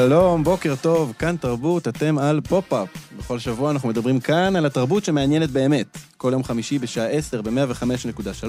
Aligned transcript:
שלום, 0.00 0.44
בוקר 0.44 0.74
טוב, 0.80 1.14
כאן 1.18 1.36
תרבות, 1.36 1.88
אתם 1.88 2.18
על 2.18 2.40
פופ-אפ. 2.40 2.88
בכל 3.18 3.38
שבוע 3.38 3.70
אנחנו 3.70 3.88
מדברים 3.88 4.20
כאן 4.20 4.56
על 4.56 4.66
התרבות 4.66 5.04
שמעניינת 5.04 5.50
באמת. 5.50 5.98
כל 6.16 6.30
יום 6.32 6.44
חמישי 6.44 6.78
בשעה 6.78 7.06
10 7.06 7.42
ב-105.3 7.42 8.46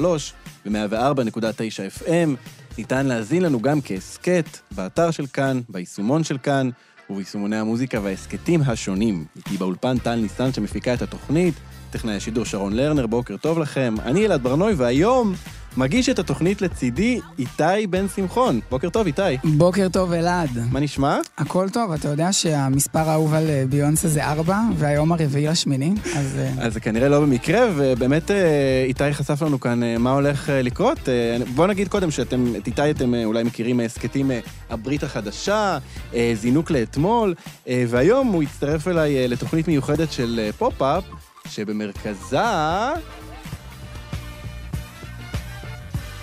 ו-104.9 0.66 2.04
FM. 2.04 2.30
ניתן 2.78 3.06
להאזין 3.06 3.44
לנו 3.44 3.62
גם 3.62 3.82
כהסכת, 3.82 4.46
באתר 4.72 5.12
של 5.12 5.26
כאן, 5.34 5.62
ביישומון 5.70 6.24
של 6.24 6.38
כאן, 6.38 6.70
וביישומוני 7.10 7.58
המוזיקה 7.58 8.00
וההסכתים 8.04 8.62
השונים. 8.66 9.26
איתי 9.36 9.58
באולפן 9.58 9.98
טל 9.98 10.16
ניסן 10.16 10.54
שמפיקה 10.54 10.94
את 10.94 11.02
התוכנית, 11.02 11.54
טכנאי 11.90 12.16
השידור 12.16 12.46
שרון 12.46 12.74
לרנר, 12.74 13.08
בוקר 13.08 13.38
טוב 13.38 13.60
לכם. 13.60 13.96
אני 14.04 14.26
אלעד 14.26 14.44
ברנוי, 14.44 14.74
והיום 14.74 15.34
מגיש 15.78 16.10
את 16.10 16.20
התוכנית 16.20 16.62
לצידי 16.62 17.20
איתי 17.40 17.88
בן 17.90 18.08
שמחון. 18.16 18.60
בוקר 18.70 18.90
טוב, 18.90 19.06
איתי. 19.06 19.22
בוקר 19.44 19.88
טוב, 19.90 20.14
אלעד. 20.14 20.50
מה 20.72 20.80
נשמע? 20.80 21.20
הכל 21.38 21.70
טוב, 21.70 21.92
אתה 21.92 22.08
יודע 22.08 22.34
שהמספר 22.34 23.10
האהוב 23.10 23.34
על 23.34 23.50
אה, 23.50 23.64
ביונסה 23.70 24.08
זה 24.08 24.26
ארבע, 24.26 24.60
והיום 24.78 25.12
הרביעי 25.12 25.48
לשמיני, 25.48 25.94
אז... 26.16 26.38
אה, 26.38 26.66
אז 26.66 26.74
זה 26.74 26.80
כנראה 26.80 27.10
לא 27.10 27.22
במקרה, 27.22 27.68
ובאמת 27.76 28.32
אה, 28.32 28.84
איתי 28.88 29.14
חשף 29.14 29.42
לנו 29.42 29.60
כאן 29.60 29.98
מה 29.98 30.12
הולך 30.12 30.50
לקרות. 30.54 31.00
בוא 31.56 31.68
נגיד 31.68 31.88
קודם 31.88 32.12
שאתם, 32.12 32.56
את 32.56 32.68
איתי 32.68 32.92
אתם 32.92 33.14
אולי 33.26 33.44
מכירים 33.44 33.78
מהסכתים 33.78 34.32
הברית 34.70 35.04
החדשה, 35.04 35.78
זינוק 36.34 36.72
לאתמול, 36.72 37.34
והיום 37.68 38.28
הוא 38.28 38.44
הצטרף 38.44 38.88
אליי 38.88 39.28
לתוכנית 39.28 39.68
מיוחדת 39.68 40.12
של 40.12 40.50
פופ-אפ, 40.58 41.04
שבמרכזה... 41.50 42.42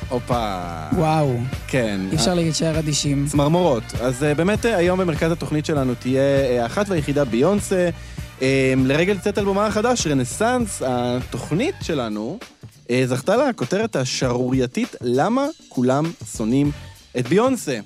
הופה. 0.08 0.62
וואו. 0.92 1.36
כן. 1.66 2.00
אי 2.10 2.16
אפשר 2.16 2.34
להישאר 2.34 2.78
אדישים. 2.78 3.26
צמרמורות. 3.28 3.82
אז 4.00 4.22
uh, 4.22 4.34
באמת 4.36 4.64
uh, 4.64 4.68
היום 4.68 4.98
במרכז 4.98 5.32
התוכנית 5.32 5.66
שלנו 5.66 5.94
תהיה 5.94 6.62
uh, 6.62 6.66
אחת 6.66 6.88
והיחידה 6.88 7.24
ביונסה. 7.24 7.90
Uh, 8.38 8.42
לרגל 8.84 9.18
צאת 9.18 9.38
אלבומה 9.38 9.66
החדש, 9.66 10.06
רנסאנס, 10.06 10.82
התוכנית 10.86 11.74
שלנו 11.82 12.38
זכתה 13.04 13.36
לה 13.36 13.48
הכותרת 13.48 13.96
השערורייתית 13.96 14.96
למה 15.00 15.46
כולם 15.68 16.04
שונאים 16.36 16.70
את 17.18 17.28
ביונסה. 17.28 17.78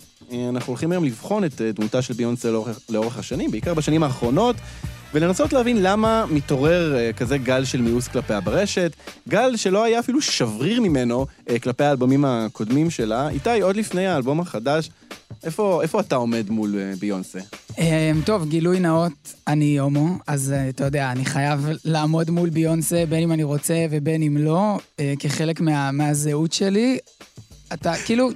אנחנו 0.49 0.71
הולכים 0.71 0.93
היום 0.93 1.05
לבחון 1.05 1.45
את 1.45 1.61
דמותה 1.61 2.03
של 2.03 2.15
ביונסה 2.15 2.51
לאורך, 2.51 2.79
לאורך 2.89 3.19
השנים, 3.19 3.51
בעיקר 3.51 3.75
בשנים 3.75 4.03
האחרונות. 4.03 4.57
ולנסות 5.15 5.53
להבין 5.53 5.83
למה 5.83 6.27
מתעורר 6.31 6.95
uh, 6.95 7.17
כזה 7.17 7.39
גל 7.39 7.65
של 7.65 7.83
מיאוס 7.83 8.09
כלפיה 8.09 8.41
ברשת, 8.41 8.93
גל 9.29 9.57
שלא 9.57 9.85
היה 9.85 9.99
אפילו 9.99 10.21
שבריר 10.21 10.81
ממנו 10.81 11.27
uh, 11.49 11.59
כלפי 11.59 11.85
האלבומים 11.85 12.25
הקודמים 12.25 12.91
שלה. 12.91 13.29
איתי, 13.29 13.61
עוד 13.61 13.77
לפני 13.77 14.07
האלבום 14.07 14.41
החדש, 14.41 14.91
איפה, 15.45 15.83
איפה 15.83 16.01
אתה 16.01 16.17
עומד 16.17 16.51
מול 16.51 16.75
uh, 16.75 17.01
ביונסה? 17.01 17.39
Um, 17.71 17.81
טוב, 18.25 18.49
גילוי 18.49 18.81
נאות, 18.81 19.13
אני 19.49 19.79
הומו, 19.79 20.19
אז 20.27 20.55
אתה 20.69 20.85
יודע, 20.85 21.13
אני 21.13 21.25
חייב 21.25 21.69
לעמוד 21.85 22.31
מול 22.31 22.51
ביונסה, 22.51 23.05
בין 23.09 23.23
אם 23.23 23.33
אני 23.33 23.43
רוצה 23.43 23.87
ובין 23.91 24.23
אם 24.23 24.37
לא, 24.37 24.79
כחלק 25.19 25.61
מה, 25.61 25.93
מהזהות 25.93 26.53
שלי. 26.53 26.99
אתה, 27.73 27.93
כאילו... 28.05 28.31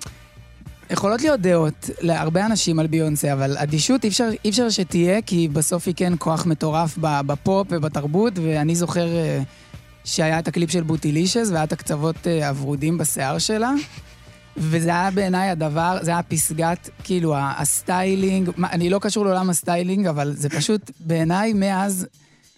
יכולות 0.91 1.21
להיות 1.21 1.41
דעות 1.41 1.91
להרבה 2.01 2.47
אנשים 2.47 2.79
על 2.79 2.87
ביונסה, 2.87 3.33
אבל 3.33 3.59
אדישות 3.59 4.05
אי 4.05 4.09
אפשר, 4.09 4.29
אי 4.45 4.51
אפשר 4.51 4.71
שתהיה, 4.71 5.23
כי 5.23 5.49
בסוף 5.49 5.87
היא 5.87 5.95
כן 5.97 6.13
כוח 6.19 6.47
מטורף 6.47 6.99
בפופ 7.01 7.69
ובתרבות, 7.71 8.33
ואני 8.37 8.75
זוכר 8.75 9.07
אה, 9.07 9.43
שהיה 10.05 10.39
את 10.39 10.49
הקליפ 10.49 10.71
של 10.71 10.83
Bootylicious, 10.83 11.49
והיה 11.51 11.65
את 11.65 11.73
הקצוות 11.73 12.27
אה, 12.27 12.49
הוורודים 12.49 12.99
בשיער 12.99 13.39
שלה. 13.39 13.73
וזה 14.57 14.89
היה 14.89 15.11
בעיניי 15.11 15.51
הדבר, 15.51 15.99
זה 16.03 16.11
היה 16.11 16.23
פסגת, 16.23 16.91
כאילו, 17.05 17.35
הסטיילינג, 17.37 18.51
אני 18.73 18.91
לא 18.91 18.99
קשור 18.99 19.25
לעולם 19.25 19.51
הסטיילינג, 19.51 20.07
אבל 20.07 20.35
זה 20.37 20.49
פשוט, 20.49 20.91
בעיניי, 21.01 21.53
מאז, 21.53 22.07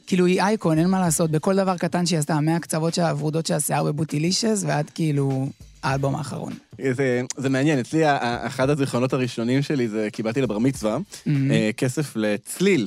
כאילו, 0.06 0.26
היא 0.26 0.42
אייקון, 0.42 0.78
אין 0.78 0.88
מה 0.88 1.00
לעשות, 1.00 1.30
בכל 1.30 1.56
דבר 1.56 1.76
קטן 1.76 2.06
שהיא 2.06 2.18
עשתה, 2.18 2.40
מהקצוות 2.40 2.94
של 2.94 3.02
הוורודות 3.02 3.46
של 3.46 3.54
השיער 3.54 3.84
ב 3.84 3.90
Bootylicious, 3.90 4.64
ועד 4.66 4.90
כאילו, 4.94 5.48
האלבום 5.82 6.16
האחרון. 6.16 6.52
זה, 6.92 7.22
זה 7.36 7.48
מעניין, 7.48 7.78
אצלי 7.78 8.02
אחד 8.46 8.70
הזיכרונות 8.70 9.12
הראשונים 9.12 9.62
שלי 9.62 9.88
זה 9.88 10.08
קיבלתי 10.12 10.40
לבר 10.42 10.58
מצווה, 10.58 10.96
mm-hmm. 10.96 11.28
כסף 11.76 12.16
לצליל. 12.16 12.86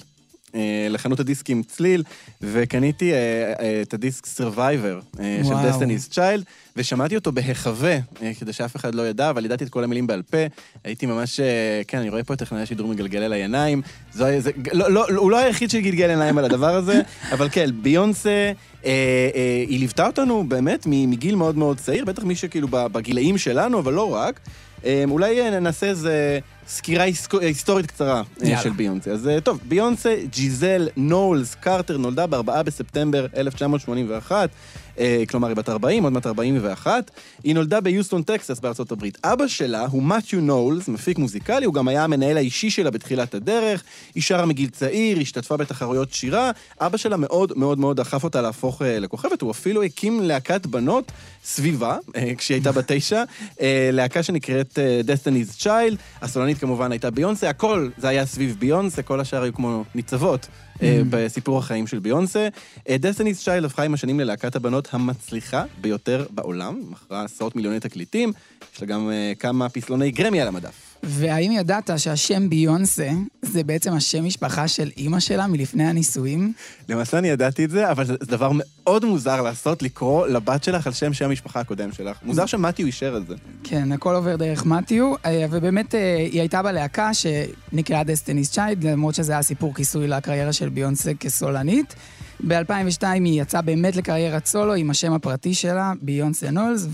אה, 0.55 0.87
לחנות 0.89 1.19
הדיסקים 1.19 1.63
צליל, 1.63 2.03
וקניתי 2.41 3.13
אה, 3.13 3.17
אה, 3.59 3.81
את 3.81 3.93
הדיסק 3.93 4.25
Survivor 4.25 5.21
של 5.43 5.53
Destiny's 5.53 6.13
Child, 6.13 6.43
ושמעתי 6.75 7.15
אותו 7.15 7.31
בהיחווה, 7.31 7.97
כדי 8.39 8.53
שאף 8.53 8.75
אחד 8.75 8.95
לא 8.95 9.07
ידע, 9.07 9.29
אבל 9.29 9.45
ידעתי 9.45 9.63
את 9.63 9.69
כל 9.69 9.83
המילים 9.83 10.07
בעל 10.07 10.21
פה. 10.21 10.37
הייתי 10.83 11.05
ממש, 11.05 11.39
כן, 11.87 11.97
אני 11.97 12.09
רואה 12.09 12.23
פה 12.23 12.33
את 12.33 12.39
טכנאי 12.39 12.61
השידור 12.61 12.87
מגלגל 12.87 13.23
אל 13.23 13.33
העיניים. 13.33 13.81
זו, 14.13 14.25
זה, 14.39 14.51
לא, 14.73 14.91
לא, 14.91 15.05
הוא 15.15 15.31
לא 15.31 15.37
היחיד 15.37 15.69
שגלגל 15.69 16.09
עיניים 16.09 16.37
על 16.37 16.45
הדבר 16.45 16.75
הזה, 16.75 17.01
אבל 17.33 17.49
כן, 17.51 17.69
ביונסה, 17.81 18.51
אה, 18.85 18.91
אה, 19.35 19.65
היא 19.67 19.79
ליוותה 19.79 20.07
אותנו 20.07 20.43
באמת 20.47 20.87
מגיל 20.87 21.35
מאוד 21.35 21.57
מאוד 21.57 21.77
צעיר, 21.77 22.05
בטח 22.05 22.23
מי 22.23 22.35
שכאילו 22.35 22.67
בגילאים 22.71 23.37
שלנו, 23.37 23.79
אבל 23.79 23.93
לא 23.93 24.13
רק. 24.13 24.39
אה, 24.85 25.03
אולי 25.09 25.59
נעשה 25.59 25.85
איזה 25.85 26.39
סקירה 26.71 27.05
היסטורית 27.41 27.85
קצרה 27.85 28.17
אה, 28.17 28.47
יאללה. 28.47 28.61
של 28.61 28.69
ביונסה. 28.69 29.11
אז 29.11 29.27
אה, 29.27 29.41
טוב, 29.41 29.59
ביונסה 29.67 30.15
ג'יזל 30.31 30.87
נולס 30.97 31.55
קרטר 31.55 31.97
נולדה 31.97 32.27
ב-4 32.27 32.63
בספטמבר 32.63 33.25
1981. 33.37 34.49
אה, 34.99 35.23
כלומר 35.29 35.47
היא 35.47 35.55
בת 35.55 35.69
40, 35.69 36.03
עוד 36.03 36.13
מעט 36.13 36.27
41. 36.27 37.11
היא 37.43 37.55
נולדה 37.55 37.81
ביוסטון, 37.81 38.23
טקסס 38.23 38.59
בארצות 38.59 38.91
הברית. 38.91 39.17
אבא 39.23 39.47
שלה 39.47 39.85
הוא 39.85 40.03
מתיו 40.03 40.41
נולס, 40.41 40.87
מפיק 40.87 41.17
מוזיקלי, 41.17 41.65
הוא 41.65 41.73
גם 41.73 41.87
היה 41.87 42.03
המנהל 42.03 42.37
האישי 42.37 42.69
שלה 42.69 42.91
בתחילת 42.91 43.33
הדרך. 43.33 43.83
היא 44.15 44.23
שרה 44.23 44.45
מגיל 44.45 44.69
צעיר, 44.69 45.19
השתתפה 45.19 45.57
בתחרויות 45.57 46.13
שירה. 46.13 46.51
אבא 46.81 46.97
שלה 46.97 47.17
מאוד 47.17 47.53
מאוד 47.55 47.79
מאוד 47.79 47.97
דחף 47.97 48.23
אותה 48.23 48.41
להפוך 48.41 48.81
לכוכבת, 48.85 49.41
הוא 49.41 49.51
אפילו 49.51 49.83
הקים 49.83 50.21
להקת 50.21 50.65
בנות 50.65 51.11
סביבה, 51.43 51.97
כשהיא 52.37 52.55
הייתה 52.55 52.71
בת 52.71 52.91
תשע, 52.91 53.23
להקה 53.91 54.23
שנקראת 54.23 54.79
Destiny's 55.07 55.63
Child. 55.63 55.95
הסולנית 56.21 56.60
כמובן 56.61 56.91
הייתה 56.91 57.11
ביונסה, 57.11 57.49
הכל 57.49 57.89
זה 57.97 58.07
היה 58.07 58.25
סביב 58.25 58.55
ביונסה, 58.59 59.01
כל 59.01 59.19
השאר 59.19 59.43
היו 59.43 59.53
כמו 59.53 59.83
ניצבות. 59.95 60.47
אה, 60.81 61.01
בסיפור 61.09 61.57
החיים 61.57 61.87
של 61.87 61.99
ביונסה. 61.99 62.47
דסטיניס 62.89 63.39
אה, 63.39 63.43
צ'יילד 63.43 63.65
הפכה 63.65 63.83
עם 63.83 63.93
השנים 63.93 64.19
ללהקת 64.19 64.55
הבנות 64.55 64.87
המצליחה 64.91 65.63
ביותר 65.81 66.25
בעולם, 66.29 66.81
מכרה 66.89 67.23
עשרות 67.23 67.55
מיליוני 67.55 67.79
תקליטים, 67.79 68.33
יש 68.75 68.81
לה 68.81 68.87
גם 68.87 69.09
אה, 69.11 69.33
כמה 69.39 69.69
פסלוני 69.69 70.11
גרמי 70.11 70.41
על 70.41 70.47
המדף. 70.47 70.90
והאם 71.03 71.51
ידעת 71.51 71.89
שהשם 71.97 72.49
ביונסה 72.49 73.09
זה 73.41 73.63
בעצם 73.63 73.93
השם 73.93 74.25
משפחה 74.25 74.67
של 74.67 74.89
אימא 74.97 75.19
שלה 75.19 75.47
מלפני 75.47 75.83
הנישואים? 75.83 76.53
למעשה 76.89 77.17
אני 77.17 77.27
ידעתי 77.27 77.65
את 77.65 77.69
זה, 77.69 77.91
אבל 77.91 78.05
זה 78.05 78.15
דבר 78.23 78.51
מאוד 78.53 79.05
מוזר 79.05 79.41
לעשות, 79.41 79.83
לקרוא 79.83 80.27
לבת 80.27 80.63
שלך 80.63 80.87
על 80.87 80.93
שם 80.93 81.13
שם 81.13 81.25
המשפחה 81.25 81.59
הקודם 81.59 81.91
שלך. 81.91 82.17
מוזר 82.23 82.45
שמתיו 82.45 82.85
אישר 82.85 83.17
את 83.17 83.27
זה. 83.27 83.35
כן, 83.63 83.91
הכל 83.91 84.15
עובר 84.15 84.35
דרך 84.35 84.65
מתיו, 84.65 85.13
אה, 85.25 85.45
ובאמת 85.49 85.95
אה, 85.95 86.17
היא 86.17 86.39
הייתה 86.39 86.63
בלהקה 86.63 87.11
שנקראה 87.13 88.03
דסטיניס 88.03 88.51
צ'ייד, 88.51 88.83
למרות 88.83 89.15
שזה 89.15 89.31
היה 89.31 89.41
סיפור 89.41 89.75
כיסוי 89.75 90.07
לקריירה 90.07 90.53
של 90.53 90.69
ביונסה 90.69 91.13
כסולנית. 91.13 91.95
ב-2002 92.47 93.03
היא 93.03 93.41
יצאה 93.41 93.61
באמת 93.61 93.95
לקריירת 93.95 94.45
סולו 94.45 94.73
עם 94.73 94.89
השם 94.89 95.13
הפרטי 95.13 95.53
שלה, 95.53 95.93
ביונסה 96.01 96.51
נולס, 96.51 96.87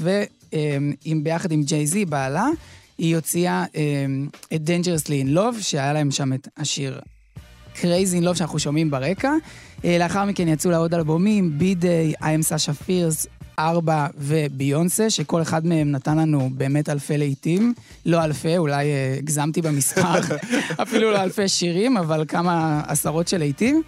וביחד 1.06 1.52
עם 1.52 1.64
ג'יי 1.64 1.88
זי, 1.88 2.06
בעלה. 2.06 2.48
היא 2.98 3.16
הוציאה 3.16 3.66
um, 3.66 4.38
את 4.56 4.62
Dangerously 4.62 5.28
in 5.28 5.38
Love, 5.38 5.62
שהיה 5.62 5.94
להם 5.94 6.12
שם 6.12 6.34
את 6.34 6.48
השיר 6.58 7.00
Crazy 7.76 8.22
in 8.22 8.24
Love 8.24 8.36
שאנחנו 8.36 8.60
שומעים 8.60 8.92
ברקע. 8.92 9.32
Uh, 9.78 9.84
לאחר 10.00 10.26
מכן 10.26 10.48
יצאו 10.48 10.72
לה 10.72 10.78
עוד 10.78 10.94
אלבומים, 10.94 11.58
B-Day, 11.60 12.22
I 12.22 12.26
am 12.26 12.50
Sasha 12.50 12.88
Fierce, 12.88 13.37
ארבע 13.60 14.08
וביונסה, 14.18 15.10
שכל 15.10 15.42
אחד 15.42 15.66
מהם 15.66 15.92
נתן 15.92 16.18
לנו 16.18 16.50
באמת 16.54 16.90
אלפי 16.90 17.18
להיטים. 17.18 17.74
לא 18.06 18.24
אלפי, 18.24 18.58
אולי 18.58 18.86
אה, 18.86 19.16
הגזמתי 19.18 19.62
במספר, 19.62 20.20
אפילו 20.84 21.12
לא 21.12 21.24
אלפי 21.24 21.48
שירים, 21.48 21.98
אבל 21.98 22.26
כמה 22.28 22.82
עשרות 22.88 23.28
של 23.28 23.38
להיטים. 23.38 23.82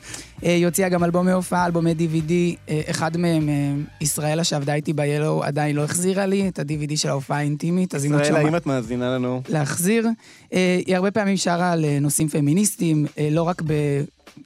אה, 0.44 0.56
היא 0.56 0.66
הוציאה 0.66 0.90
גם 0.90 1.04
אלבומי 1.04 1.32
הופעה, 1.32 1.66
אלבומי 1.66 1.92
DVD, 1.92 2.32
אה, 2.70 2.82
אחד 2.90 3.18
מהם, 3.18 3.50
אה, 3.50 3.74
ישראלה 4.02 4.44
שעבדה 4.44 4.74
איתי 4.74 4.94
ב-Yellow, 4.94 5.44
עדיין 5.46 5.76
לא 5.76 5.84
החזירה 5.84 6.26
לי 6.26 6.48
את 6.48 6.60
ה-DVD 6.60 6.98
של 6.98 7.10
ההופעה 7.10 7.38
האינטימית, 7.38 7.96
אז 7.96 8.06
אם 8.06 8.16
את 8.16 8.22
ישראלה. 8.22 8.48
אם 8.50 8.56
את 8.56 8.66
מאזינה 8.66 9.16
לנו, 9.16 9.42
להחזיר. 9.50 10.08
אה, 10.54 10.80
היא 10.86 10.96
הרבה 10.96 11.12
פעמים 11.12 11.38
שרה 11.38 11.72
על 11.72 11.86
נושאים 12.02 12.28
פמיניסטיים, 12.28 13.06
אה, 13.18 13.28
לא 13.32 13.44
רק, 13.44 13.62
ב, 13.62 13.74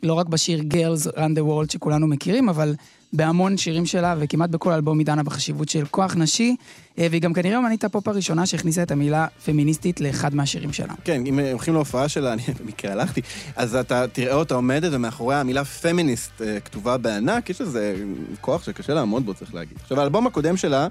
לא 0.03 0.13
רק 0.13 0.27
בשיר 0.27 0.59
Girls 0.59 1.07
Run 1.07 1.37
the 1.37 1.41
World 1.49 1.71
שכולנו 1.73 2.07
מכירים, 2.07 2.49
אבל 2.49 2.75
בהמון 3.13 3.57
שירים 3.57 3.85
שלה, 3.85 4.15
וכמעט 4.19 4.49
בכל 4.49 4.71
אלבום 4.71 4.99
היא 4.99 5.05
דנה 5.05 5.23
בחשיבות 5.23 5.69
של 5.69 5.85
כוח 5.91 6.15
נשי, 6.15 6.55
אה, 6.99 7.07
והיא 7.09 7.21
גם 7.21 7.33
כנראה 7.33 7.57
אמנית 7.57 7.83
הפופ 7.83 8.07
הראשונה 8.07 8.45
שהכניסה 8.45 8.83
את 8.83 8.91
המילה 8.91 9.27
פמיניסטית 9.45 10.01
לאחד 10.01 10.35
מהשירים 10.35 10.73
שלה. 10.73 10.93
כן, 11.03 11.25
אם 11.25 11.39
הולכים 11.39 11.73
להופעה 11.73 12.09
שלה, 12.09 12.33
אני 12.33 12.41
במקרה 12.63 12.91
הלכתי, 12.91 13.21
אז 13.55 13.75
אתה 13.75 14.07
תראה 14.07 14.35
אותה 14.35 14.55
עומדת 14.55 14.89
ומאחוריה 14.93 15.39
המילה 15.39 15.65
פמיניסט 15.65 16.41
אה, 16.41 16.59
כתובה 16.59 16.97
בענק, 16.97 17.49
יש 17.49 17.61
איזה 17.61 17.95
כוח 18.41 18.63
שקשה 18.63 18.93
לעמוד 18.93 19.25
בו, 19.25 19.33
צריך 19.33 19.53
להגיד. 19.53 19.77
עכשיו, 19.81 19.99
האלבום 19.99 20.27
הקודם 20.27 20.57
שלה, 20.57 20.87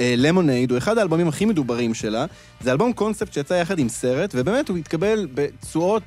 למונייד, 0.00 0.70
הוא 0.70 0.78
אחד 0.78 0.98
האלבומים 0.98 1.28
הכי 1.28 1.44
מדוברים 1.44 1.94
שלה. 1.94 2.26
זה 2.60 2.72
אלבום 2.72 2.92
קונספט 2.92 3.32
שיצא 3.32 3.54
יחד 3.54 3.78
עם 3.78 3.88
סרט, 3.88 4.34
ובאמת 4.34 4.68
הוא 4.68 4.76
התקבל 4.76 5.28
בתשואות, 5.34 6.02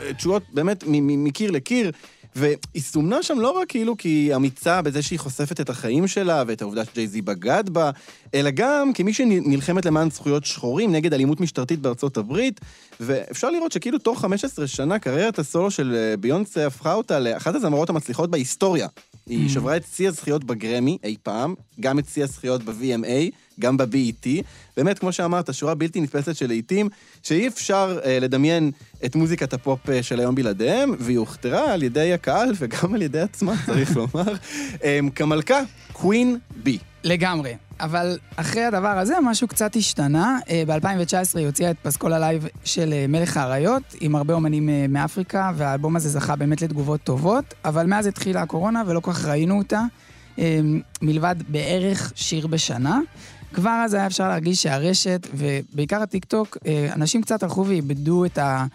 אה, 0.00 0.14
תשואות 0.14 0.42
באמת 0.52 0.84
מקיר 0.86 1.50
לקיר. 1.50 1.90
והיא 2.36 2.82
סומנה 2.82 3.22
שם 3.22 3.40
לא 3.40 3.50
רק 3.50 3.68
כאילו 3.68 3.96
כי 3.96 4.08
היא 4.08 4.36
אמיצה 4.36 4.82
בזה 4.82 5.02
שהיא 5.02 5.18
חושפת 5.18 5.60
את 5.60 5.70
החיים 5.70 6.06
שלה 6.06 6.44
ואת 6.46 6.62
העובדה 6.62 6.84
שג'יי-זי 6.84 7.22
בגד 7.22 7.64
בה, 7.68 7.90
אלא 8.34 8.50
גם 8.50 8.92
כמי 8.94 9.12
שנלחמת 9.12 9.86
למען 9.86 10.10
זכויות 10.10 10.44
שחורים 10.44 10.92
נגד 10.92 11.14
אלימות 11.14 11.40
משטרתית 11.40 11.80
בארצות 11.80 12.16
הברית, 12.16 12.60
ואפשר 13.00 13.50
לראות 13.50 13.72
שכאילו 13.72 13.98
תוך 13.98 14.20
15 14.20 14.66
שנה 14.66 14.98
קריירת 14.98 15.38
הסולו 15.38 15.70
של 15.70 15.94
אה, 15.94 16.16
ביונסה 16.16 16.66
הפכה 16.66 16.94
אותה 16.94 17.18
לאחת 17.18 17.54
הזמרות 17.54 17.90
המצליחות 17.90 18.30
בהיסטוריה. 18.30 18.88
היא 19.26 19.48
שברה 19.48 19.76
את 19.76 19.84
שיא 19.94 20.08
הזכיות 20.08 20.44
בגרמי 20.44 20.98
אי 21.04 21.16
פעם, 21.22 21.54
גם 21.80 21.98
את 21.98 22.04
שיא 22.12 22.24
הזכיות 22.24 22.62
ב-VMA, 22.62 23.34
גם 23.60 23.76
ב-BET. 23.76 24.26
באמת, 24.76 24.98
כמו 24.98 25.12
שאמרת, 25.12 25.54
שורה 25.54 25.74
בלתי 25.74 26.00
נתפסת 26.00 26.36
של 26.36 26.46
לעיתים, 26.46 26.88
שאי 27.22 27.48
אפשר 27.48 27.98
אה, 28.04 28.18
לדמיין 28.20 28.70
את 29.04 29.16
מוזיקת 29.16 29.52
הפופ 29.52 29.90
אה, 29.90 30.02
של 30.02 30.20
היום 30.20 30.34
בלעדיהם, 30.34 30.94
והיא 30.98 31.18
הוכתרה 31.18 31.72
על 31.72 31.82
ידי 31.82 32.12
הקהל 32.12 32.52
וגם 32.58 32.94
על 32.94 33.02
ידי 33.02 33.20
עצמה, 33.20 33.54
צריך 33.66 33.96
לומר, 33.96 34.34
אה, 34.84 34.98
כמלכה, 35.14 35.60
Queen 35.92 36.38
B. 36.62 36.78
לגמרי. 37.04 37.54
אבל 37.82 38.18
אחרי 38.36 38.64
הדבר 38.64 38.98
הזה, 38.98 39.14
משהו 39.22 39.48
קצת 39.48 39.76
השתנה. 39.76 40.38
אה, 40.50 40.62
ב-2019 40.66 41.38
היא 41.38 41.46
הוציאה 41.46 41.70
את 41.70 41.76
פסקול 41.82 42.12
הלייב 42.12 42.46
של 42.64 42.92
אה, 42.92 43.06
מלך 43.08 43.36
האריות, 43.36 43.82
עם 44.00 44.16
הרבה 44.16 44.34
אומנים 44.34 44.68
מאפריקה, 44.88 45.52
והאלבום 45.56 45.96
הזה 45.96 46.08
זכה 46.08 46.36
באמת 46.36 46.62
לתגובות 46.62 47.00
טובות, 47.00 47.54
אבל 47.64 47.86
מאז 47.86 48.06
התחילה 48.06 48.42
הקורונה 48.42 48.82
ולא 48.86 49.00
כל 49.00 49.12
כך 49.12 49.24
ראינו 49.24 49.58
אותה, 49.58 49.82
אה, 50.38 50.60
מלבד 51.02 51.36
בערך 51.48 52.12
שיר 52.14 52.46
בשנה. 52.46 53.00
כבר 53.52 53.82
אז 53.84 53.94
היה 53.94 54.06
אפשר 54.06 54.28
להרגיש 54.28 54.62
שהרשת, 54.62 55.26
ובעיקר 55.34 56.02
הטיקטוק, 56.02 56.56
אה, 56.66 56.88
אנשים 56.94 57.22
קצת 57.22 57.42
הלכו 57.42 57.66
ואיבדו 57.66 58.24
את 58.24 58.38
ה... 58.38 58.66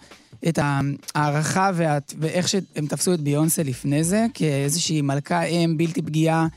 את 0.48 0.60
ההערכה 0.62 1.72
וה... 1.74 1.98
ואיך 2.20 2.48
שהם 2.48 2.88
תפסו 2.90 3.14
את 3.14 3.20
ביונסה 3.20 3.64
לפני 3.64 4.04
זה, 4.04 4.26
כאיזושהי 4.34 5.02
מלכה 5.02 5.44
אם 5.44 5.76
בלתי 5.78 6.02
פגיעה, 6.02 6.48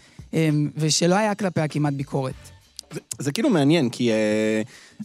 ושלא 0.77 1.15
היה 1.15 1.35
כלפיה 1.35 1.69
כמעט 1.69 1.93
ביקורת. 1.93 2.60
זה, 2.91 3.01
זה 3.19 3.33
כאילו 3.33 3.51
מעניין, 3.51 3.91
כי 3.91 4.11
אה, 4.11 4.63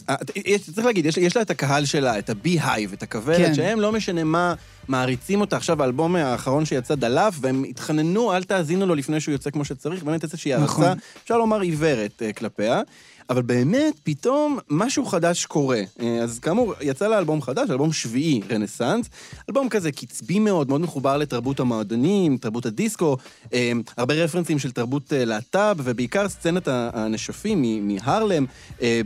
אה, 0.08 0.14
יש, 0.44 0.70
צריך 0.70 0.86
להגיד, 0.86 1.06
יש, 1.06 1.16
יש 1.16 1.36
לה 1.36 1.42
את 1.42 1.50
הקהל 1.50 1.84
שלה, 1.84 2.18
את 2.18 2.30
הבי-הייב, 2.30 2.92
את 2.92 3.02
הכוורת, 3.02 3.36
כן. 3.36 3.54
שהם 3.54 3.80
לא 3.80 3.92
משנה 3.92 4.24
מה, 4.24 4.54
מעריצים 4.88 5.40
אותה. 5.40 5.56
עכשיו, 5.56 5.82
האלבום 5.82 6.16
האחרון 6.16 6.64
שיצא 6.64 6.94
דלף, 6.94 7.34
והם 7.40 7.64
התחננו, 7.64 8.32
אל 8.32 8.42
תאזינו 8.42 8.86
לו 8.86 8.94
לפני 8.94 9.20
שהוא 9.20 9.32
יוצא 9.32 9.50
כמו 9.50 9.64
שצריך, 9.64 10.02
באמת 10.02 10.22
איזושהי 10.22 10.56
נכון. 10.56 10.84
הערצה, 10.84 11.00
אפשר 11.22 11.38
לומר 11.38 11.60
עיוורת 11.60 12.22
אה, 12.22 12.32
כלפיה. 12.32 12.82
אבל 13.30 13.42
באמת, 13.42 13.94
פתאום 14.02 14.58
משהו 14.70 15.04
חדש 15.04 15.46
קורה. 15.46 15.80
אה, 16.00 16.18
אז 16.22 16.38
כאמור, 16.38 16.74
יצא 16.80 17.08
לה 17.08 17.18
אלבום 17.18 17.42
חדש, 17.42 17.70
אלבום 17.70 17.92
שביעי, 17.92 18.40
רנסאנס. 18.50 19.06
אלבום 19.48 19.68
כזה 19.68 19.92
קצבי 19.92 20.38
מאוד, 20.38 20.68
מאוד 20.68 20.80
מחובר 20.80 21.16
לתרבות 21.16 21.60
המועדונים, 21.60 22.36
תרבות 22.36 22.66
הדיסקו, 22.66 23.16
אה, 23.52 23.72
הרבה 23.96 24.14
רפרנסים 24.14 24.58
של 24.58 24.70
תרבות 24.70 25.12
אה, 25.12 25.24
להט"ב, 25.24 25.76
ובעיקר 25.84 26.28
סצנת 26.28 26.68
הנשפים 26.68 27.88
מהרלם 27.88 28.46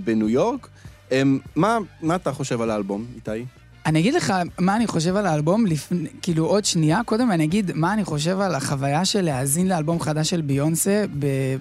בניו 0.05 0.29
יורק. 0.29 0.69
מה, 1.57 1.79
מה 2.03 2.15
אתה 2.15 2.33
חושב 2.33 2.61
על 2.61 2.71
האלבום, 2.71 3.07
איתי? 3.17 3.45
אני 3.87 4.01
אגיד 4.01 4.15
לך 4.15 4.33
מה 4.59 4.77
אני 4.77 4.87
חושב 4.87 5.17
על 5.17 5.27
האלבום, 5.27 5.67
לפני, 5.67 6.09
כאילו 6.23 6.47
עוד 6.47 6.65
שנייה, 6.65 7.01
קודם 7.05 7.31
אני 7.31 7.45
אגיד 7.45 7.73
מה 7.75 7.93
אני 7.93 8.05
חושב 8.05 8.41
על 8.41 8.55
החוויה 8.55 9.05
של 9.05 9.21
להאזין 9.21 9.69
לאלבום 9.69 10.01
חדש 10.01 10.31
של 10.31 10.41
ביונסה 10.41 11.05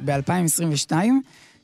ב-2022, 0.05 0.93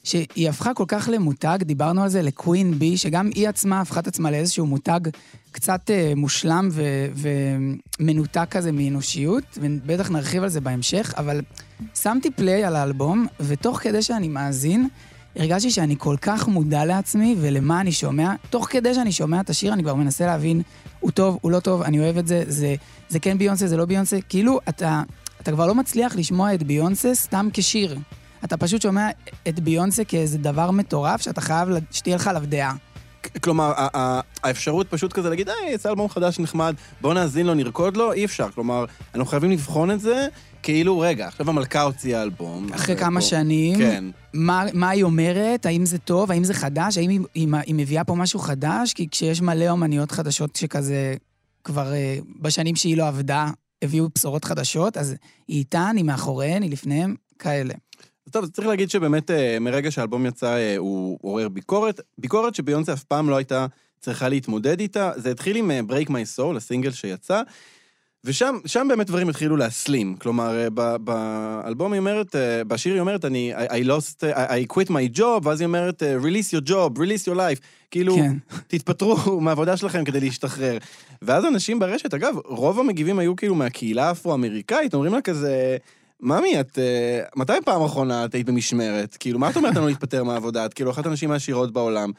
שהיא 0.05 0.49
הפכה 0.49 0.73
כל 0.73 0.83
כך 0.87 1.09
למותג, 1.13 1.57
דיברנו 1.61 2.03
על 2.03 2.09
זה, 2.09 2.21
לקווין 2.21 2.79
בי, 2.79 2.97
שגם 2.97 3.29
היא 3.35 3.49
עצמה 3.49 3.81
הפכה 3.81 3.99
את 3.99 4.07
עצמה 4.07 4.31
לאיזשהו 4.31 4.65
מותג 4.65 4.99
קצת 5.51 5.89
אה, 5.89 6.13
מושלם 6.15 6.69
ו- 6.71 7.07
ומנותק 7.99 8.47
כזה 8.51 8.71
מאנושיות, 8.71 9.43
ובטח 9.61 10.11
נרחיב 10.11 10.43
על 10.43 10.49
זה 10.49 10.61
בהמשך, 10.61 11.13
אבל 11.17 11.41
שמתי 11.95 12.31
פליי 12.31 12.63
על 12.63 12.75
האלבום, 12.75 13.27
ותוך 13.39 13.79
כדי 13.79 14.01
שאני 14.01 14.27
מאזין, 14.27 14.87
הרגשתי 15.35 15.71
שאני 15.71 15.95
כל 15.97 16.15
כך 16.21 16.47
מודע 16.47 16.85
לעצמי 16.85 17.35
ולמה 17.41 17.81
אני 17.81 17.91
שומע. 17.91 18.33
תוך 18.49 18.67
כדי 18.69 18.93
שאני 18.93 19.11
שומע 19.11 19.41
את 19.41 19.49
השיר, 19.49 19.73
אני 19.73 19.83
כבר 19.83 19.95
מנסה 19.95 20.25
להבין, 20.25 20.61
הוא 20.99 21.11
טוב, 21.11 21.37
הוא 21.41 21.51
לא 21.51 21.59
טוב, 21.59 21.81
אני 21.81 21.99
אוהב 21.99 22.17
את 22.17 22.27
זה, 22.27 22.43
זה, 22.47 22.75
זה 23.09 23.19
כן 23.19 23.37
ביונסה, 23.37 23.67
זה 23.67 23.77
לא 23.77 23.85
ביונסה. 23.85 24.17
כאילו, 24.29 24.59
אתה, 24.69 25.03
אתה 25.41 25.51
כבר 25.51 25.67
לא 25.67 25.75
מצליח 25.75 26.15
לשמוע 26.15 26.53
את 26.53 26.63
ביונסה 26.63 27.15
סתם 27.15 27.47
כשיר. 27.53 27.97
אתה 28.45 28.57
פשוט 28.57 28.81
שומע 28.81 29.09
את 29.47 29.59
ביונסה 29.59 30.03
כאיזה 30.03 30.37
דבר 30.37 30.71
מטורף 30.71 31.21
שאתה 31.21 31.41
חייב 31.41 31.69
שתהיה 31.91 32.15
לך 32.15 32.27
עליו 32.27 32.43
דעה. 32.45 32.75
כלומר, 33.41 33.73
האפשרות 34.43 34.87
פשוט 34.89 35.13
כזה 35.13 35.29
להגיד, 35.29 35.49
היי, 35.49 35.73
יצא 35.73 35.89
אלבום 35.89 36.09
חדש 36.09 36.39
נחמד, 36.39 36.75
בוא 37.01 37.13
נאזין 37.13 37.45
לו, 37.45 37.53
נרקוד 37.53 37.97
לו, 37.97 38.13
אי 38.13 38.25
אפשר. 38.25 38.49
כלומר, 38.51 38.85
אנחנו 39.15 39.25
חייבים 39.25 39.51
לבחון 39.51 39.91
את 39.91 39.99
זה, 39.99 40.27
כאילו, 40.63 40.99
רגע, 40.99 41.27
עכשיו 41.27 41.49
המלכה 41.49 41.81
הוציאה 41.81 42.21
אלבום. 42.21 42.73
אחרי 42.73 42.95
כמה 42.97 43.21
שנים, 43.21 43.77
כן. 43.77 44.05
מה, 44.33 44.63
מה 44.73 44.89
היא 44.89 45.03
אומרת, 45.03 45.65
האם 45.65 45.85
זה 45.85 45.97
טוב, 45.97 46.31
האם 46.31 46.43
זה 46.43 46.53
חדש, 46.53 46.97
האם 46.97 47.09
היא, 47.09 47.19
היא, 47.33 47.47
היא 47.65 47.75
מביאה 47.75 48.03
פה 48.03 48.15
משהו 48.15 48.39
חדש? 48.39 48.93
כי 48.93 49.07
כשיש 49.11 49.41
מלא 49.41 49.69
אומניות 49.69 50.11
חדשות 50.11 50.55
שכזה, 50.55 51.15
כבר 51.63 51.93
אה, 51.93 52.17
בשנים 52.41 52.75
שהיא 52.75 52.97
לא 52.97 53.07
עבדה, 53.07 53.49
הביאו 53.81 54.07
בשורות 54.15 54.45
חדשות, 54.45 54.97
אז 54.97 55.15
היא 55.47 55.59
איתן, 55.59 55.93
היא 55.97 56.05
מאחוריהן, 56.05 56.61
היא 56.61 56.71
לפניהם, 56.71 57.15
כאלה. 57.39 57.73
טוב, 58.35 58.45
צריך 58.45 58.67
להגיד 58.67 58.89
שבאמת 58.89 59.31
אה, 59.31 59.57
מרגע 59.61 59.91
שהאלבום 59.91 60.25
יצא 60.25 60.55
אה, 60.55 60.77
הוא 60.77 61.17
עורר 61.21 61.49
ביקורת. 61.49 62.01
ביקורת 62.17 62.55
שביונסה 62.55 62.93
אף 62.93 63.03
פעם 63.03 63.29
לא 63.29 63.35
הייתה 63.35 63.65
צריכה 63.99 64.29
להתמודד 64.29 64.79
איתה. 64.79 65.11
זה 65.15 65.31
התחיל 65.31 65.55
עם 65.55 65.71
אה, 65.71 65.79
Break 65.89 66.09
My 66.09 66.37
Soul, 66.37 66.57
הסינגל 66.57 66.91
שיצא, 66.91 67.41
ושם 68.23 68.55
שם 68.65 68.87
באמת 68.89 69.07
דברים 69.07 69.29
התחילו 69.29 69.57
להסלים. 69.57 70.15
כלומר, 70.15 70.67
באלבום 71.03 71.93
היא 71.93 71.99
אומרת, 71.99 72.35
בשיר 72.67 72.93
היא 72.93 73.01
אומרת, 73.01 73.25
אני, 73.25 73.53
I, 73.55 73.87
lost, 73.87 74.23
I, 74.33 74.73
quit 74.73 74.89
my 74.89 75.17
job, 75.17 75.41
ואז 75.43 75.61
היא 75.61 75.67
אומרת, 75.67 76.03
release 76.03 76.57
your 76.57 76.69
job, 76.69 76.97
release 76.97 77.31
your 77.31 77.35
life. 77.35 77.59
כאילו, 77.91 78.15
כן. 78.15 78.37
תתפטרו 78.67 79.41
מהעבודה 79.41 79.77
שלכם 79.77 80.03
כדי 80.03 80.19
להשתחרר. 80.19 80.77
ואז 81.21 81.45
אנשים 81.45 81.79
ברשת, 81.79 82.13
אגב, 82.13 82.35
רוב 82.45 82.79
המגיבים 82.79 83.19
היו 83.19 83.35
כאילו 83.35 83.55
מהקהילה 83.55 84.09
האפרו-אמריקאית, 84.09 84.93
אומרים 84.93 85.13
לה 85.13 85.21
כזה, 85.21 85.77
ממי, 86.25 86.59
את... 86.59 86.79
אה, 86.79 87.21
מתי 87.35 87.53
פעם 87.65 87.83
אחרונה 87.83 88.25
את 88.25 88.33
היית 88.33 88.47
במשמרת? 88.47 89.17
כאילו, 89.19 89.39
מה 89.39 89.49
את 89.49 89.55
אומרת 89.55 89.75
לנו 89.75 89.87
להתפטר 89.87 90.23
מהעבודה? 90.23 90.65
את 90.65 90.73
כאילו 90.73 90.91
אחת 90.91 91.05
הנשים 91.05 91.31
העשירות 91.31 91.73
בעולם. 91.73 92.11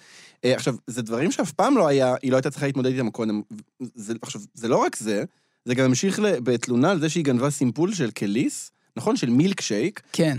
אה, 0.45 0.55
עכשיו, 0.55 0.75
זה 0.87 1.03
דברים 1.03 1.31
שאף 1.31 1.53
פעם 1.53 1.77
לא 1.77 1.89
היה, 1.89 2.15
היא 2.23 2.31
לא 2.31 2.37
הייתה 2.37 2.51
צריכה 2.51 2.67
להתמודד 2.67 2.93
איתם 2.93 3.11
קודם. 3.11 3.43
זה, 3.95 4.15
עכשיו, 4.23 4.41
זה 4.55 4.69
לא 4.69 4.77
רק 4.77 4.97
זה, 4.97 5.25
זה 5.65 5.75
גם 5.75 5.85
המשיך 5.85 6.21
בתלונה 6.23 6.91
על 6.91 7.01
זה 7.01 7.09
שהיא 7.09 7.25
גנבה 7.25 7.51
סימפול 7.51 7.95
של 7.95 8.11
קליס, 8.11 8.71
נכון? 8.97 9.17
של 9.17 9.31
מילקשייק. 9.31 10.03
כן. 10.13 10.39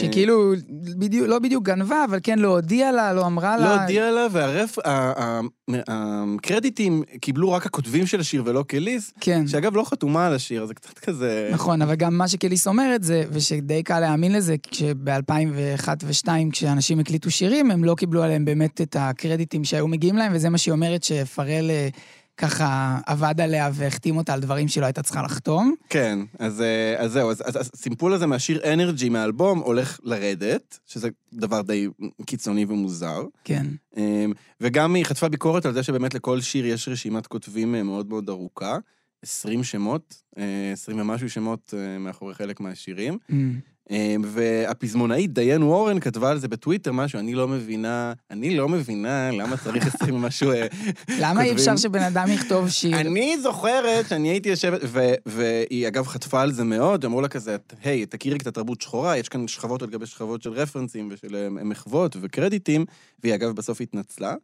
שכאילו, 0.00 0.52
בדיוק, 0.98 1.28
לא 1.28 1.38
בדיוק 1.38 1.64
גנבה, 1.64 2.04
אבל 2.04 2.18
כן 2.22 2.38
לא 2.38 2.48
הודיעה 2.48 2.92
לה, 2.92 3.12
לא 3.12 3.26
אמרה 3.26 3.56
לה. 3.56 3.86
לא 3.90 4.10
לה, 4.10 4.26
והרף... 4.32 4.78
ה- 4.78 5.22
ה- 5.22 5.40
הקרדיטים 5.88 7.02
קיבלו 7.20 7.52
רק 7.52 7.66
הכותבים 7.66 8.06
של 8.06 8.20
השיר 8.20 8.42
ולא 8.46 8.64
קליס, 8.68 9.12
כן. 9.20 9.46
שאגב 9.46 9.76
לא 9.76 9.84
חתומה 9.84 10.26
על 10.26 10.34
השיר, 10.34 10.66
זה 10.66 10.74
קצת 10.74 10.98
כזה... 10.98 11.50
נכון, 11.52 11.82
אבל 11.82 11.94
גם 11.94 12.18
מה 12.18 12.28
שקליס 12.28 12.66
אומרת 12.66 13.02
זה, 13.04 13.24
ושדי 13.32 13.82
קל 13.82 14.00
להאמין 14.00 14.32
לזה, 14.32 14.56
כשב-2001 14.70 15.88
ו-2002, 16.04 16.28
כשאנשים 16.52 16.98
הקליטו 16.98 17.30
שירים, 17.30 17.70
הם 17.70 17.84
לא 17.84 17.94
קיבלו 17.94 18.22
עליהם 18.22 18.44
באמת 18.44 18.80
את 18.80 18.96
הקרדיטים 18.98 19.64
שהיו 19.64 19.88
מגיעים 19.88 20.16
להם, 20.16 20.32
וזה 20.34 20.50
מה 20.50 20.58
שהיא 20.58 20.72
אומרת 20.72 21.02
שפרל 21.02 21.70
אה, 21.70 21.88
ככה 22.38 22.98
עבד 23.06 23.40
עליה 23.40 23.70
והחתים 23.72 24.16
אותה 24.16 24.34
על 24.34 24.40
דברים 24.40 24.68
שהיא 24.68 24.80
לא 24.80 24.86
הייתה 24.86 25.02
צריכה 25.02 25.22
לחתום. 25.22 25.74
כן, 25.88 26.18
אז, 26.38 26.60
אה, 26.60 26.94
אז 26.98 27.12
זהו, 27.12 27.30
אז, 27.30 27.42
אז 27.46 27.70
הסימפול 27.74 28.12
הזה 28.12 28.26
מהשיר 28.26 28.72
אנרג'י 28.72 29.08
מהאלבום 29.08 29.58
הולך 29.58 30.00
לרדת, 30.02 30.78
שזה 30.86 31.08
דבר 31.32 31.62
די 31.62 31.88
קיצוני 32.26 32.64
ומוזר. 32.64 33.22
כן. 33.44 33.66
אמ, 33.96 34.32
וגם 34.60 34.94
היא 34.94 35.04
חטפה 35.04 35.28
ביקורת 35.28 35.66
על 35.66 35.72
זה 35.74 35.82
שבאמת 35.82 36.14
לכל 36.14 36.40
שיר 36.40 36.66
יש 36.66 36.88
רשימת 36.88 37.26
כותבים 37.26 37.74
אה, 37.74 37.82
מאוד 37.82 38.08
מאוד 38.08 38.28
ארוכה. 38.28 38.78
20 39.22 39.64
שמות, 39.64 40.22
20 40.72 41.00
ומשהו 41.00 41.30
שמות 41.30 41.74
מאחורי 42.00 42.34
חלק 42.34 42.60
מהשירים. 42.60 43.18
Mm. 43.30 43.34
אמ, 43.90 44.22
והפזמונאית 44.24 45.32
דיין 45.32 45.62
וורן 45.62 46.00
כתבה 46.00 46.30
על 46.30 46.38
זה 46.38 46.48
בטוויטר 46.48 46.92
משהו, 46.92 47.18
אני 47.18 47.34
לא 47.34 47.48
מבינה, 47.48 48.12
אני 48.30 48.56
לא 48.56 48.68
מבינה 48.68 49.30
למה 49.30 49.56
צריך 49.56 49.94
20 49.94 50.14
ומשהו 50.14 50.52
אה, 50.52 50.66
למה 51.22 51.44
אי 51.44 51.52
אפשר 51.52 51.76
שבן 51.76 52.02
אדם 52.02 52.26
יכתוב 52.28 52.68
שיר? 52.68 53.00
אני 53.00 53.40
זוכרת 53.40 54.08
שאני 54.08 54.28
הייתי 54.28 54.48
יושבת, 54.48 54.80
והיא 55.26 55.88
אגב 55.88 56.06
חטפה 56.06 56.42
על 56.42 56.52
זה 56.52 56.64
מאוד, 56.64 57.04
אמרו 57.04 57.20
לה 57.20 57.28
כזה, 57.28 57.56
היי, 57.84 58.06
תכירי 58.06 58.38
קצת 58.38 58.54
תרבות 58.54 58.80
שחורה, 58.80 59.16
יש 59.16 59.28
כאן 59.28 59.48
שכבות 59.48 59.82
על 59.82 59.90
גבי 59.90 60.06
שכבות 60.06 60.42
של 60.42 60.50
רפרנסים 60.50 61.08
ושל 61.12 61.36
אה, 61.36 61.48
מחוות 61.50 62.16
וקרדיטים, 62.20 62.84
והיא 63.22 63.34
אגב 63.34 63.50
בסוף 63.50 63.80
התנצלה. 63.80 64.34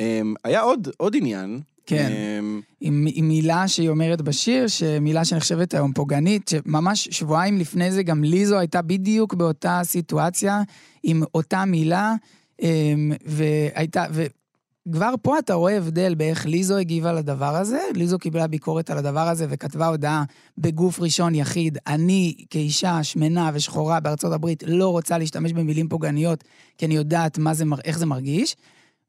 אמ, 0.00 0.34
היה 0.44 0.60
עוד, 0.60 0.88
עוד 0.96 1.16
עניין. 1.16 1.60
כן. 1.86 2.12
אמ, 2.38 2.60
עם, 2.80 3.06
עם 3.14 3.28
מילה 3.28 3.68
שהיא 3.68 3.88
אומרת 3.88 4.22
בשיר, 4.22 4.66
שמילה 4.66 5.24
שנחשבת 5.24 5.74
היום 5.74 5.92
פוגענית, 5.92 6.48
שממש 6.48 7.08
שבועיים 7.10 7.58
לפני 7.58 7.92
זה 7.92 8.02
גם 8.02 8.24
ליזו 8.24 8.58
הייתה 8.58 8.82
בדיוק 8.82 9.34
באותה 9.34 9.80
סיטואציה, 9.84 10.62
עם 11.02 11.22
אותה 11.34 11.64
מילה, 11.64 12.14
אמ, 12.62 13.12
והייתה, 13.24 14.04
וכבר 14.10 15.14
פה 15.22 15.38
אתה 15.38 15.54
רואה 15.54 15.76
הבדל 15.76 16.14
באיך 16.14 16.46
ליזו 16.46 16.76
הגיבה 16.76 17.12
לדבר 17.12 17.56
הזה. 17.56 17.80
ליזו 17.94 18.18
קיבלה 18.18 18.46
ביקורת 18.46 18.90
על 18.90 18.98
הדבר 18.98 19.28
הזה 19.28 19.46
וכתבה 19.48 19.86
הודעה 19.86 20.24
בגוף 20.58 21.00
ראשון 21.00 21.34
יחיד, 21.34 21.78
אני 21.86 22.34
כאישה 22.50 23.02
שמנה 23.02 23.50
ושחורה 23.54 24.00
בארצות 24.00 24.32
הברית 24.32 24.62
לא 24.66 24.88
רוצה 24.88 25.18
להשתמש 25.18 25.52
במילים 25.52 25.88
פוגעניות, 25.88 26.44
כי 26.78 26.86
אני 26.86 26.94
יודעת 26.96 27.38
זה, 27.52 27.64
איך 27.84 27.98
זה 27.98 28.06
מרגיש. 28.06 28.56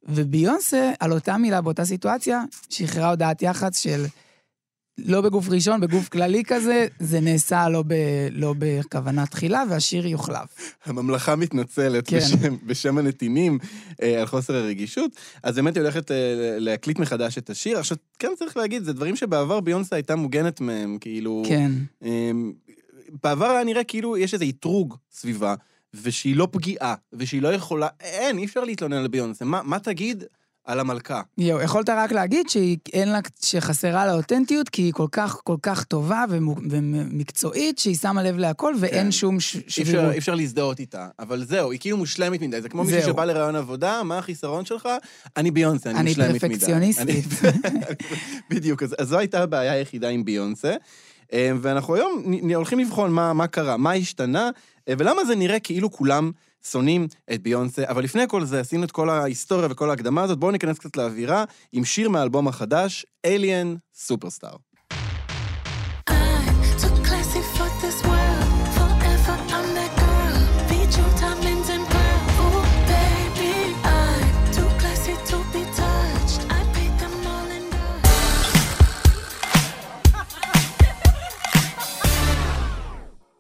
וביונסה, 0.08 0.92
על 1.00 1.14
אותה 1.14 1.38
מילה 1.38 1.62
באותה 1.62 1.86
סיטואציה, 1.86 2.44
שחררה 2.70 3.10
הודעת 3.10 3.42
יח"צ 3.42 3.80
של 3.80 4.06
לא 4.98 5.22
בגוף 5.22 5.50
ראשון, 5.50 5.82
בגוף 5.82 6.10
כללי 6.10 6.44
כזה, 6.48 6.88
זה 7.00 7.20
נעשה 7.20 7.70
לא, 7.70 7.84
ב, 7.88 7.94
לא 8.32 8.54
בכוונה 8.58 9.26
תחילה, 9.26 9.64
והשיר 9.70 10.08
יוחלף. 10.08 10.76
הממלכה 10.86 11.36
מתנצלת 11.36 12.08
כן. 12.08 12.18
בשם, 12.18 12.56
בשם 12.66 12.98
הנתינים 12.98 13.60
אה, 14.02 14.22
על 14.22 14.28
חוסר 14.28 14.56
הרגישות, 14.56 15.12
אז 15.44 15.56
באמת 15.56 15.76
היא 15.76 15.82
הולכת 15.82 16.12
אה, 16.12 16.16
להקליט 16.60 17.00
מחדש 17.00 17.38
את 17.38 17.50
השיר. 17.50 17.78
עכשיו, 17.80 17.98
כן 18.20 18.32
צריך 18.40 18.58
להגיד, 18.58 18.84
זה 18.84 18.94
דברים 18.94 19.16
שבעבר 19.16 19.60
ביונסה 19.60 19.96
הייתה 19.96 20.16
מוגנת 20.16 20.62
מהם, 20.62 20.98
כאילו... 21.02 21.44
כן. 21.48 21.72
אה, 22.04 22.32
בעבר 23.24 23.46
היה 23.46 23.64
נראה 23.64 23.84
כאילו 23.84 24.18
יש 24.18 24.34
איזה 24.34 24.46
אתרוג 24.50 24.96
סביבה. 25.12 25.56
ושהיא 25.94 26.36
לא 26.36 26.48
פגיעה, 26.52 26.96
ושהיא 27.14 27.42
לא 27.42 27.54
יכולה, 27.54 27.88
אין, 28.00 28.38
אי 28.38 28.46
אפשר 28.46 28.64
להתלונן 28.64 28.98
על 28.98 29.08
ביונסה. 29.08 29.46
מה, 29.46 29.62
מה 29.64 29.80
תגיד 29.80 30.24
על 30.66 30.80
המלכה? 30.80 31.22
יואו, 31.38 31.62
יכולת 31.62 31.90
רק 31.90 32.12
להגיד 32.12 32.50
שהיא 32.50 32.78
אין 32.94 33.10
לה, 33.10 33.20
שחסרה 33.42 34.06
לה 34.06 34.14
אותנטיות, 34.14 34.70
כי 34.70 34.82
היא 34.82 34.94
כל 34.94 35.08
כך, 35.12 35.38
כל 35.44 35.56
כך 35.62 35.84
טובה 35.84 36.26
ומקצועית, 36.70 37.80
שהיא 37.80 37.96
שמה 37.96 38.24
לב 38.24 38.38
להכל, 38.38 38.74
ואין 38.80 39.06
כן. 39.06 39.12
שום 39.12 39.40
ש... 39.40 39.58
שבירות. 39.68 40.12
אי 40.12 40.18
אפשר 40.18 40.36
להזדהות 40.36 40.80
איתה, 40.80 41.08
אבל 41.20 41.44
זהו, 41.44 41.72
היא 41.72 41.80
כאילו 41.80 41.98
מושלמת 41.98 42.42
מדי. 42.42 42.62
זה 42.62 42.70
כמו 42.70 42.84
מישהו 42.84 43.02
שבא 43.02 43.26
לרעיון 43.26 43.56
עבודה, 43.56 44.04
מה 44.04 44.18
החיסרון 44.18 44.66
שלך? 44.66 44.90
אני 45.38 45.52
ביונסה, 45.52 45.90
אני, 45.90 46.00
אני 46.00 46.10
מושלמת 46.10 46.30
מדי. 46.30 46.46
אני 46.46 46.58
פרפקציוניסטית. 46.58 47.26
בדיוק, 48.50 48.84
אז, 48.84 48.96
אז 49.00 49.08
זו 49.08 49.18
הייתה 49.18 49.44
הבעיה 49.44 49.72
היחידה 49.72 50.10
עם 50.10 50.26
ביונסה. 50.26 50.76
אה, 51.34 51.52
ואנחנו 51.62 51.96
היום 51.96 52.24
הולכים 52.56 52.80
לבחון 52.80 53.12
מה, 53.12 53.34
מה 53.34 53.48
קרה, 53.48 53.78
מה 53.78 53.94
השתנה, 53.94 54.50
ולמה 54.90 55.26
זה 55.26 55.36
נראה 55.36 55.60
כאילו 55.60 55.92
כולם 55.92 56.32
שונאים 56.72 57.08
את 57.34 57.44
ביונסה. 57.44 57.84
אבל 57.88 58.04
לפני 58.04 58.24
כל 58.28 58.46
זה, 58.46 58.60
עשינו 58.60 58.84
את 58.84 58.92
כל 58.92 59.10
ההיסטוריה 59.10 59.68
וכל 59.72 59.90
ההקדמה 59.90 60.24
הזאת, 60.24 60.40
בואו 60.40 60.52
ניכנס 60.52 60.80
קצת 60.80 60.98
לאווירה 60.98 61.44
עם 61.72 61.86
שיר 61.86 62.10
מהאלבום 62.10 62.48
החדש, 62.48 63.06
Alien 63.28 64.00
Superstar. 64.08 64.77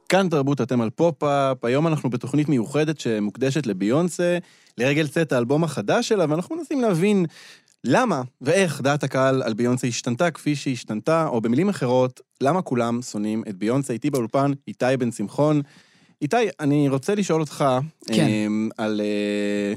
כאן 0.10 0.30
תרבות 0.30 0.62
אתם 0.62 0.82
על 0.82 0.90
פופ-אפ, 0.90 1.66
היום 1.66 1.88
אנחנו 1.88 2.10
בתוכנית 2.10 2.50
מיוחדת 2.50 3.00
שמוקדשת 3.00 3.66
לביונסה, 3.68 4.38
לרגל 4.78 5.08
צאת 5.08 5.32
האלבום 5.32 5.64
החדש 5.64 6.08
שלה, 6.08 6.26
ואנחנו 6.30 6.56
מנסים 6.56 6.82
להבין 6.82 7.26
למה 7.84 8.22
ואיך 8.42 8.82
דעת 8.82 9.04
הקהל 9.04 9.44
על 9.44 9.54
ביונסה 9.54 9.88
השתנתה 9.88 10.32
כפי 10.32 10.56
שהשתנתה, 10.56 11.28
או 11.28 11.42
במילים 11.42 11.70
אחרות, 11.70 12.22
למה 12.42 12.62
כולם 12.62 13.02
שונאים 13.02 13.44
את 13.50 13.58
ביונסה. 13.58 13.94
איתי 13.94 14.10
באולפן, 14.10 14.52
איתי 14.68 14.98
בן 15.00 15.12
שמחון. 15.12 15.62
איתי, 16.22 16.38
אני 16.60 16.90
רוצה 16.90 17.16
לשאול 17.16 17.42
אותך, 17.42 17.66
כן. 18.08 18.28
אמ, 18.28 18.70
על... 18.78 19.02
אה, 19.02 19.74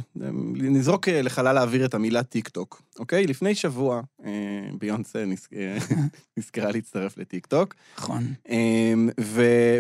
נזרוק 0.55 1.09
אה, 1.09 1.23
לחלל 1.23 1.59
האוויר 1.59 1.85
את 1.85 1.95
המילה 1.95 2.23
טיק 2.23 2.49
טוק, 2.49 2.83
אוקיי? 2.99 3.27
לפני 3.27 3.55
שבוע 3.55 4.01
אה, 4.25 4.31
ביונסה 4.79 5.25
נזכרה 6.37 6.71
להצטרף 6.73 7.19
לטיק 7.19 7.47
טוק. 7.47 7.75
נכון. 7.99 8.35
אמ, 8.49 9.09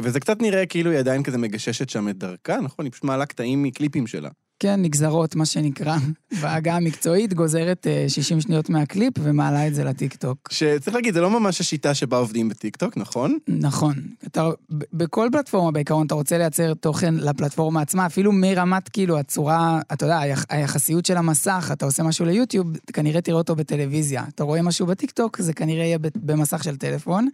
וזה 0.02 0.21
קצת 0.21 0.43
נראה 0.43 0.67
כאילו 0.67 0.90
היא 0.90 0.99
עדיין 0.99 1.23
כזה 1.23 1.38
מגששת 1.38 1.88
שם 1.88 2.09
את 2.09 2.19
דרכה, 2.19 2.61
נכון? 2.61 2.85
היא 2.85 2.93
פשוט 2.93 3.05
מעלה 3.05 3.26
קטעים 3.26 3.62
מקליפים 3.62 4.07
שלה. 4.07 4.31
כן, 4.61 4.83
נגזרות, 4.83 5.37
מה 5.37 5.47
שנקרא. 5.47 5.97
בעגה 6.43 6.76
המקצועית 6.76 7.35
גוזרת 7.35 7.87
60 8.09 8.37
אה, 8.37 8.43
שניות 8.43 8.71
מהקליפ 8.71 9.14
ומעלה 9.23 9.67
את 9.67 9.75
זה 9.75 9.85
לטיקטוק. 9.85 10.49
שצריך 10.50 10.97
להגיד, 10.97 11.14
זה 11.14 11.21
לא 11.21 11.31
ממש 11.40 11.61
השיטה 11.61 11.95
שבה 11.95 12.17
עובדים 12.17 12.49
בטיקטוק, 12.49 12.97
נכון? 12.97 13.38
נכון. 13.49 13.95
אתה, 14.26 14.50
בכל 14.93 15.29
פלטפורמה 15.33 15.71
בעיקרון 15.71 16.07
אתה 16.07 16.14
רוצה 16.14 16.38
לייצר 16.38 16.75
תוכן 16.75 17.14
לפלטפורמה 17.14 17.81
עצמה, 17.83 18.07
אפילו 18.07 18.33
מרמת 18.33 18.88
כאילו 18.88 19.19
הצורה, 19.19 19.81
אתה 19.93 20.05
יודע, 20.05 20.21
היחסיות 20.49 21.07
של 21.07 21.17
המסך, 21.17 21.71
אתה 21.73 21.85
עושה 21.85 22.02
משהו 22.02 22.25
ליוטיוב, 22.25 22.76
כנראה 22.93 23.21
תראה 23.21 23.38
אותו 23.38 23.57
בטלוויזיה. 23.57 24.25
אתה 24.35 24.45
רואה 24.45 24.62
משהו 24.62 24.87
בטיקטוק, 24.87 25.40
זה 25.40 25.52
כנראה 25.52 25.85
יהיה 25.85 25.99
במסך 26.14 26.64
של 26.64 26.76
טלפון. 26.76 27.29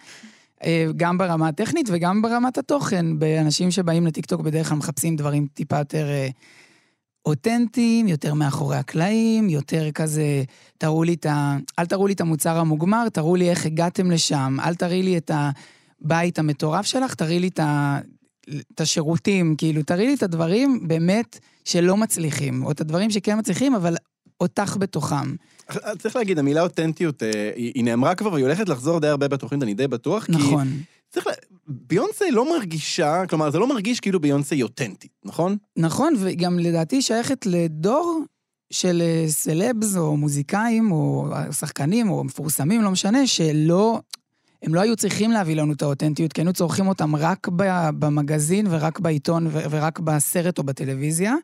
אה, 0.65 0.87
גם 0.97 1.19
ברמה 1.19 1.49
הטכנית 1.49 1.89
וגם 1.93 2.23
ברמת 2.23 2.59
התוכן. 2.59 3.19
באנשים 3.19 3.71
שבאים 3.71 4.07
לטיקטוק 4.07 4.41
בדרך 4.41 4.69
כלל 4.69 4.79
מחפשים 4.79 5.17
דברים 5.17 5.47
טיפה 5.55 5.79
יותר... 5.79 6.07
אה, 6.07 6.29
אותנטיים, 7.27 8.09
יותר 8.09 8.35
מאחורי 8.35 8.77
הקלעים, 8.77 9.49
יותר 9.49 9.91
כזה, 9.91 10.45
תראו 10.79 11.03
לי 11.03 11.15
את 11.15 11.27
ה... 11.27 11.57
אל 11.79 11.87
תראו 11.87 12.07
לי 12.07 12.13
את 12.13 12.21
המוצר 12.21 12.59
המוגמר, 12.59 13.09
תראו 13.09 13.37
לי 13.37 13.51
איך 13.51 13.67
הגעתם 13.67 14.11
לשם, 14.11 14.57
אל 14.65 14.75
תראי 14.75 15.03
לי 15.03 15.19
את 15.19 15.31
הבית 16.01 16.39
המטורף 16.39 16.87
שלך, 16.87 17.15
תראי 17.15 17.41
לי 17.41 17.49
את, 17.49 17.59
ה... 17.59 17.99
את 18.75 18.81
השירותים, 18.81 19.55
כאילו, 19.59 19.83
תראי 19.83 20.07
לי 20.07 20.15
את 20.15 20.23
הדברים 20.23 20.89
באמת 20.89 21.39
שלא 21.65 21.97
מצליחים, 21.97 22.65
או 22.65 22.71
את 22.71 22.81
הדברים 22.81 23.11
שכן 23.11 23.39
מצליחים, 23.39 23.75
אבל 23.75 23.97
אותך 24.41 24.77
בתוכם. 24.81 25.35
צריך 25.99 26.17
להגיד, 26.17 26.39
המילה 26.39 26.63
אותנטיות, 26.63 27.23
אה, 27.23 27.53
היא 27.57 27.85
נאמרה 27.85 28.15
כבר 28.15 28.33
והיא 28.33 28.45
הולכת 28.45 28.69
לחזור 28.69 29.01
די 29.01 29.09
הרבה 29.09 29.29
בתוכנית, 29.29 29.63
אני 29.63 29.75
די 29.75 29.89
בטוח, 29.89 30.27
נכון. 30.29 30.69
כי... 30.69 30.96
צריך 31.11 31.27
ל... 31.27 31.31
ביונסה 31.69 32.25
לא 32.31 32.51
מרגישה, 32.51 33.27
כלומר, 33.29 33.51
זה 33.51 33.59
לא 33.59 33.69
מרגיש 33.69 34.01
כאילו 34.01 34.21
ביונסה 34.21 34.55
היא 34.55 34.63
אותנטית, 34.63 35.13
נכון? 35.25 35.57
נכון, 35.77 36.15
וגם 36.19 36.59
לדעתי 36.59 37.03
שייכת 37.03 37.47
לדור 37.47 38.23
של 38.71 39.03
אה, 39.03 39.25
סלבס 39.29 39.97
או 39.97 40.17
מוזיקאים 40.17 40.93
או 40.93 41.29
שחקנים 41.59 42.11
או 42.11 42.25
מפורסמים, 42.25 42.83
לא 42.83 42.91
משנה, 42.91 43.27
שלא... 43.27 44.01
הם 44.63 44.75
לא 44.75 44.81
היו 44.81 44.97
צריכים 44.97 45.31
להביא 45.31 45.57
לנו 45.57 45.73
את 45.73 45.83
האותנטיות, 45.83 46.33
כי 46.33 46.41
היינו 46.41 46.53
צורכים 46.53 46.89
אותם 46.89 47.17
רק 47.17 47.49
במגזין 47.99 48.67
ורק 48.71 48.99
בעיתון 48.99 49.49
ורק 49.53 49.99
בסרט 49.99 50.59
או 50.59 50.65
בטלוויזיה. 50.65 51.35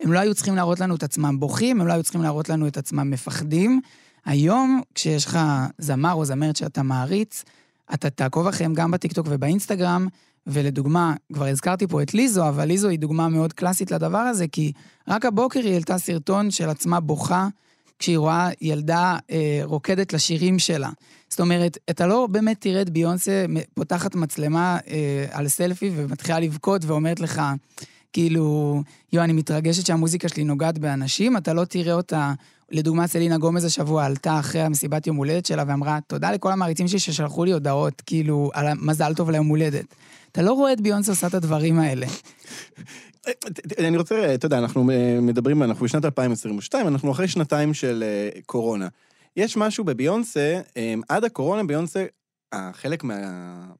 הם 0.00 0.12
לא 0.12 0.18
היו 0.18 0.34
צריכים 0.34 0.56
להראות 0.56 0.80
לנו 0.80 0.94
את 0.94 1.02
עצמם 1.02 1.40
בוכים, 1.40 1.80
הם 1.80 1.86
לא 1.86 1.92
היו 1.92 2.02
צריכים 2.02 2.22
להראות 2.22 2.48
לנו 2.48 2.66
את 2.66 2.76
עצמם 2.76 3.10
מפחדים. 3.10 3.80
היום, 4.24 4.80
כשיש 4.94 5.26
לך 5.26 5.38
זמר 5.78 6.12
או 6.12 6.24
זמרת 6.24 6.56
שאתה 6.56 6.82
מעריץ, 6.82 7.44
אתה 7.94 8.10
תעקוב 8.10 8.46
אחריהם 8.46 8.74
גם 8.74 8.90
בטיקטוק 8.90 9.26
ובאינסטגרם, 9.30 10.08
ולדוגמה, 10.46 11.14
כבר 11.32 11.46
הזכרתי 11.46 11.86
פה 11.86 12.02
את 12.02 12.14
ליזו, 12.14 12.48
אבל 12.48 12.64
ליזו 12.64 12.88
היא 12.88 12.98
דוגמה 12.98 13.28
מאוד 13.28 13.52
קלאסית 13.52 13.90
לדבר 13.90 14.18
הזה, 14.18 14.48
כי 14.48 14.72
רק 15.08 15.24
הבוקר 15.24 15.60
היא 15.60 15.72
העלתה 15.72 15.98
סרטון 15.98 16.50
של 16.50 16.68
עצמה 16.68 17.00
בוכה, 17.00 17.48
כשהיא 17.98 18.18
רואה 18.18 18.48
ילדה 18.60 19.16
אה, 19.30 19.60
רוקדת 19.64 20.12
לשירים 20.12 20.58
שלה. 20.58 20.90
זאת 21.28 21.40
אומרת, 21.40 21.78
אתה 21.90 22.06
לא 22.06 22.28
באמת 22.30 22.60
תראה 22.60 22.82
את 22.82 22.90
ביונסה 22.90 23.44
פותחת 23.74 24.14
מצלמה 24.14 24.78
אה, 24.88 25.26
על 25.30 25.48
סלפי 25.48 25.90
ומתחילה 25.96 26.40
לבכות 26.40 26.84
ואומרת 26.84 27.20
לך, 27.20 27.42
כאילו, 28.12 28.82
יו, 29.12 29.22
אני 29.22 29.32
מתרגשת 29.32 29.86
שהמוזיקה 29.86 30.28
שלי 30.28 30.44
נוגעת 30.44 30.78
באנשים, 30.78 31.36
אתה 31.36 31.52
לא 31.52 31.64
תראה 31.64 31.94
אותה 31.94 32.32
לדוגמה, 32.74 33.06
סלינה 33.06 33.38
גומז 33.38 33.64
השבוע 33.64 34.04
עלתה 34.04 34.38
אחרי 34.38 34.60
המסיבת 34.60 35.06
יום 35.06 35.16
הולדת 35.16 35.46
שלה 35.46 35.64
ואמרה, 35.66 35.98
תודה 36.06 36.32
לכל 36.32 36.52
המעריצים 36.52 36.88
שלי 36.88 36.98
ששלחו 36.98 37.44
לי 37.44 37.52
הודעות, 37.52 38.02
כאילו, 38.06 38.50
על 38.54 38.66
המזל 38.66 39.14
טוב 39.14 39.30
ליום 39.30 39.46
הולדת. 39.46 39.84
אתה 40.32 40.42
לא 40.42 40.52
רואה 40.52 40.72
את 40.72 40.80
ביונסה 40.80 41.12
עושה 41.12 41.26
את 41.26 41.34
הדברים 41.34 41.78
האלה. 41.78 42.06
אני 43.78 43.96
רוצה, 43.96 44.34
אתה 44.34 44.46
יודע, 44.46 44.58
אנחנו 44.58 44.90
אה, 44.90 45.18
מדברים, 45.20 45.62
אנחנו 45.62 45.84
בשנת 45.84 46.04
2022, 46.04 46.88
אנחנו 46.88 47.12
אחרי 47.12 47.28
שנתיים 47.28 47.74
של 47.74 48.04
אה, 48.06 48.40
קורונה. 48.46 48.88
יש 49.36 49.56
משהו 49.56 49.84
בביונסה, 49.84 50.60
אה, 50.76 50.94
עד 51.08 51.24
הקורונה 51.24 51.64
ביונסה, 51.64 52.04
החלק 52.54 53.04
מה, 53.04 53.14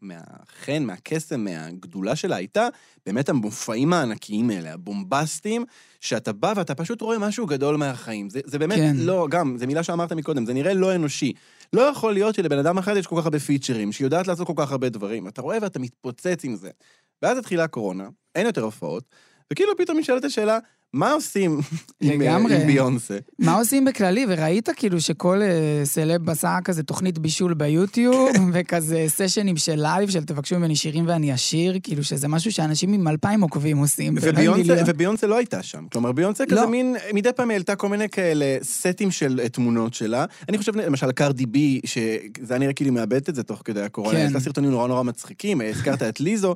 מהחן, 0.01 0.83
מהקסם, 0.83 1.45
מהגדולה 1.45 2.17
שלה 2.17 2.37
הייתה 2.37 2.69
באמת 3.07 3.29
המופעים 3.29 3.93
הענקיים 3.93 4.51
האלה, 4.51 4.73
הבומבסטיים, 4.73 5.65
שאתה 6.01 6.33
בא 6.33 6.53
ואתה 6.57 6.75
פשוט 6.75 7.01
רואה 7.01 7.19
משהו 7.19 7.47
גדול 7.47 7.77
מהחיים. 7.77 8.31
זה, 8.31 8.41
זה 8.45 8.59
באמת 8.59 8.77
כן. 8.77 8.97
לא, 8.97 9.27
גם, 9.31 9.57
זו 9.59 9.67
מילה 9.67 9.83
שאמרת 9.83 10.13
מקודם, 10.13 10.47
זה 10.47 10.55
נראה 10.55 10.75
לא 10.75 10.95
אנושי. 10.95 11.33
לא 11.73 11.81
יכול 11.81 12.13
להיות 12.13 12.35
שלבן 12.35 12.59
אדם 12.59 12.79
אחד 12.79 12.97
יש 12.97 13.07
כל 13.07 13.17
כך 13.19 13.25
הרבה 13.25 13.39
פיצ'רים, 13.39 13.93
שהיא 13.93 14.07
יודעת 14.07 14.27
לעשות 14.27 14.47
כל 14.47 14.53
כך 14.57 14.71
הרבה 14.71 14.89
דברים. 14.89 15.29
אתה 15.29 15.43
רואה 15.43 15.59
ואתה 15.63 15.79
מתפוצץ 15.79 16.45
עם 16.45 16.55
זה. 16.57 16.71
ואז 17.23 17.39
התחילה 17.39 17.65
הקורונה, 17.65 18.09
אין 18.35 18.47
יותר 18.47 18.63
הופעות, 18.63 19.05
וכאילו 19.53 19.77
פתאום 19.77 19.99
נשאלת 19.99 20.25
השאלה, 20.25 20.59
מה 20.95 21.13
עושים 21.13 21.61
עם, 22.01 22.21
לגמרי. 22.21 22.57
עם 22.63 22.67
ביונסה? 22.67 23.19
מה 23.39 23.55
עושים 23.55 23.85
בכללי? 23.85 24.27
וראית 24.29 24.69
כאילו 24.77 25.01
שכל 25.01 25.43
אה, 25.43 25.85
סלב 25.85 26.31
עשה 26.31 26.59
כזה 26.65 26.83
תוכנית 26.83 27.19
בישול 27.19 27.55
ביוטיוב, 27.55 28.29
וכזה 28.53 29.05
סשנים 29.09 29.57
של 29.57 29.75
לייב, 29.77 30.11
של 30.11 30.25
תבקשו 30.25 30.59
ממני 30.59 30.77
שירים 30.77 31.05
ואני 31.09 31.35
אשיר, 31.35 31.79
כאילו 31.83 32.05
שזה 32.05 32.29
משהו 32.29 32.53
שאנשים 32.53 32.93
עם 32.93 33.09
אלפיים 33.09 33.41
עוקבים 33.41 33.79
עושים. 33.79 34.19
לא 34.19 34.75
וביונסה, 34.87 35.27
לא 35.27 35.37
הייתה 35.37 35.63
שם. 35.63 35.85
כלומר, 35.93 36.13
ביונסה 36.13 36.45
לא. 36.49 36.57
כזה 36.57 36.67
מין, 36.67 36.97
מדי 37.15 37.31
פעם 37.37 37.51
העלתה 37.51 37.77
כל 37.77 37.89
מיני 37.89 38.09
כאלה 38.09 38.57
סטים 38.63 39.11
של 39.11 39.41
אה, 39.43 39.49
תמונות 39.49 39.95
שלה. 39.95 40.25
אני 40.49 40.59
חושב, 40.59 40.77
למשל, 40.77 41.13
קרדי 41.13 41.47
בי, 41.47 41.81
שזה 41.85 42.55
היה 42.55 42.59
נראה 42.59 42.73
כאילו 42.73 42.93
מאבדת 42.93 43.29
את 43.29 43.35
זה 43.35 43.43
תוך 43.43 43.63
כדי 43.65 43.83
הקורונה, 43.83 44.19
כן. 44.33 44.41
סרטונים 44.41 44.71
נורא 44.71 44.89
נורא 44.89 45.03
מצחיקים, 45.03 45.61
אה, 45.61 45.69
הזכרת 45.69 46.03
את 46.03 46.21
ליזו. 46.21 46.55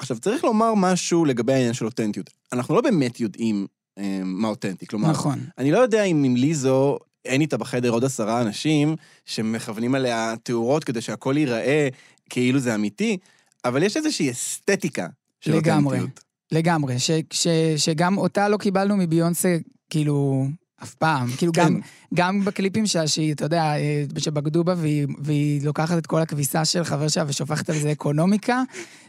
עכשיו, 0.00 0.18
צריך 0.18 0.44
לומר 0.44 0.74
משהו 0.76 1.24
לגבי 1.24 1.52
העניין 1.52 1.72
של 1.72 1.84
אותנטיות. 1.84 2.30
אנחנו 2.52 2.74
לא 2.74 2.80
באמת 2.80 3.20
יודעים 3.20 3.66
אה, 3.98 4.20
מה 4.24 4.48
אותנטי, 4.48 4.86
כלומר, 4.86 5.10
נכון. 5.10 5.38
אני 5.58 5.70
לא 5.70 5.78
יודע 5.78 6.02
אם 6.02 6.24
עם 6.24 6.36
ליזו 6.36 6.98
אין 7.24 7.40
איתה 7.40 7.56
בחדר 7.56 7.90
עוד 7.90 8.04
עשרה 8.04 8.40
אנשים 8.40 8.96
שמכוונים 9.24 9.94
עליה 9.94 10.34
תאורות 10.42 10.84
כדי 10.84 11.00
שהכל 11.00 11.34
ייראה 11.36 11.88
כאילו 12.30 12.58
זה 12.58 12.74
אמיתי, 12.74 13.16
אבל 13.64 13.82
יש 13.82 13.96
איזושהי 13.96 14.30
אסתטיקה 14.30 15.06
של 15.40 15.56
לגמרי. 15.56 15.98
אותנטיות. 15.98 16.24
לגמרי, 16.52 16.94
ש, 16.98 17.46
שגם 17.76 18.18
אותה 18.18 18.48
לא 18.48 18.56
קיבלנו 18.56 18.96
מביונסה, 18.96 19.56
כאילו, 19.90 20.46
אף 20.82 20.94
פעם. 20.94 21.28
כאילו, 21.36 21.52
כן. 21.52 21.64
גם, 21.64 21.80
גם 22.14 22.44
בקליפים 22.44 22.86
שלה, 22.86 23.08
שהיא, 23.08 23.32
אתה 23.32 23.44
יודע, 23.44 23.62
אה, 23.62 24.04
שבגדו 24.18 24.64
בה 24.64 24.74
והיא, 24.76 25.06
והיא 25.18 25.60
לוקחת 25.64 25.98
את 25.98 26.06
כל 26.06 26.20
הכביסה 26.20 26.64
של 26.64 26.84
חבר 26.84 27.08
שלה 27.08 27.24
ושופכת 27.26 27.70
על 27.70 27.78
זה 27.78 27.92
אקונומיקה, 27.92 28.62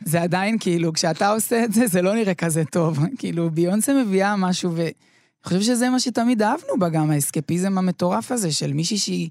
זה 0.05 0.21
עדיין, 0.21 0.57
כאילו, 0.59 0.93
כשאתה 0.93 1.29
עושה 1.29 1.63
את 1.63 1.73
זה, 1.73 1.87
זה 1.87 2.01
לא 2.01 2.15
נראה 2.15 2.33
כזה 2.33 2.65
טוב. 2.65 2.99
כאילו, 3.17 3.49
ביונסה 3.49 4.03
מביאה 4.03 4.35
משהו, 4.35 4.71
ואני 4.75 4.91
חושב 5.43 5.61
שזה 5.61 5.89
מה 5.89 5.99
שתמיד 5.99 6.41
אהבנו 6.41 6.79
בה, 6.79 6.89
גם 6.89 7.11
האסקפיזם 7.11 7.77
המטורף 7.77 8.31
הזה 8.31 8.51
של 8.51 8.73
מישהי 8.73 8.97
שהיא 8.97 9.29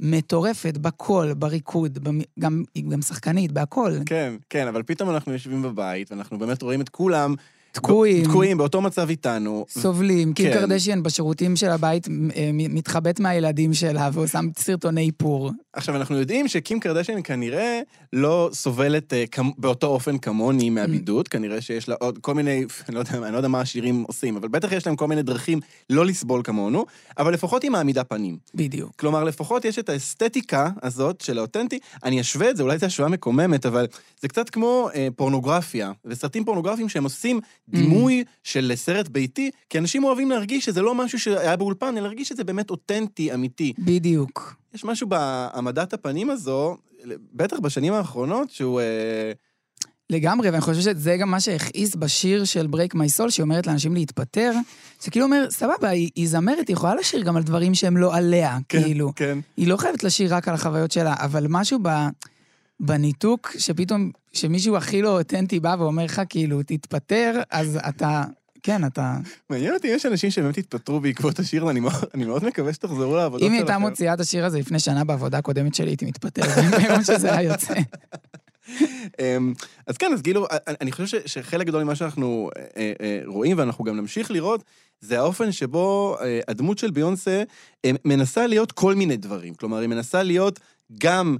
מטורפת 0.00 0.78
בקול, 0.78 1.34
בריקוד, 1.34 1.98
במ... 1.98 2.20
גם, 2.38 2.62
היא 2.74 2.84
גם 2.88 3.02
שחקנית, 3.02 3.52
בהכל. 3.52 3.92
כן, 4.06 4.34
כן, 4.50 4.68
אבל 4.68 4.82
פתאום 4.82 5.10
אנחנו 5.10 5.32
יושבים 5.32 5.62
בבית, 5.62 6.12
ואנחנו 6.12 6.38
באמת 6.38 6.62
רואים 6.62 6.80
את 6.80 6.88
כולם... 6.88 7.34
תקועים. 7.72 8.24
תקועים 8.24 8.58
באותו 8.58 8.80
מצב 8.80 9.08
איתנו. 9.08 9.66
סובלים. 9.68 10.32
קים 10.32 10.52
כן. 10.52 10.58
קרדשיאן 10.58 11.02
בשירותים 11.02 11.56
של 11.56 11.70
הבית 11.70 12.08
אה, 12.36 12.50
מתחבאת 12.52 13.20
מהילדים 13.20 13.74
שלה 13.74 14.10
ועושה 14.12 14.40
סרטוני 14.58 15.06
איפור. 15.06 15.50
עכשיו, 15.76 15.96
אנחנו 15.96 16.16
יודעים 16.18 16.48
שקים 16.48 16.80
קרדשן 16.80 17.20
כנראה 17.24 17.80
לא 18.12 18.50
סובלת 18.52 19.12
אה, 19.12 19.24
כמ- 19.30 19.50
באותו 19.58 19.86
אופן 19.86 20.18
כמוני 20.18 20.70
מהבידוד, 20.70 21.28
כנראה 21.28 21.60
שיש 21.60 21.88
לה 21.88 21.94
עוד 22.00 22.18
כל 22.18 22.34
מיני, 22.34 22.64
אני 22.88 22.94
לא 22.94 23.00
יודע, 23.00 23.10
אני 23.24 23.32
לא 23.32 23.36
יודע 23.36 23.48
מה 23.48 23.60
השירים 23.60 24.04
עושים, 24.08 24.36
אבל 24.36 24.48
בטח 24.48 24.72
יש 24.72 24.86
להם 24.86 24.96
כל 24.96 25.06
מיני 25.06 25.22
דרכים 25.22 25.60
לא 25.90 26.06
לסבול 26.06 26.40
כמונו, 26.44 26.86
אבל 27.18 27.32
לפחות 27.32 27.62
היא 27.62 27.70
מעמידה 27.70 28.04
פנים. 28.04 28.38
בדיוק. 28.54 28.92
כלומר, 28.96 29.24
לפחות 29.24 29.64
יש 29.64 29.78
את 29.78 29.88
האסתטיקה 29.88 30.70
הזאת 30.82 31.20
של 31.20 31.38
האותנטי. 31.38 31.78
אני 32.04 32.20
אשווה 32.20 32.50
את 32.50 32.56
זה, 32.56 32.62
אולי 32.62 32.78
זו 32.78 32.86
השוואה 32.86 33.08
מקוממת, 33.08 33.66
אבל 33.66 33.86
זה 34.20 34.28
קצת 34.28 34.50
כמו 34.50 34.88
אה, 34.94 35.08
פורנוגרפיה, 35.16 35.92
וסרטים 36.04 36.44
פורנוגרפיים 36.44 36.88
שהם 36.88 37.04
עושים 37.04 37.40
דימוי 37.68 38.24
של 38.44 38.72
סרט 38.74 39.08
ביתי, 39.08 39.50
כי 39.70 39.78
אנשים 39.78 40.04
אוהבים 40.04 40.30
להרגיש 40.30 40.64
שזה 40.64 40.82
לא 40.82 40.94
משהו 40.94 41.18
שהיה 41.18 41.56
באולפן, 41.56 41.92
אלא 41.96 42.00
להרגיש 42.00 42.28
שזה 42.28 42.44
באמת 42.44 42.70
אותנטי, 42.70 43.34
אמיתי. 43.34 43.72
בדיוק. 43.78 44.56
יש 44.76 44.84
משהו 44.84 45.08
בהעמדת 45.08 45.92
הפנים 45.92 46.30
הזו, 46.30 46.76
בטח 47.32 47.58
בשנים 47.58 47.92
האחרונות, 47.92 48.50
שהוא... 48.50 48.80
אה, 48.80 49.32
לגמרי, 50.10 50.50
ואני 50.50 50.60
חושב 50.60 50.80
שזה 50.80 51.16
גם 51.16 51.30
מה 51.30 51.40
שהכעיס 51.40 51.96
בשיר 51.96 52.44
של 52.44 52.66
Break 52.72 52.94
My 52.94 53.18
Soul, 53.18 53.30
שהיא 53.30 53.42
אומרת 53.42 53.66
לאנשים 53.66 53.94
להתפטר, 53.94 54.52
זה 55.00 55.10
כאילו 55.10 55.26
אומר, 55.26 55.46
סבבה, 55.50 55.88
היא, 55.88 56.10
היא 56.14 56.28
זמרת, 56.28 56.68
היא 56.68 56.74
יכולה 56.74 56.94
לשיר 56.94 57.22
גם 57.22 57.36
על 57.36 57.42
דברים 57.42 57.74
שהם 57.74 57.96
לא 57.96 58.16
עליה, 58.16 58.58
כאילו. 58.68 59.12
כן. 59.16 59.38
היא 59.56 59.68
לא 59.68 59.76
חייבת 59.76 60.04
לשיר 60.04 60.34
רק 60.34 60.48
על 60.48 60.54
החוויות 60.54 60.92
שלה, 60.92 61.14
אבל 61.18 61.46
משהו 61.48 61.78
ב, 61.82 61.88
בניתוק, 62.80 63.50
שפתאום, 63.58 64.10
שמישהו 64.32 64.76
הכי 64.76 65.02
לא 65.02 65.18
אותנטי 65.18 65.60
בא 65.60 65.76
ואומר 65.78 66.04
לך, 66.04 66.22
כאילו, 66.28 66.62
תתפטר, 66.62 67.40
אז 67.50 67.78
אתה, 67.88 68.24
כן, 68.62 68.84
אתה... 68.84 69.16
מעניין 69.50 69.74
אותי 69.74 69.88
אם 69.90 69.94
יש 69.94 70.06
אנשים 70.06 70.30
שבאמת 70.30 70.58
התפטרו 70.58 71.00
בעקבות 71.00 71.38
השיר, 71.38 71.66
ואני 71.66 71.80
מאוד, 71.80 72.44
מקווה 72.44 72.72
שתחזרו 72.72 73.16
לעבודות 73.16 73.42
אם 73.42 73.46
שלכם. 73.46 73.52
היא 73.52 73.60
הייתה 73.60 73.78
מוציאה 73.78 74.14
את 74.14 74.20
השיר 74.20 74.44
הזה 74.44 74.58
לפני 74.58 74.78
שנה 74.78 75.04
בעבודה 75.04 75.38
הקודמת 75.38 75.74
שלי, 75.74 75.90
הייתי 75.90 76.04
מתפטר, 76.04 76.42
ביום 76.78 77.02
שזה 77.04 77.34
היה 77.34 77.52
יוצא. 77.52 77.74
אמ, 79.20 79.52
אז 79.86 79.96
כן, 79.96 80.12
אז 80.12 80.22
כאילו, 80.22 80.46
אני- 80.80 80.92
חושב 80.92 81.20
שחלק 81.26 81.66
גדול 81.66 81.84
ממה 81.84 81.94
שאנחנו 81.94 82.50
רואים, 83.26 83.58
ואנחנו 83.58 83.84
גם 83.84 83.96
נמשיך 83.96 84.30
לראות, 84.30 84.64
זה 85.00 85.18
האופן 85.18 85.52
שבו 85.52 86.16
הדמות 86.48 86.78
של 86.78 86.90
ביונסה 86.90 87.42
אה, 87.84 87.90
מנסה 88.04 88.46
להיות 88.46 88.72
כל 88.72 88.94
מיני 88.94 89.16
דברים. 89.16 89.54
כלומר, 89.54 89.78
היא 89.78 89.88
מנסה 89.88 90.22
להיות 90.22 90.60
גם 90.98 91.36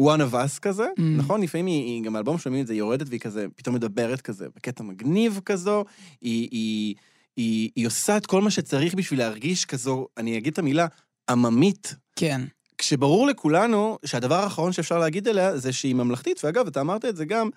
one 0.00 0.20
of 0.30 0.34
us 0.34 0.58
כזה, 0.62 0.86
Mm. 0.98 1.02
נכון? 1.02 1.42
לפעמים 1.42 1.66
היא, 1.66 1.84
היא 1.84 2.02
גם 2.02 2.12
באלבום 2.12 2.38
שומעים 2.38 2.62
את 2.62 2.66
זה, 2.66 2.72
היא 2.72 2.78
יורדת 2.78 3.08
והיא 3.08 3.20
כזה, 3.20 3.46
פתאום 3.56 3.74
מדברת 3.74 4.20
כזה, 4.20 4.46
בקטע 4.56 4.82
מגניב 4.84 5.40
כזו, 5.44 5.84
היא, 6.20 6.48
היא, 6.50 6.94
היא, 7.36 7.70
היא 7.76 7.86
עושה 7.86 8.16
את 8.16 8.26
כל 8.26 8.42
מה 8.42 8.50
שצריך 8.50 8.94
בשביל 8.94 9.18
להרגיש 9.18 9.64
כזו, 9.64 10.06
אני 10.16 10.38
אגיד 10.38 10.52
את 10.52 10.58
המילה, 10.58 10.86
עממית 11.30 11.94
כן. 12.16 12.40
כשברור 12.78 13.26
לכולנו 13.26 13.98
שהדבר 14.04 14.34
האחרון 14.34 14.72
שאפשר 14.72 14.98
להגיד 14.98 15.28
עליה 15.28 15.58
זה 15.58 15.72
שהיא 15.72 15.94
ממלכתית, 15.94 16.44
ואגב, 16.44 16.66
אתה 16.66 16.80
אמרת 16.80 17.04
את 17.04 17.16
זה 17.16 17.24
גם, 17.24 17.50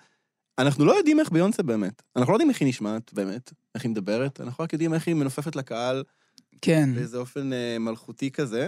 אנחנו 0.58 0.84
לא 0.84 0.92
יודעים 0.92 1.20
איך 1.20 1.32
ביונסה 1.32 1.62
באמת. 1.62 2.02
אנחנו 2.16 2.32
לא 2.32 2.34
יודעים 2.34 2.50
איך 2.50 2.60
היא 2.60 2.68
נשמעת 2.68 3.12
באמת, 3.12 3.52
איך 3.74 3.82
היא 3.84 3.90
מדברת, 3.90 4.40
אנחנו 4.40 4.64
רק 4.64 4.72
יודעים 4.72 4.94
איך 4.94 5.08
היא 5.08 5.14
מנופפת 5.14 5.56
לקהל 5.56 6.02
כן. 6.62 6.90
באיזה 6.94 7.18
אופן 7.18 7.52
אה, 7.52 7.76
מלכותי 7.78 8.30
כזה. 8.30 8.66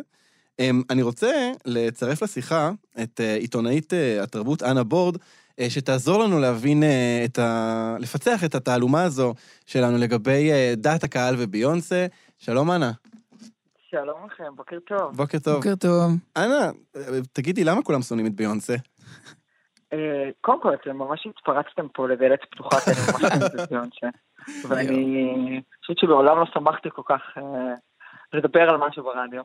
אה, 0.61 0.71
אני 0.91 1.03
רוצה 1.03 1.53
לצרף 1.67 2.23
לשיחה 2.23 2.71
את 3.03 3.21
אה, 3.21 3.35
עיתונאית 3.35 3.95
אה, 3.95 4.23
התרבות 4.23 4.63
אנה 4.63 4.85
בורד, 4.85 5.17
אה, 5.61 5.71
שתעזור 5.71 6.25
לנו 6.25 6.39
להבין 6.39 6.83
את 7.25 7.39
ה... 7.39 7.97
לפצח 8.01 8.45
את 8.45 8.55
התעלומה 8.55 9.03
הזו 9.03 9.35
שלנו 9.67 9.99
לגבי 9.99 10.51
דעת 10.77 11.05
הקהל 11.05 11.35
וביונסה. 11.39 12.07
שלום, 12.39 12.71
אנה. 12.71 12.91
שלום 13.91 14.27
לכם, 14.27 14.57
בוקר 14.57 14.79
טוב. 14.87 15.17
בוקר 15.17 15.39
טוב. 15.39 15.55
בוקר 15.55 15.75
טוב. 15.75 16.13
אנה, 16.37 16.71
תגידי, 17.33 17.65
למה 17.65 17.83
כולם 17.83 18.03
שונאים 18.03 18.27
את 18.27 18.35
ביונסה? 18.35 18.75
קודם 20.41 20.63
כל, 20.63 20.75
אתם 20.75 20.97
ממש 20.97 21.27
התפרצתם 21.27 21.89
פה 21.95 22.09
לדלת 22.09 22.41
פתוחה, 22.51 22.81
כי 22.81 22.91
אני 22.91 22.99
ממש 23.13 23.23
אוהבת 23.23 23.55
את 23.55 23.69
ביונסה. 23.71 24.07
ואני 24.69 25.61
חושבת 25.81 25.99
שמעולם 25.99 26.39
לא 26.39 26.45
שמחתי 26.55 26.89
כל 26.93 27.03
כך 27.09 27.21
לדבר 28.33 28.63
על 28.63 28.77
משהו 28.77 29.05
ברדיו. 29.05 29.43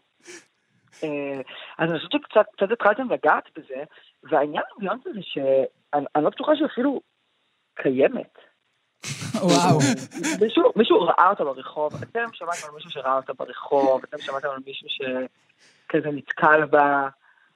אה, 1.04 1.42
אז 1.78 1.90
אני 1.90 2.00
חושבת 2.00 2.12
שקצת 2.12 2.46
קצת 2.58 2.72
התחלתם 2.72 3.10
לגעת 3.12 3.44
בזה, 3.58 3.84
והעניין 4.24 4.64
עם 4.72 4.88
ביונסה 4.88 5.10
זה 5.14 5.20
שאני 5.22 6.06
אני 6.16 6.24
לא 6.24 6.30
בטוחה 6.30 6.52
שאפילו 6.56 7.02
קיימת. 7.76 8.38
וואו. 9.42 9.80
מישהו, 10.42 10.64
מישהו 10.76 11.02
ראה 11.02 11.30
אותה 11.30 11.44
ברחוב, 11.44 11.94
אתם 11.96 12.26
שמעתם 12.34 12.68
על 12.68 12.74
מישהו 12.76 12.90
שראה 12.90 13.16
אותה 13.16 13.34
ברחוב, 13.34 14.02
אתם 14.04 14.18
שמעתם 14.20 14.48
על 14.48 14.60
מישהו 14.66 14.88
שכזה 14.90 16.10
נתקל 16.12 16.66
בה. 16.66 17.08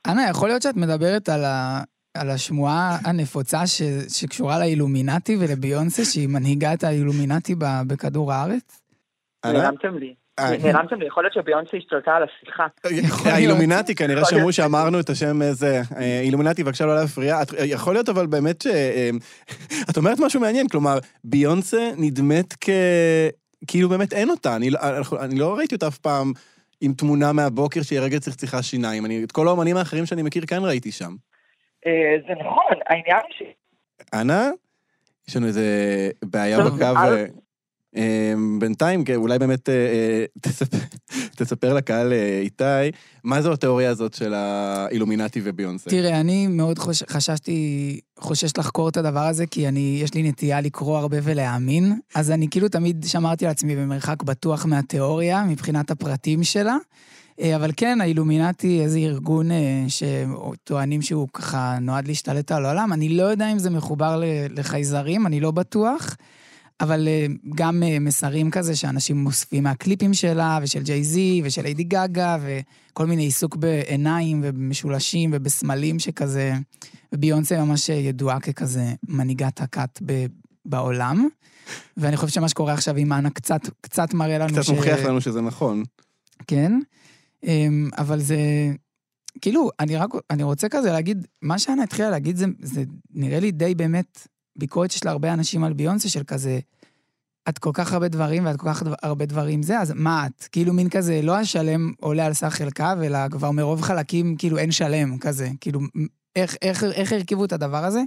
אנה, 0.08 0.22
יכול 0.30 0.50
להיות 0.50 0.62
שאת 0.62 0.76
מדברת 0.76 1.30
על, 1.30 1.44
ה... 1.46 1.82
על 2.18 2.30
השמועה 2.30 2.98
הנפוצה 3.06 3.68
ש... 3.68 3.82
שקשורה 4.08 4.60
לאילומינטי 4.60 5.38
ולביונסה, 5.42 6.06
שהיא 6.06 6.28
מנהיגה 6.28 6.74
את 6.74 6.84
האילומינטי 6.84 7.56
ב... 7.56 7.64
בכדור 7.88 8.34
הארץ? 8.34 8.82
נעלמתם 9.46 9.98
לי. 9.98 10.16
אה, 10.40 10.58
נעלמתם 10.64 11.00
לי, 11.00 11.08
יכול 11.08 11.24
להיות 11.24 11.34
שביונסה 11.34 11.78
השתלטה 11.78 12.12
על 12.16 12.24
השיחה. 12.24 12.68
האילומינטי, 13.26 13.96
כנראה 13.96 14.26
שמעו 14.26 14.40
להיות. 14.40 14.54
שאמרנו 14.54 15.00
את 15.00 15.10
השם 15.10 15.42
הזה. 15.42 15.82
אה, 15.98 16.20
אילומינטי, 16.22 16.64
בבקשה 16.64 16.86
לא 16.86 16.96
להפריע. 16.96 17.40
יכול 17.66 17.94
להיות 17.94 18.10
אבל 18.10 18.28
באמת 18.28 18.62
ש... 18.62 18.68
אה, 18.68 19.10
את 19.90 19.98
אומרת 19.98 20.18
משהו 20.20 20.42
מעניין, 20.42 20.68
כלומר, 20.68 21.00
ביונסה 21.24 21.90
נדמת 21.98 22.54
כ... 22.62 22.70
כאילו 23.68 23.90
באמת 23.90 24.14
אין 24.14 24.30
אותה. 24.30 24.56
אני 24.56 24.70
לא- 24.70 24.80
אני 25.20 25.40
לא 25.40 25.58
ראיתי 25.58 25.76
אותה 25.76 25.88
אף 25.88 25.98
פעם 25.98 26.32
עם 26.82 26.94
תמונה 26.94 27.34
מהבוקר 27.34 27.82
שהיא 27.82 28.00
רגע 28.00 28.20
צחצחה 28.20 28.64
שיניים. 28.64 29.06
אני, 29.06 29.24
את 29.24 29.32
כל 29.32 29.48
האומנים 29.48 29.78
האחרים 29.78 30.06
שאני 30.06 30.22
מכיר 30.24 30.46
כאן 30.46 30.64
ראיתי 30.64 30.92
שם. 30.92 31.16
אה, 31.88 32.16
זה 32.28 32.34
נכון, 32.40 32.74
העניין 32.90 33.22
ש... 33.30 33.44
אנה, 34.14 34.50
יש 35.28 35.36
לנו 35.36 35.48
איזה 35.48 35.66
בעיה 36.26 36.60
בקו. 36.60 36.86
אה, 37.96 38.34
בינתיים, 38.60 39.04
כן, 39.04 39.16
אולי 39.16 39.40
באמת 39.40 39.70
אה, 39.70 39.74
אה, 39.74 40.26
תספר, 41.38 41.74
לקהל, 41.74 42.14
אה, 42.14 42.40
איתי, 42.40 42.98
מה 43.24 43.42
זו 43.42 43.54
התיאוריה 43.54 43.90
הזאת 43.90 44.14
של 44.14 44.34
האילומינטי 44.34 45.42
וביונסה? 45.44 45.90
תראה, 45.90 46.20
אני 46.20 46.48
מאוד. 46.48 46.80
חששתי, 47.10 48.00
חושש 48.20 48.58
לחקור 48.58 48.90
את 48.90 48.98
הדבר 48.98 49.20
הזה, 49.20 49.46
כי 49.46 49.68
אני, 49.68 50.00
יש 50.04 50.14
לי 50.14 50.24
נטייה 50.24 50.62
לקרוא 50.62 50.98
הרבה 50.98 51.18
ולהאמין, 51.24 52.00
אז 52.16 52.32
אני 52.32 52.48
כאילו 52.52 52.70
תמיד 52.70 53.06
שמרתי 53.08 53.46
לעצמי 53.46 53.76
במרחק 53.76 54.24
בטוח 54.24 54.66
מהתיאוריה, 54.66 55.44
מבחינת 55.44 55.92
הפרטים 55.92 56.44
שלה. 56.44 56.78
אבל 57.56 57.72
כן, 57.78 58.02
האילומינטי, 58.02 58.82
איזה 58.82 59.00
ארגון 59.00 59.50
שטוענים 59.88 61.02
שהוא 61.02 61.28
ככה 61.34 61.78
נועד 61.82 62.08
להשתלט 62.08 62.52
על 62.52 62.66
העולם, 62.66 62.94
אני 62.94 63.10
לא 63.10 63.24
יודע 63.24 63.52
אם 63.52 63.60
זה 63.60 63.70
מחובר 63.70 64.22
לחייזרים, 64.50 65.28
אני 65.28 65.40
לא 65.40 65.52
בטוח. 65.52 66.16
אבל 66.82 67.08
אה, 67.08 67.26
גם 67.56 67.84
אה, 67.84 68.00
מסרים 68.00 68.52
כזה 68.52 68.76
שאנשים 68.76 69.26
אוספים 69.26 69.64
מהקליפים 69.64 70.14
שלה, 70.14 70.60
ושל 70.62 70.84
ג'יי-זי, 70.84 71.42
ושל 71.44 71.62
ליידי 71.62 71.84
גאגה, 71.84 72.38
וכל 72.42 73.06
מיני 73.06 73.24
עיסוק 73.24 73.56
בעיניים 73.56 74.42
ובמשולשים 74.44 75.30
ובסמלים 75.34 76.00
שכזה... 76.00 76.54
וביונסה 77.14 77.66
ממש 77.66 77.90
ידועה 77.90 78.40
ככזה 78.40 78.94
מנהיגת 79.08 79.62
הכת 79.62 80.00
ב- 80.06 80.26
בעולם. 80.66 81.28
ואני 81.98 82.18
חושב 82.18 82.34
שמה 82.34 82.50
שקורה 82.50 82.74
עכשיו 82.74 82.96
עם 82.96 83.14
אנה 83.14 83.30
קצת, 83.30 83.62
קצת 83.82 84.14
מראה 84.14 84.38
לנו 84.38 84.62
קצת 84.62 84.74
מוכיח 84.74 85.00
לנו 85.00 85.22
שזה 85.22 85.42
נכון. 85.42 85.84
כן, 86.48 86.80
אמ, 87.44 87.90
אבל 87.98 88.20
זה... 88.20 88.38
כאילו, 89.42 89.70
אני 89.80 89.96
רק, 89.96 90.10
אני 90.30 90.44
רוצה 90.44 90.70
כזה 90.70 90.92
להגיד, 90.92 91.28
מה 91.42 91.60
שאנה 91.60 91.84
התחילה 91.84 92.10
להגיד 92.10 92.36
זה, 92.38 92.46
זה 92.62 92.84
נראה 93.14 93.40
לי 93.40 93.52
די 93.52 93.76
באמת 93.76 94.28
ביקורת 94.60 94.92
שיש 94.92 95.06
להרבה 95.06 95.34
אנשים 95.34 95.64
על 95.64 95.74
ביונסה 95.74 96.10
של 96.10 96.24
כזה, 96.24 96.60
את 97.50 97.60
כל 97.60 97.72
כך 97.74 97.94
הרבה 97.94 98.08
דברים 98.08 98.46
ואת 98.46 98.58
כל 98.58 98.68
כך 98.74 98.84
הרבה 99.02 99.26
דברים 99.26 99.64
זה, 99.64 99.80
אז 99.80 99.94
מה 99.96 100.26
את? 100.26 100.48
כאילו 100.52 100.74
מין 100.74 100.90
כזה, 100.90 101.22
לא 101.24 101.38
השלם 101.38 101.92
עולה 102.00 102.26
על 102.26 102.34
סך 102.34 102.54
חלקה, 102.54 102.94
אלא 103.04 103.20
כבר 103.32 103.52
מרוב 103.52 103.82
חלקים 103.82 104.36
כאילו 104.38 104.58
אין 104.58 104.72
שלם 104.72 105.18
כזה. 105.18 105.50
כאילו, 105.62 105.80
איך, 106.36 106.56
איך, 106.62 106.84
איך 106.84 107.14
הרכיבו 107.14 107.46
את 107.46 107.54
הדבר 107.54 107.86
הזה? 107.86 108.02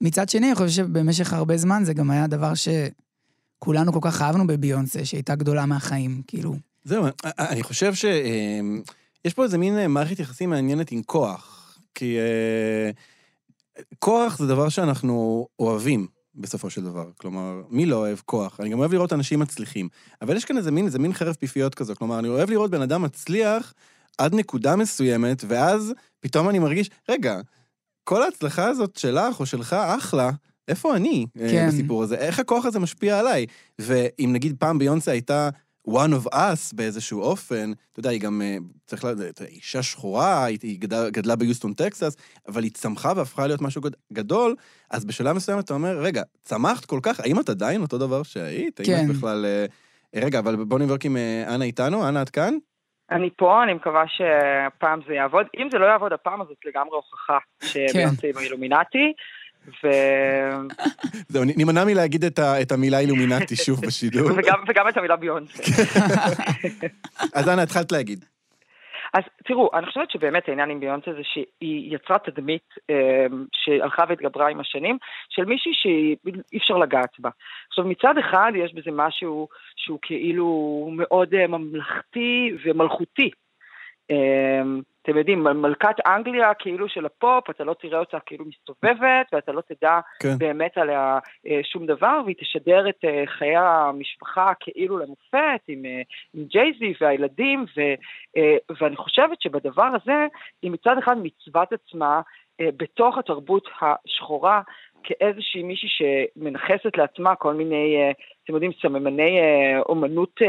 מצד 0.00 0.28
שני, 0.28 0.46
אני 0.46 0.54
חושב 0.54 0.68
שבמשך 0.68 1.32
הרבה 1.32 1.56
זמן 1.56 1.82
זה 1.84 1.94
גם 1.94 2.10
היה 2.10 2.26
דבר 2.26 2.52
שכולנו 2.54 3.92
כל 3.92 3.98
כך 4.02 4.22
אהבנו 4.22 4.46
בביונסה, 4.46 5.04
שהייתה 5.04 5.34
גדולה 5.34 5.66
מהחיים, 5.66 6.22
כאילו. 6.26 6.56
זהו, 6.84 7.04
אני 7.38 7.62
חושב 7.62 7.94
שיש 7.94 9.34
פה 9.34 9.44
איזה 9.44 9.58
מין 9.58 9.78
אה, 9.78 9.88
מערכת 9.88 10.18
יחסים 10.18 10.50
מעניינת 10.50 10.92
עם 10.92 11.02
כוח. 11.02 11.54
כי 11.94 12.16
אה, 12.18 12.90
כוח 13.98 14.38
זה 14.38 14.46
דבר 14.46 14.68
שאנחנו 14.68 15.46
אוהבים 15.58 16.06
בסופו 16.34 16.70
של 16.70 16.84
דבר. 16.84 17.10
כלומר, 17.20 17.62
מי 17.70 17.86
לא 17.86 17.96
אוהב 17.96 18.18
כוח? 18.24 18.60
אני 18.60 18.68
גם 18.68 18.78
אוהב 18.78 18.92
לראות 18.92 19.12
אנשים 19.12 19.38
מצליחים. 19.40 19.88
אבל 20.22 20.36
יש 20.36 20.44
כאן 20.44 20.56
איזה 20.56 20.70
מין, 20.70 20.86
איזה 20.86 20.98
מין 20.98 21.12
חרב 21.12 21.34
פיפיות 21.34 21.74
כזו. 21.74 21.94
כלומר, 21.96 22.18
אני 22.18 22.28
אוהב 22.28 22.50
לראות 22.50 22.70
בן 22.70 22.82
אדם 22.82 23.02
מצליח 23.02 23.74
עד 24.18 24.34
נקודה 24.34 24.76
מסוימת, 24.76 25.44
ואז 25.48 25.92
פתאום 26.20 26.48
אני 26.48 26.58
מרגיש, 26.58 26.90
רגע, 27.08 27.40
כל 28.04 28.22
ההצלחה 28.22 28.68
הזאת 28.68 28.96
שלך 28.96 29.40
או 29.40 29.46
שלך, 29.46 29.72
אחלה, 29.72 30.30
איפה 30.68 30.96
אני 30.96 31.26
אה, 31.40 31.48
כן. 31.50 31.68
בסיפור 31.68 32.02
הזה? 32.02 32.16
איך 32.16 32.38
הכוח 32.38 32.64
הזה 32.64 32.78
משפיע 32.78 33.18
עליי? 33.18 33.46
ואם 33.78 34.30
נגיד 34.32 34.56
פעם 34.58 34.78
ביונסה 34.78 35.10
הייתה 35.10 35.48
one 35.88 36.12
of 36.12 36.34
us 36.34 36.76
באיזשהו 36.76 37.20
אופן, 37.22 37.72
אתה 37.92 38.00
יודע, 38.00 38.10
היא 38.10 38.20
גם, 38.20 38.42
אה, 38.42 38.56
צריך 38.86 39.04
לדעת, 39.04 39.42
אישה 39.42 39.82
שחורה, 39.82 40.44
היא, 40.44 40.58
היא 40.62 40.80
גדלה, 40.80 41.10
גדלה 41.10 41.36
ביוסטון, 41.36 41.72
טקסס, 41.74 42.16
אבל 42.48 42.62
היא 42.62 42.70
צמחה 42.70 43.12
והפכה 43.16 43.46
להיות 43.46 43.60
משהו 43.62 43.82
גד- 43.82 43.96
גדול, 44.12 44.54
אז 44.90 45.04
בשלב 45.04 45.36
מסוים 45.36 45.58
אתה 45.58 45.74
אומר, 45.74 45.98
רגע, 45.98 46.22
צמחת 46.42 46.84
כל 46.84 47.00
כך, 47.02 47.20
האם 47.20 47.40
את 47.40 47.48
עדיין 47.48 47.82
אותו 47.82 47.98
דבר 47.98 48.22
שהיית? 48.22 48.80
האם 48.80 48.86
כן. 48.86 49.10
את 49.10 49.16
בכלל... 49.16 49.44
אה, 49.44 49.66
רגע, 50.24 50.38
אבל 50.38 50.56
בוא 50.56 50.78
נבדוק 50.78 51.06
אם 51.06 51.16
אה, 51.16 51.54
אנה 51.54 51.64
איתנו, 51.64 52.08
אנה 52.08 52.22
את 52.22 52.30
כאן? 52.30 52.54
אני 53.10 53.30
פה, 53.36 53.62
אני 53.62 53.74
מקווה 53.74 54.04
שהפעם 54.06 55.00
זה 55.08 55.14
יעבוד. 55.14 55.46
אם 55.58 55.68
זה 55.72 55.78
לא 55.78 55.86
יעבוד 55.86 56.12
הפעם, 56.12 56.40
אז 56.40 56.46
זאת 56.48 56.56
לגמרי 56.66 56.96
הוכחה 56.96 57.38
שביונסה 57.64 58.26
היא 58.26 58.34
באילומינטי. 58.34 59.12
ו... 59.66 59.88
זהו, 61.28 61.44
נימנע 61.44 61.84
מלהגיד 61.84 62.24
את, 62.24 62.38
ה, 62.38 62.62
את 62.62 62.72
המילה 62.72 62.98
אילומינטי 62.98 63.56
שוב 63.66 63.86
בשידור. 63.86 64.30
וגם, 64.36 64.64
וגם 64.68 64.88
את 64.88 64.96
המילה 64.96 65.16
ביונסה. 65.16 65.62
אז 67.34 67.48
אנה, 67.48 67.62
התחלת 67.62 67.92
להגיד. 67.92 68.24
אז 69.14 69.22
תראו, 69.44 69.70
אני 69.74 69.86
חושבת 69.86 70.10
שבאמת 70.10 70.48
העניין 70.48 70.70
עם 70.70 70.80
ביונסה 70.80 71.12
זה 71.12 71.22
שהיא 71.22 71.94
יצרה 71.94 72.18
תדמית 72.18 72.74
אה, 72.90 73.26
שהלכה 73.52 74.04
והתגברה 74.08 74.48
עם 74.48 74.60
השנים, 74.60 74.98
של 75.28 75.44
מישהי 75.44 75.72
שאי 75.74 76.58
אפשר 76.58 76.76
לגעת 76.76 77.10
בה. 77.18 77.30
עכשיו, 77.68 77.84
מצד 77.84 78.18
אחד 78.18 78.52
יש 78.56 78.74
בזה 78.74 78.90
משהו 78.92 79.48
שהוא 79.76 79.98
כאילו 80.02 80.88
מאוד 80.92 81.34
אה, 81.34 81.46
ממלכתי 81.46 82.50
ומלכותי. 82.64 83.30
אתם 85.08 85.18
יודעים, 85.18 85.42
מלכת 85.42 85.96
אנגליה 86.06 86.54
כאילו 86.54 86.88
של 86.88 87.06
הפופ, 87.06 87.50
אתה 87.50 87.64
לא 87.64 87.74
תראה 87.74 87.98
אותה 87.98 88.18
כאילו 88.26 88.44
מסתובבת, 88.44 89.26
ואתה 89.32 89.52
לא 89.52 89.60
תדע 89.60 90.00
כן. 90.22 90.38
באמת 90.38 90.78
עליה 90.78 91.18
אה, 91.46 91.60
שום 91.62 91.86
דבר, 91.86 92.20
והיא 92.24 92.36
תשדר 92.40 92.88
את 92.88 93.04
אה, 93.04 93.22
חיי 93.26 93.56
המשפחה 93.56 94.52
כאילו 94.60 94.98
למופת, 94.98 95.60
עם, 95.68 95.84
אה, 95.84 96.02
עם 96.34 96.44
ג'ייזי 96.44 96.94
והילדים, 97.00 97.64
ו, 97.76 97.80
ואני 98.80 98.96
חושבת 98.96 99.42
שבדבר 99.42 99.90
הזה, 100.02 100.26
היא 100.62 100.70
מצד 100.70 100.98
אחד 100.98 101.16
מצוות 101.22 101.72
עצמה 101.72 102.20
בתוך 102.60 103.18
התרבות 103.18 103.68
השחורה, 103.80 104.60
כאיזושהי 105.02 105.62
מישהי 105.62 105.88
שמנכסת 105.88 106.96
לעצמה 106.96 107.34
כל 107.34 107.54
מיני, 107.54 108.12
אתם 108.44 108.54
יודעים, 108.54 108.72
סממני 108.82 109.38
אומנות 109.88 110.40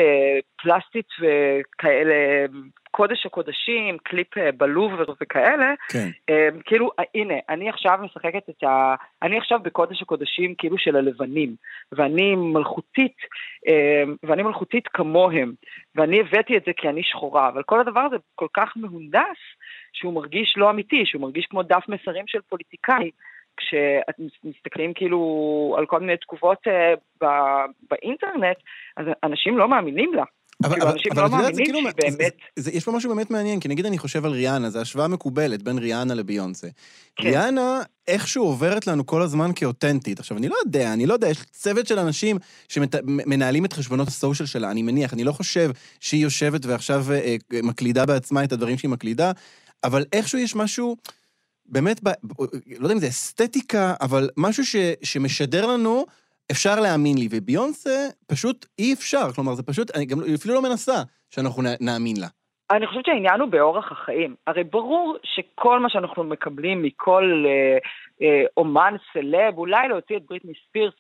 פלסטית 0.61 1.07
וכאלה, 1.19 2.45
קודש 2.91 3.25
הקודשים, 3.25 3.97
קליפ 3.97 4.37
אה, 4.37 4.51
בלובר 4.51 5.13
וכאלה, 5.21 5.73
כן. 5.89 6.09
אה, 6.29 6.47
כאילו, 6.65 6.91
אה, 6.99 7.03
הנה, 7.15 7.33
אני 7.49 7.69
עכשיו 7.69 7.99
משחקת 8.01 8.49
את 8.49 8.63
ה... 8.63 8.95
אני 9.23 9.37
עכשיו 9.37 9.59
בקודש 9.63 10.01
הקודשים 10.01 10.55
כאילו 10.57 10.77
של 10.77 10.95
הלבנים, 10.95 11.55
ואני 11.91 12.35
מלכותית, 12.35 13.17
ואני 14.23 14.43
מלכותית 14.43 14.87
כמוהם, 14.87 15.53
ואני 15.95 16.19
הבאתי 16.19 16.57
את 16.57 16.63
זה 16.65 16.71
כי 16.77 16.89
אני 16.89 17.03
שחורה, 17.03 17.49
אבל 17.49 17.63
כל 17.63 17.79
הדבר 17.79 17.99
הזה 17.99 18.15
כל 18.35 18.47
כך 18.53 18.73
מהונדס, 18.75 19.39
שהוא 19.93 20.13
מרגיש 20.13 20.53
לא 20.57 20.69
אמיתי, 20.69 21.05
שהוא 21.05 21.21
מרגיש 21.21 21.45
כמו 21.45 21.63
דף 21.63 21.83
מסרים 21.87 22.27
של 22.27 22.39
פוליטיקאי. 22.49 23.11
כשמסתכלים 23.57 24.93
כאילו 24.93 25.75
על 25.77 25.85
כל 25.85 25.99
מיני 25.99 26.17
תגובות 26.17 26.67
אה, 26.67 26.93
ב- 27.23 27.65
באינטרנט, 27.89 28.57
אז 28.97 29.05
אנשים 29.23 29.57
לא 29.57 29.67
מאמינים 29.67 30.13
לה. 30.13 30.23
אבל, 30.63 30.73
כאילו, 30.73 30.85
אבל, 30.85 30.93
אנשים 30.93 31.11
אבל 31.11 31.21
לא 31.21 31.27
את 31.27 31.31
יודעת, 31.31 31.55
זה 31.55 31.61
כאילו, 31.65 31.79
שהיא 32.01 32.11
זה. 32.11 32.27
זה, 32.55 32.71
יש 32.71 32.83
פה 32.83 32.91
משהו 32.91 33.09
באמת 33.15 33.31
מעניין, 33.31 33.59
כי 33.59 33.67
נגיד 33.67 33.85
אני 33.85 33.97
חושב 33.97 34.25
על 34.25 34.31
ריאנה, 34.31 34.69
זו 34.69 34.79
השוואה 34.79 35.07
מקובלת 35.07 35.63
בין 35.63 35.77
ריאנה 35.77 36.13
לביונסה. 36.13 36.67
כן. 37.15 37.27
ריאנה 37.27 37.81
איכשהו 38.07 38.43
עוברת 38.43 38.87
לנו 38.87 39.05
כל 39.05 39.21
הזמן 39.21 39.51
כאותנטית. 39.55 40.19
עכשיו, 40.19 40.37
אני 40.37 40.49
לא 40.49 40.55
יודע, 40.65 40.93
אני 40.93 41.05
לא 41.05 41.13
יודע, 41.13 41.29
יש 41.29 41.37
צוות 41.51 41.87
של 41.87 41.99
אנשים 41.99 42.37
שמנהלים 42.67 43.65
את 43.65 43.73
חשבונות 43.73 44.07
הסושיאל 44.07 44.47
שלה, 44.47 44.71
אני 44.71 44.81
מניח, 44.81 45.13
אני 45.13 45.23
לא 45.23 45.31
חושב 45.31 45.71
שהיא 45.99 46.23
יושבת 46.23 46.65
ועכשיו 46.65 47.05
אה, 47.11 47.35
אה, 47.53 47.59
מקלידה 47.63 48.05
בעצמה 48.05 48.43
את 48.43 48.51
הדברים 48.51 48.77
שהיא 48.77 48.91
מקלידה, 48.91 49.31
אבל 49.83 50.05
איכשהו 50.13 50.39
יש 50.39 50.55
משהו... 50.55 50.95
באמת, 51.71 51.99
ב, 52.03 52.09
לא 52.79 52.85
יודע 52.85 52.93
אם 52.93 52.99
זה 52.99 53.07
אסתטיקה, 53.07 53.93
אבל 54.01 54.29
משהו 54.37 54.65
ש, 54.65 54.75
שמשדר 55.03 55.67
לנו, 55.67 56.05
אפשר 56.51 56.79
להאמין 56.79 57.17
לי, 57.17 57.27
וביונסה, 57.31 58.07
פשוט 58.27 58.65
אי 58.79 58.93
אפשר, 58.93 59.31
כלומר, 59.35 59.55
זה 59.55 59.63
פשוט, 59.63 59.95
אני 59.95 60.05
גם 60.05 60.21
אפילו 60.35 60.53
לא 60.53 60.61
מנסה 60.61 61.03
שאנחנו 61.29 61.63
נאמין 61.81 62.17
לה. 62.17 62.27
אני 62.71 62.87
חושבת 62.87 63.05
שהעניין 63.05 63.39
הוא 63.39 63.49
באורח 63.49 63.91
החיים. 63.91 64.35
הרי 64.47 64.63
ברור 64.63 65.17
שכל 65.23 65.79
מה 65.79 65.89
שאנחנו 65.89 66.23
מקבלים 66.23 66.83
מכל 66.83 67.45
אה, 67.47 67.77
אה, 68.21 68.43
אומן 68.57 68.95
סלב, 69.13 69.57
אולי 69.57 69.87
להוציא 69.87 70.17
את 70.17 70.21
בריטני 70.29 70.53
ספירס 70.67 70.93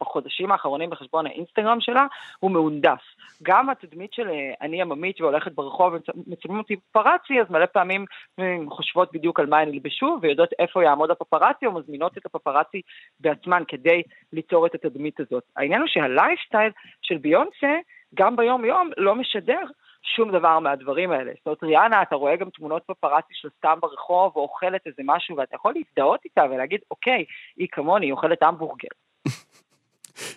בחודשים 0.00 0.52
האחרונים 0.52 0.90
בחשבון 0.90 1.26
האינסטגרם 1.26 1.80
שלה, 1.80 2.06
הוא 2.40 2.50
מהונדס. 2.50 3.00
גם 3.42 3.70
התדמית 3.70 4.12
של 4.12 4.28
אה, 4.28 4.52
אני 4.60 4.82
עממית 4.82 5.20
והולכת 5.20 5.52
ברחוב 5.52 5.94
ומצלמים 6.16 6.58
אותי 6.58 6.76
פפרצי, 6.76 7.40
אז 7.40 7.50
מלא 7.50 7.66
פעמים 7.66 8.04
הן 8.38 8.66
חושבות 8.70 9.12
בדיוק 9.12 9.40
על 9.40 9.46
מה 9.46 9.58
הן 9.58 9.68
ילבשו, 9.68 10.18
ויודעות 10.22 10.50
איפה 10.58 10.84
יעמוד 10.84 11.10
הפפרצי, 11.10 11.66
או 11.66 11.72
מזמינות 11.72 12.18
את 12.18 12.26
הפפרצי 12.26 12.80
בעצמן 13.20 13.62
כדי 13.68 14.02
ליצור 14.32 14.66
את 14.66 14.74
התדמית 14.74 15.20
הזאת. 15.20 15.42
העניין 15.56 15.80
הוא 15.80 15.88
שהלייפסטייל 15.88 16.72
של 17.02 17.16
ביונסה, 17.16 17.76
גם 18.14 18.36
ביום-יום, 18.36 18.90
לא 18.96 19.14
משדר 19.14 19.62
שום 20.02 20.32
דבר 20.32 20.58
מהדברים 20.58 21.10
האלה. 21.10 21.32
זאת 21.36 21.46
אומרת, 21.46 21.62
ריאנה, 21.62 22.02
אתה 22.02 22.16
רואה 22.16 22.36
גם 22.36 22.50
תמונות 22.50 22.82
פפרצי 22.86 23.34
של 23.34 23.48
סתם 23.58 23.78
ברחוב, 23.80 24.32
או 24.36 24.42
אוכלת 24.42 24.86
איזה 24.86 25.02
משהו, 25.04 25.36
ואתה 25.36 25.54
יכול 25.56 25.74
להזדהות 25.76 26.24
איתה 26.24 26.42
ולהגיד, 26.50 26.80
אוקיי, 26.90 27.24
היא 27.56 27.68
כמוני, 27.72 28.06
היא 28.06 28.12
אוכלת 28.12 28.42
המבורגר. 28.42 28.88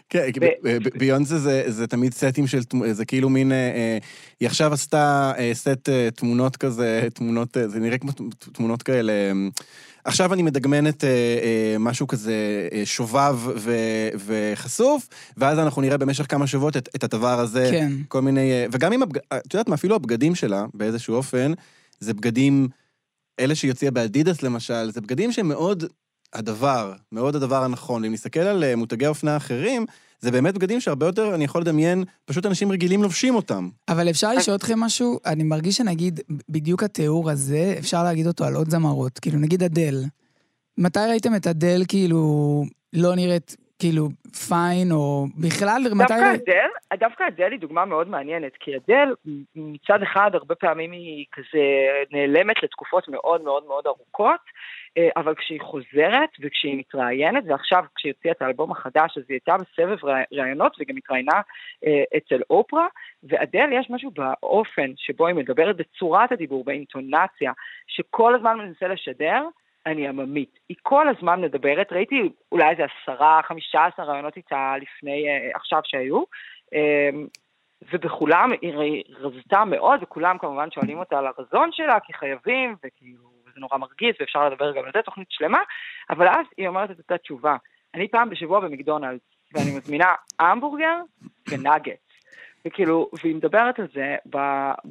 כן, 0.10 0.32
כי 0.32 0.39
ב- 0.39 0.98
ביונסה 0.98 1.39
זה, 1.39 1.63
זה 1.68 1.88
תמיד 1.88 2.13
סטים 2.13 2.48
של, 2.48 2.62
זה 2.91 3.06
כאילו 3.06 3.30
מין, 3.30 3.52
אה, 3.52 3.58
אה, 3.58 3.98
היא 4.39 4.48
עכשיו 4.48 4.74
עשתה 4.74 5.32
אה, 5.38 5.52
סט 5.54 5.89
אה, 5.89 6.10
תמונות 6.15 6.58
כזה, 6.58 7.08
תמונות, 7.13 7.58
אה, 7.58 7.68
זה 7.68 7.80
נראה 7.80 7.98
כמו 7.98 8.12
תמונות 8.54 8.84
כאלה. 8.84 9.12
אה, 9.12 9.32
עכשיו 10.06 10.34
אני 10.34 10.44
מדגמנת 10.44 11.04
אה, 11.04 11.10
אה, 11.10 11.76
משהו 11.80 12.08
כזה 12.08 12.34
אה, 12.72 12.82
שובב 12.86 13.36
ו, 13.44 13.76
וחשוף, 14.26 15.08
ואז 15.38 15.60
אנחנו 15.60 15.82
נראה 15.82 15.98
במשך 15.98 16.26
כמה 16.30 16.48
שבועות 16.48 16.78
את, 16.78 16.89
את 16.96 17.04
הדבר 17.04 17.39
הזה, 17.39 17.68
כן. 17.72 17.91
כל 18.08 18.22
מיני, 18.22 18.52
אה, 18.52 18.65
וגם 18.72 18.94
אם, 18.94 19.04
הבג... 19.04 19.18
את 19.18 19.54
יודעת 19.54 19.70
מה, 19.70 19.76
אפילו 19.76 19.96
הבגדים 19.96 20.36
שלה, 20.36 20.65
באיזשהו 20.74 21.15
אופן, 21.15 21.52
זה 22.00 22.13
בגדים, 22.13 22.68
אלה 23.39 23.56
שהיא 23.56 23.72
הוציאה 23.72 23.91
באדידס 23.91 24.44
למשל, 24.44 24.91
זה 24.91 25.02
בגדים 25.02 25.32
שהם 25.32 25.48
מאוד 25.48 25.84
הדבר, 26.34 26.94
מאוד 27.12 27.36
הדבר 27.36 27.64
הנכון. 27.64 28.06
אם 28.06 28.14
נסתכל 28.14 28.40
על 28.40 28.64
אה, 28.64 28.76
מותגי 28.76 29.08
אופנה 29.08 29.38
אחרים, 29.38 29.86
זה 30.20 30.32
באמת 30.32 30.54
בגדים 30.54 30.82
שהרבה 30.82 31.06
יותר, 31.06 31.36
אני 31.36 31.44
יכול 31.44 31.62
לדמיין, 31.62 32.04
פשוט 32.26 32.46
אנשים 32.46 32.72
רגילים 32.72 33.04
לובשים 33.04 33.36
אותם. 33.36 33.70
אבל 33.90 34.10
אפשר 34.10 34.34
לשאול 34.34 34.56
אתכם 34.56 34.80
משהו? 34.80 35.20
אני 35.26 35.44
מרגיש 35.44 35.78
שנגיד, 35.78 36.20
בדיוק 36.50 36.84
התיאור 36.84 37.30
הזה, 37.30 37.76
אפשר 37.80 38.04
להגיד 38.04 38.28
אותו 38.28 38.46
על 38.46 38.56
עוד 38.56 38.70
זמרות. 38.70 39.20
כאילו, 39.20 39.40
נגיד 39.40 39.64
אדל. 39.64 40.04
מתי 40.78 41.00
ראיתם 41.00 41.36
את 41.36 41.48
אדל, 41.48 41.84
כאילו, 41.88 42.64
לא 42.94 43.16
נראית, 43.16 43.56
כאילו, 43.86 44.08
פיין, 44.48 44.91
או 44.91 45.26
בכלל, 45.38 45.82
מתי... 45.95 46.13
דווקא 46.13 46.34
אדל, 46.36 46.98
דווקא 47.00 47.24
אדל 47.28 47.52
היא 47.52 47.60
דוגמה 47.60 47.86
מאוד 47.86 48.08
מעניינת, 48.10 48.52
כי 48.60 48.71
אדל 48.76 49.13
מצד 49.56 50.02
אחד 50.04 50.32
הרבה 50.34 50.56
פעמים 50.56 50.91
היא 50.91 51.26
כזה 51.32 51.63
נעלמת 52.12 52.63
לתקופות 52.63 53.10
מאוד 53.10 53.43
מאוד 53.43 53.63
מאוד 53.67 53.88
ארוכות, 53.88 54.39
אה, 54.98 55.10
אבל 55.17 55.36
כשהיא 55.36 55.62
חוזרת 55.62 56.30
וכשהיא 56.39 56.78
מתראיינת, 56.78 57.43
ועכשיו 57.48 57.84
כשהיא 57.95 58.13
הוציאה 58.17 58.34
את 58.34 58.41
האלבום 58.41 58.71
החדש, 58.71 59.17
אז 59.17 59.24
היא 59.30 59.36
הייתה 59.36 59.56
בסבב 59.58 59.98
ראיונות 60.32 60.78
וגם 60.80 60.98
התראיינה 60.98 61.41
אה, 61.86 62.04
אצל 62.17 62.41
אופרה, 62.50 62.88
ואדל 63.24 63.69
יש 63.71 63.88
משהו 63.89 64.12
באופן 64.12 64.91
שבו 64.98 65.28
היא 65.28 65.36
מדברת, 65.36 65.78
בצורת 65.78 66.32
הדיבור, 66.32 66.63
באינטונציה, 66.63 67.52
שכל 67.88 68.36
הזמן 68.36 68.58
מנסה 68.58 68.88
לשדר, 68.88 69.41
אני 69.86 70.08
עממית. 70.08 70.60
היא 70.69 70.78
כל 70.82 71.08
הזמן 71.10 71.41
מדברת, 71.41 71.91
ראיתי 71.91 72.30
אולי 72.52 72.69
איזה 72.69 72.84
עשרה, 72.84 73.41
חמישה 73.43 73.86
עשר 73.86 74.04
רעיונות 74.04 74.38
איתה 74.38 74.76
לפני, 74.82 75.28
אה, 75.30 75.50
עכשיו 75.56 75.82
שהיו, 75.84 76.24
אה, 76.74 77.10
ובכולם 77.93 78.52
היא 78.62 79.04
רזתה 79.10 79.65
מאוד, 79.65 80.00
וכולם 80.04 80.38
כמובן 80.38 80.71
שואלים 80.71 81.00
אותה 81.00 81.19
על 81.19 81.28
הרזון 81.28 81.69
שלה, 81.71 82.00
כי 82.00 82.13
חייבים, 82.13 82.76
וכאילו, 82.86 83.24
זה 83.54 83.60
נורא 83.60 83.78
מרגיז, 83.78 84.15
ואפשר 84.19 84.50
לדבר 84.50 84.71
גם 84.71 84.86
על 84.86 84.91
זה, 84.93 85.02
תוכנית 85.02 85.28
שלמה, 85.32 85.60
אבל 86.10 86.28
אז 86.28 86.45
היא 86.58 86.67
אומרת 86.67 86.91
את 86.91 86.98
אותה 86.98 87.17
תשובה. 87.17 87.56
אני 87.93 88.08
פעם 88.08 88.30
בשבוע 88.30 88.60
במקדונלדס, 88.60 89.21
ואני 89.54 89.78
מזמינה 89.78 90.13
המבורגר 90.39 90.95
ונאגט. 91.50 92.05
וכאילו, 92.67 93.10
והיא 93.23 93.36
מדברת 93.36 93.80
על 93.80 93.88
זה 93.95 94.15
ב, 94.30 94.38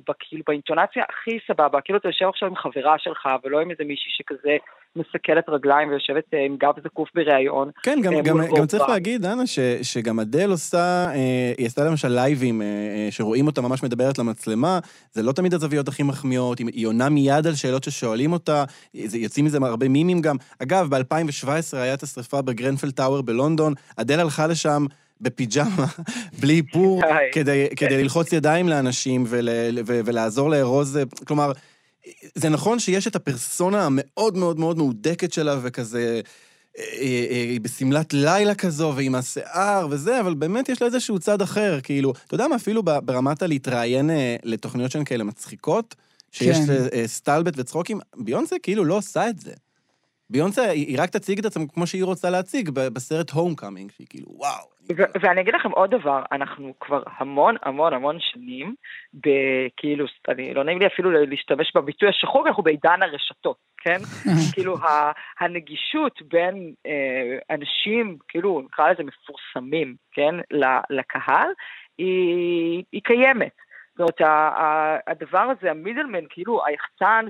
ב, 0.09 0.13
כאילו, 0.19 0.43
באינטונציה 0.47 1.03
הכי 1.11 1.39
סבבה, 1.49 1.81
כאילו 1.81 1.99
אתה 1.99 2.09
יושב 2.09 2.27
עכשיו 2.29 2.49
עם 2.49 2.57
חברה 2.57 2.95
שלך, 2.99 3.29
ולא 3.45 3.61
עם 3.61 3.71
איזה 3.71 3.85
מישהי 3.85 4.11
שכזה 4.17 4.57
מסכלת 4.97 5.49
רגליים 5.49 5.89
ויושבת 5.89 6.25
אה, 6.35 6.45
עם 6.47 6.57
גב 6.57 6.75
זקוף 6.85 7.09
בריאיון. 7.15 7.71
כן, 7.83 7.99
גם, 8.03 8.13
אה, 8.13 8.21
גם, 8.23 8.37
מול 8.41 8.59
גם 8.59 8.67
צריך 8.67 8.83
אופרה. 8.83 8.95
להגיד, 8.95 9.27
אנה, 9.27 9.47
ש, 9.47 9.59
שגם 9.83 10.21
אדל 10.21 10.51
עושה, 10.51 11.07
אה, 11.15 11.53
היא 11.59 11.67
עשתה 11.67 11.85
למשל 11.85 12.09
לייבים 12.09 12.63
אה, 12.63 12.67
אה, 12.67 13.09
שרואים 13.11 13.47
אותה 13.47 13.61
ממש 13.61 13.83
מדברת 13.83 14.19
למצלמה, 14.19 14.79
זה 15.13 15.23
לא 15.23 15.33
תמיד 15.33 15.55
הזוויות 15.55 15.89
הכי 15.89 16.03
מחמיאות, 16.03 16.59
היא, 16.59 16.67
היא 16.73 16.87
עונה 16.87 17.09
מיד 17.09 17.47
על 17.47 17.55
שאלות 17.55 17.85
ששואלים 17.85 18.33
אותה, 18.33 18.65
זה- 19.05 19.19
יוצאים 19.19 19.45
מזה 19.45 19.59
הרבה 19.63 19.89
מימים 19.89 20.21
גם. 20.21 20.37
אגב, 20.63 20.95
ב-2017 20.95 21.49
היה 21.77 21.95
את 21.95 22.03
השרפה 22.03 22.43
בגרנפל 22.43 22.91
טאוור 22.91 23.23
בלונדון, 23.23 23.73
אדל 23.97 24.21
הלכה 24.21 24.47
לשם 24.47 24.87
בפיג'מה, 25.21 25.87
בלי 26.41 26.57
איפור, 26.57 27.01
די. 27.01 27.09
כדי, 27.33 27.67
כדי 27.77 28.03
ללחוץ 28.03 28.33
ידיים 28.33 28.69
לאנשים 28.69 29.25
ול, 29.29 29.49
ו, 29.87 30.01
ולעזור 30.05 30.51
לארוז, 30.51 30.97
אה, 30.97 31.03
כלומר, 31.27 31.53
זה 32.35 32.49
נכון 32.49 32.79
שיש 32.79 33.07
את 33.07 33.17
הפרסונה 33.17 33.87
המאוד 33.87 34.37
מאוד 34.37 34.59
מאוד 34.59 34.79
מהודקת 34.79 35.33
שלה 35.33 35.59
וכזה... 35.63 36.21
אה, 36.79 36.83
אה, 37.31 37.45
היא 37.51 37.61
בשמלת 37.61 38.15
לילה 38.15 38.55
כזו, 38.55 38.93
ועם 38.97 39.15
השיער 39.15 39.87
וזה, 39.91 40.21
אבל 40.21 40.35
באמת 40.35 40.69
יש 40.69 40.83
לה 40.83 40.87
איזשהו 40.87 41.19
צד 41.19 41.43
אחר, 41.43 41.81
כאילו, 41.83 42.13
אתה 42.27 42.35
יודע 42.35 42.49
מה, 42.49 42.57
אפילו 42.57 42.83
ברמת 42.83 43.43
הלהתראיין 43.43 44.11
אה, 44.11 44.37
לתוכניות 44.43 44.91
שהן 44.91 45.05
כאלה 45.05 45.25
מצחיקות, 45.25 45.95
שיש 46.33 46.57
כן. 46.57 46.71
אה, 46.71 46.87
אה, 46.93 47.07
סטלבט 47.07 47.53
וצחוקים, 47.57 48.01
ביונסה 48.17 48.57
כאילו 48.63 48.85
לא 48.85 48.95
עושה 48.97 49.29
את 49.29 49.39
זה. 49.39 49.53
ביונסה, 50.31 50.63
היא 50.71 50.87
היא 50.87 50.97
רק 51.01 51.11
תציג 51.11 51.39
את 51.39 51.45
עצמה 51.45 51.65
כמו 51.75 51.87
שהיא 51.87 52.05
רוצה 52.05 52.31
להציג 52.31 52.71
בסרט 52.71 53.31
הום 53.31 53.55
קאמינג, 53.55 53.91
שהיא 53.97 54.07
כאילו, 54.11 54.27
וואו. 54.29 54.75
ו- 54.97 55.19
ואני 55.23 55.41
אגיד 55.41 55.55
לכם 55.55 55.71
עוד 55.71 55.91
דבר, 55.91 56.23
אנחנו 56.33 56.73
כבר 56.81 57.03
המון 57.19 57.57
המון 57.63 57.93
המון 57.93 58.17
שנים, 58.21 58.75
בכאילו, 59.15 60.07
אני 60.29 60.55
לא 60.55 60.65
נעים 60.65 60.79
לי 60.79 60.87
אפילו 60.87 61.11
להשתמש 61.11 61.73
בביטוי 61.77 62.09
השחור, 62.09 62.49
אנחנו 62.49 62.63
בעידן 62.63 63.03
הרשתות, 63.03 63.57
כן? 63.79 63.99
כאילו 64.53 64.77
ה- 64.79 65.13
הנגישות 65.41 66.23
בין 66.29 66.73
אה, 66.87 67.55
אנשים, 67.57 68.17
כאילו 68.29 68.63
נקרא 68.65 68.91
לזה 68.93 69.03
מפורסמים, 69.03 69.95
כן? 70.13 70.35
ל- 70.59 70.85
לקהל, 70.99 71.49
היא, 71.99 72.83
היא 72.93 73.01
קיימת. 73.05 73.64
זאת 73.97 74.01
אומרת, 74.01 74.21
הדבר 75.07 75.39
הזה, 75.59 75.71
המידלמן, 75.71 76.25
כאילו 76.31 76.67
היחצן 76.67 77.27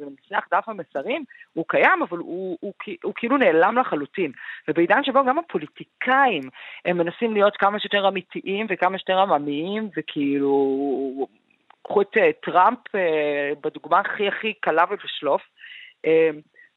ומצנח 0.00 0.48
דף 0.50 0.68
המסרים, 0.68 1.24
הוא 1.52 1.64
קיים, 1.68 2.02
אבל 2.02 2.18
הוא, 2.18 2.58
הוא, 2.60 2.72
הוא, 2.86 2.94
הוא 3.04 3.12
כאילו 3.16 3.36
נעלם 3.36 3.78
לחלוטין. 3.78 4.32
ובעידן 4.68 5.04
שבו 5.04 5.24
גם 5.24 5.38
הפוליטיקאים, 5.38 6.42
הם 6.84 6.98
מנסים 6.98 7.32
להיות 7.32 7.56
כמה 7.56 7.78
שיותר 7.78 8.08
אמיתיים 8.08 8.66
וכמה 8.70 8.98
שיותר 8.98 9.20
עממיים, 9.20 9.88
וכאילו, 9.96 11.26
קחו 11.84 12.02
את 12.02 12.16
אה, 12.16 12.30
טראמפ 12.32 12.94
אה, 12.94 13.52
בדוגמה 13.62 14.00
הכי 14.00 14.28
הכי 14.28 14.54
קלה 14.54 14.84
ובשלוף, 14.90 15.42
אה, 16.06 16.30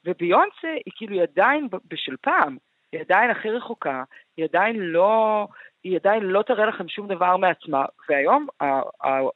וביונסה 0.04 0.72
היא 0.86 0.92
כאילו 0.96 1.22
עדיין 1.22 1.68
בשל 1.90 2.16
פעם, 2.20 2.56
היא 2.92 3.00
עדיין 3.00 3.30
הכי 3.30 3.50
רחוקה, 3.50 4.02
היא 4.36 4.44
עדיין 4.44 4.76
לא, 4.76 5.46
היא 5.84 5.96
עדיין 5.96 6.22
לא 6.22 6.42
תראה 6.42 6.66
לכם 6.66 6.88
שום 6.88 7.08
דבר 7.08 7.36
מעצמה, 7.36 7.84
והיום 8.08 8.46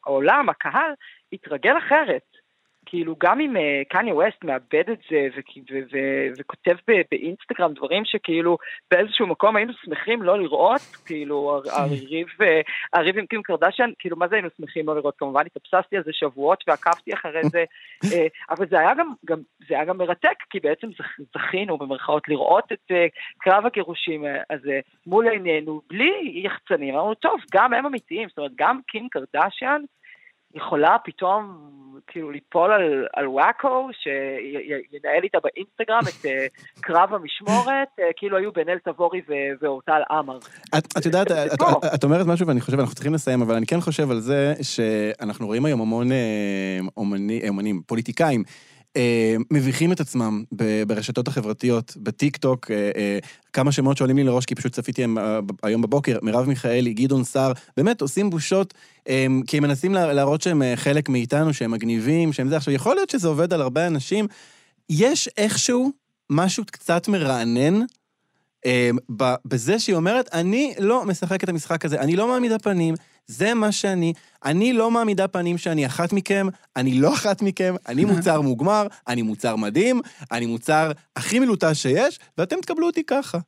העולם, 0.04 0.48
הקהל, 0.48 0.92
התרגל 1.32 1.78
אחרת. 1.78 2.31
כאילו, 2.92 3.14
גם 3.18 3.40
אם 3.40 3.56
אה, 3.56 3.82
קניה 3.88 4.14
ווסט 4.14 4.44
מאבד 4.44 4.90
את 4.92 4.98
זה 5.10 5.28
וכי- 5.36 5.60
ו- 5.72 5.78
ו- 5.92 6.28
וכותב 6.38 6.76
ב- 6.90 7.02
באינסטגרם 7.10 7.72
דברים 7.74 8.04
שכאילו 8.04 8.58
באיזשהו 8.90 9.26
מקום 9.26 9.56
היינו 9.56 9.72
שמחים 9.84 10.22
לא 10.22 10.38
לראות, 10.38 10.80
כאילו, 11.06 11.50
הר- 11.54 11.62
הריב, 12.10 12.26
אה, 12.42 12.60
הריב 12.92 13.18
עם 13.18 13.26
קים 13.26 13.42
קרדשן, 13.42 13.90
כאילו, 13.98 14.16
מה 14.16 14.28
זה 14.28 14.34
היינו 14.34 14.48
שמחים 14.56 14.86
לא 14.86 14.96
לראות? 14.96 15.14
כמובן, 15.18 15.42
התאבססתי 15.46 15.96
על 15.96 16.02
זה 16.04 16.10
שבועות 16.12 16.64
ועקבתי 16.68 17.14
אחרי 17.14 17.40
זה, 17.44 17.64
אה, 18.12 18.26
אבל 18.50 18.66
זה 18.68 18.78
היה 18.78 18.94
גם, 18.94 19.12
גם, 19.24 19.38
זה 19.68 19.74
היה 19.74 19.84
גם 19.84 19.98
מרתק, 19.98 20.36
כי 20.50 20.60
בעצם 20.60 20.86
זכ- 20.88 21.22
זכינו, 21.38 21.78
במרכאות, 21.78 22.28
לראות 22.28 22.72
את 22.72 22.90
אה, 22.90 23.06
קרב 23.38 23.66
הגירושים 23.66 24.24
אה, 24.26 24.42
הזה 24.50 24.80
מול 25.06 25.28
עינינו, 25.28 25.80
בלי 25.90 26.12
יחצנים. 26.44 26.94
אמרנו, 26.94 27.14
טוב, 27.14 27.40
גם 27.52 27.72
הם 27.74 27.86
אמיתיים, 27.86 28.28
זאת 28.28 28.38
אומרת, 28.38 28.52
גם 28.56 28.80
קים 28.88 29.08
קרדשן, 29.10 29.82
יכולה 30.54 30.96
פתאום 31.04 31.72
כאילו 32.06 32.30
ליפול 32.30 32.72
על, 32.72 33.06
על 33.12 33.28
וואקו, 33.28 33.88
שינהל 33.92 35.22
איתה 35.22 35.38
באינסטגרם 35.42 36.00
את 36.08 36.26
אה, 36.26 36.46
קרב 36.80 37.14
המשמורת, 37.14 37.88
אה, 38.00 38.04
כאילו 38.16 38.36
היו 38.36 38.52
בן 38.52 38.68
אל 38.68 38.78
תבורי 38.84 39.20
ואורטל 39.60 40.02
עמר. 40.10 40.38
את, 40.78 40.84
את 40.98 41.06
יודעת, 41.06 41.30
את. 41.30 41.52
את, 41.54 41.60
את 41.94 42.04
אומרת 42.04 42.26
משהו 42.26 42.46
ואני 42.46 42.60
חושב, 42.60 42.78
אנחנו 42.78 42.94
צריכים 42.94 43.14
לסיים, 43.14 43.42
אבל 43.42 43.54
אני 43.54 43.66
כן 43.66 43.80
חושב 43.80 44.10
על 44.10 44.20
זה 44.20 44.54
שאנחנו 44.62 45.46
רואים 45.46 45.64
היום 45.64 45.80
המון 45.80 46.12
אה, 46.12 46.78
אומני, 46.96 47.48
אומנים, 47.48 47.82
פוליטיקאים. 47.86 48.44
אה, 48.96 49.36
מביכים 49.50 49.92
את 49.92 50.00
עצמם 50.00 50.44
ב- 50.56 50.82
ברשתות 50.86 51.28
החברתיות, 51.28 51.96
בטיק 51.96 52.36
טוק, 52.36 52.70
אה, 52.70 52.90
אה, 52.96 53.18
כמה 53.52 53.72
שמות 53.72 53.96
שעולים 53.96 54.16
לי 54.16 54.24
לראש, 54.24 54.44
כי 54.44 54.54
פשוט 54.54 54.72
צפיתי 54.72 55.04
הם, 55.04 55.18
אה, 55.18 55.38
היום 55.62 55.82
בבוקר, 55.82 56.18
מרב 56.22 56.48
מיכאלי, 56.48 56.94
גדעון 56.94 57.24
סער, 57.24 57.52
באמת 57.76 58.00
עושים 58.00 58.30
בושות, 58.30 58.74
אה, 59.08 59.26
כי 59.46 59.56
הם 59.56 59.62
מנסים 59.62 59.94
לה- 59.94 60.12
להראות 60.12 60.42
שהם 60.42 60.62
אה, 60.62 60.76
חלק 60.76 61.08
מאיתנו, 61.08 61.54
שהם 61.54 61.70
מגניבים, 61.70 62.32
שהם 62.32 62.48
זה. 62.48 62.56
עכשיו, 62.56 62.74
יכול 62.74 62.94
להיות 62.94 63.10
שזה 63.10 63.28
עובד 63.28 63.52
על 63.52 63.60
הרבה 63.60 63.86
אנשים. 63.86 64.26
יש 64.90 65.28
איכשהו 65.36 65.90
משהו 66.30 66.64
קצת 66.70 67.08
מרענן 67.08 67.80
ב- 69.16 69.34
בזה 69.44 69.78
שהיא 69.78 69.96
אומרת, 69.96 70.28
אני 70.32 70.74
לא 70.78 71.04
משחק 71.04 71.44
את 71.44 71.48
המשחק 71.48 71.84
הזה, 71.84 72.00
אני 72.00 72.16
לא 72.16 72.28
מעמידה 72.28 72.58
פנים, 72.58 72.94
זה 73.26 73.54
מה 73.54 73.72
שאני, 73.72 74.12
אני 74.44 74.72
לא 74.72 74.90
מעמידה 74.90 75.28
פנים 75.28 75.58
שאני 75.58 75.86
אחת 75.86 76.12
מכם, 76.12 76.46
אני 76.76 77.00
לא 77.00 77.14
אחת 77.14 77.42
מכם, 77.42 77.74
אני 77.88 78.04
מוצר 78.04 78.40
מוגמר, 78.40 78.86
אני 79.08 79.22
מוצר 79.22 79.56
מדהים, 79.56 80.00
אני 80.32 80.46
מוצר 80.46 80.92
הכי 81.16 81.38
מלוטש 81.38 81.82
שיש, 81.82 82.18
ואתם 82.38 82.56
תקבלו 82.62 82.86
אותי 82.86 83.04
ככה. 83.04 83.38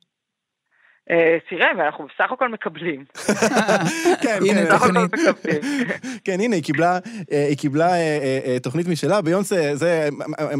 אה, 1.11 1.37
תראה, 1.49 1.67
ואנחנו 1.77 2.05
בסך 2.05 2.31
הכל 2.31 2.49
מקבלים. 2.49 3.05
כן, 4.21 4.39
כן. 4.45 4.65
בסך 4.65 4.83
הכל 4.83 4.93
תוכנית. 4.93 5.13
מקבלים. 5.13 5.87
כן, 6.23 6.39
הנה, 6.39 6.55
היא 6.55 6.63
קיבלה, 7.57 7.93
אה, 7.93 8.39
אה, 8.45 8.57
תוכנית 8.63 8.87
משלה, 8.87 9.21
ביונסה, 9.21 9.75
זה, 9.75 10.09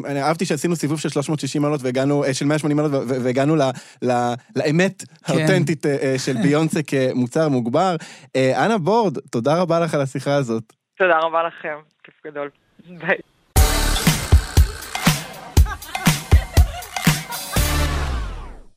אני 0.05 0.21
אהבתי 0.23 0.45
שעשינו 0.45 0.75
סיבוב 0.75 0.99
של 0.99 1.09
360 1.09 1.61
מעלות 1.61 1.81
והגענו, 1.83 2.23
של 2.33 2.45
180 2.45 2.77
מעלות, 2.77 2.91
ו- 2.93 3.23
והגענו 3.23 3.55
ל- 3.55 3.61
ל- 4.01 4.33
לאמת 4.55 5.03
האותנטית 5.25 5.85
אה, 5.85 5.97
אה, 6.01 6.15
של 6.19 6.33
ביונסה 6.43 6.79
כמוצר 6.83 7.49
מוגבר. 7.49 7.95
אנה 8.35 8.77
בורד, 8.77 9.17
תודה 9.31 9.61
רבה 9.61 9.79
לך 9.79 9.93
על 9.93 10.01
השיחה 10.01 10.35
הזאת. 10.35 10.63
תודה 10.97 11.17
רבה 11.19 11.43
לכם, 11.47 11.75
כיף 12.03 12.13
גדול. 12.25 12.49
ביי. 12.89 13.17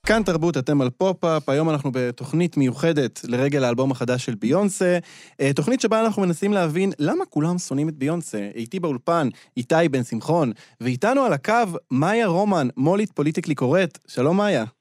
כאן 0.08 0.22
תרבות, 0.22 0.56
אתם 0.56 0.80
על 0.80 0.90
פופ-אפ, 0.90 1.48
היום 1.48 1.70
אנחנו 1.70 1.90
בתוכנית 1.92 2.56
מיוחדת 2.56 3.20
לרגל 3.24 3.64
האלבום 3.64 3.90
החדש 3.90 4.24
של 4.24 4.34
ביונסה, 4.34 4.98
אה, 5.40 5.52
תוכנית 5.52 5.80
שבה 5.80 6.00
אנחנו 6.00 6.22
מנסים 6.22 6.52
להבין 6.52 6.92
למה 6.98 7.24
כולם 7.24 7.58
שונאים 7.58 7.88
את 7.88 7.96
ביונסה. 7.96 8.48
איתי 8.54 8.80
באולפן, 8.80 9.28
איתי 9.56 9.88
בן 9.90 10.04
שמחון, 10.04 10.52
ואיתנו 10.80 11.22
על 11.22 11.32
הקו, 11.32 11.52
מאיה 11.90 12.26
רומן, 12.26 12.68
מולית 12.76 13.12
פוליטיקלי 13.12 13.54
קוראת. 13.54 13.98
שלום 14.06 14.36
מאיה. 14.36 14.77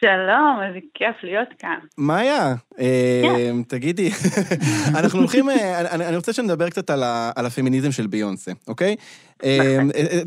שלום, 0.00 0.58
איזה 0.66 0.78
כיף 0.94 1.16
להיות 1.22 1.48
כאן. 1.58 1.78
מאיה, 1.98 2.54
אה, 2.78 3.50
תגידי, 3.68 4.10
אנחנו 4.98 5.18
הולכים, 5.18 5.50
אה, 5.50 5.80
אני, 5.80 6.16
רוצה 6.16 6.32
שנדבר 6.32 6.70
קצת 6.70 6.90
על, 6.90 7.46
הפמיניזם 7.46 7.92
של 7.92 8.06
ביונסה, 8.06 8.52
אוקיי? 8.68 8.96
אה, 9.44 9.78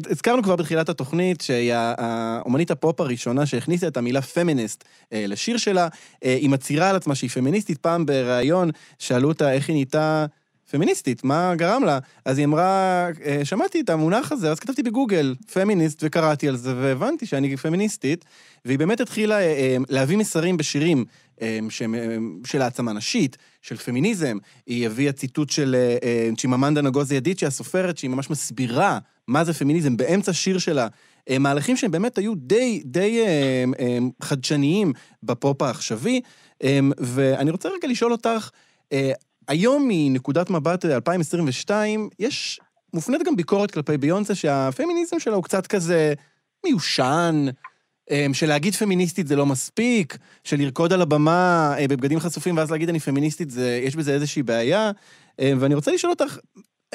הזכרנו 0.09 0.43
כבר 0.43 0.55
בתחילת 0.55 0.89
התוכנית 0.89 1.41
שהיא 1.41 1.73
האומנית 1.73 2.71
הפופ 2.71 3.01
הראשונה 3.01 3.45
שהכניסה 3.45 3.87
את 3.87 3.97
המילה 3.97 4.21
פמיניסט 4.21 4.83
לשיר 5.11 5.57
שלה. 5.57 5.87
היא 6.21 6.49
מצהירה 6.49 6.89
על 6.89 6.95
עצמה 6.95 7.15
שהיא 7.15 7.29
פמיניסטית. 7.29 7.77
פעם 7.77 8.05
בריאיון 8.05 8.69
שאלו 8.99 9.27
אותה 9.27 9.53
איך 9.53 9.69
היא 9.69 9.73
נהייתה 9.73 10.25
פמיניסטית, 10.71 11.23
מה 11.23 11.55
גרם 11.55 11.83
לה? 11.83 11.99
אז 12.25 12.37
היא 12.37 12.45
אמרה, 12.45 13.07
אה, 13.25 13.45
שמעתי 13.45 13.81
את 13.81 13.89
המונח 13.89 14.31
הזה, 14.31 14.51
אז 14.51 14.59
כתבתי 14.59 14.83
בגוגל 14.83 15.35
פמיניסט 15.53 15.99
וקראתי 16.03 16.47
על 16.47 16.55
זה 16.57 16.73
והבנתי 16.75 17.25
שאני 17.25 17.57
פמיניסטית. 17.57 18.25
והיא 18.65 18.79
באמת 18.79 19.01
התחילה 19.01 19.39
אה, 19.39 19.41
אה, 19.41 19.77
להביא 19.89 20.17
מסרים 20.17 20.57
בשירים 20.57 21.05
של 22.45 22.61
העצמה 22.61 22.93
נשית, 22.93 23.37
של 23.61 23.77
פמיניזם. 23.77 24.37
היא 24.67 24.87
הביאה 24.87 25.11
ציטוט 25.11 25.49
של 25.49 25.75
צ'יממנדה 26.37 26.81
נגוזי 26.81 27.17
אדיצ'י, 27.17 27.45
הסופרת, 27.45 27.97
שהיא 27.97 28.09
ממש 28.09 28.29
מסבירה 28.29 28.99
מה 29.27 29.43
זה 29.43 29.53
פמיניזם 29.53 29.97
באמצע 29.97 30.33
שיר 30.33 30.57
שלה. 30.57 30.87
מהלכים 31.39 31.77
שהם 31.77 31.91
באמת 31.91 32.17
היו 32.17 32.35
די, 32.35 32.81
די 32.85 33.19
חדשניים 34.21 34.93
בפופ 35.23 35.61
העכשווי. 35.61 36.21
ואני 36.97 37.51
רוצה 37.51 37.69
רגע 37.69 37.87
לשאול 37.87 38.11
אותך, 38.11 38.49
היום 39.47 39.85
מנקודת 39.87 40.49
מבט 40.49 40.85
2022, 40.85 42.09
יש, 42.19 42.59
מופנית 42.93 43.23
גם 43.23 43.35
ביקורת 43.35 43.71
כלפי 43.71 43.97
ביונסה 43.97 44.35
שהפמיניזם 44.35 45.19
שלה 45.19 45.35
הוא 45.35 45.43
קצת 45.43 45.67
כזה 45.67 46.13
מיושן, 46.65 47.45
אמ, 48.11 48.33
שלהגיד 48.33 48.75
פמיניסטית 48.75 49.27
זה 49.27 49.35
לא 49.35 49.45
מספיק, 49.45 50.17
של 50.43 50.57
לרקוד 50.57 50.93
על 50.93 51.01
הבמה 51.01 51.73
אה, 51.77 51.87
בבגדים 51.87 52.19
חשופים 52.19 52.57
ואז 52.57 52.71
להגיד 52.71 52.89
אני 52.89 52.99
פמיניסטית, 52.99 53.49
זה, 53.49 53.81
יש 53.83 53.95
בזה 53.95 54.13
איזושהי 54.13 54.43
בעיה. 54.43 54.91
אמ, 55.39 55.57
ואני 55.59 55.75
רוצה 55.75 55.91
לשאול 55.91 56.11
אותך, 56.11 56.37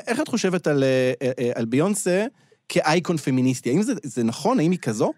איך 0.06 0.20
את 0.20 0.28
חושבת 0.28 0.66
על, 0.66 0.84
אה, 0.84 1.12
אה, 1.22 1.50
על 1.54 1.64
ביונסה 1.64 2.26
כאייקון 2.68 3.16
פמיניסטי? 3.16 3.70
האם 3.70 3.82
זה, 3.82 3.92
זה 4.02 4.24
נכון? 4.24 4.60
האם 4.60 4.70
היא 4.70 4.78
כזו? 4.78 5.12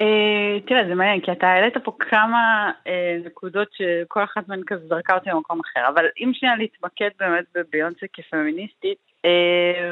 אה, 0.00 0.60
תראה, 0.66 0.88
זה 0.88 0.94
מעניין, 0.94 1.20
כי 1.20 1.32
אתה 1.32 1.46
העלית 1.46 1.76
פה 1.84 1.92
כמה 1.98 2.72
אה, 2.86 3.16
נקודות 3.24 3.68
שכל 3.72 4.24
אחת 4.24 4.48
מהן 4.48 4.62
כזה 4.66 4.88
זרקה 4.88 5.14
אותי 5.14 5.30
למקום 5.30 5.60
אחר, 5.60 5.88
אבל 5.88 6.06
אם 6.20 6.30
שנייה 6.34 6.56
להתמקד 6.56 7.10
באמת 7.18 7.44
בביונסה 7.54 8.06
כפמיניסטית, 8.12 8.98
אה, 9.24 9.90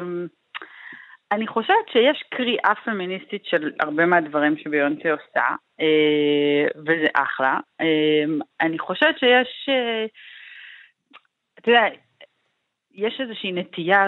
אני 1.33 1.47
חושבת 1.47 1.89
שיש 1.93 2.25
קריאה 2.31 2.75
פמיניסטית 2.85 3.45
של 3.45 3.73
הרבה 3.81 4.07
מהדברים 4.07 4.57
שביונסה 4.59 5.13
עושה, 5.13 5.47
וזה 6.77 7.07
אחלה. 7.15 7.59
אני 8.61 8.79
חושבת 8.79 9.19
שיש, 9.19 9.69
אתה 11.59 11.71
יודע, 11.71 11.85
יש 12.95 13.21
איזושהי 13.21 13.53
נטייה 13.53 14.07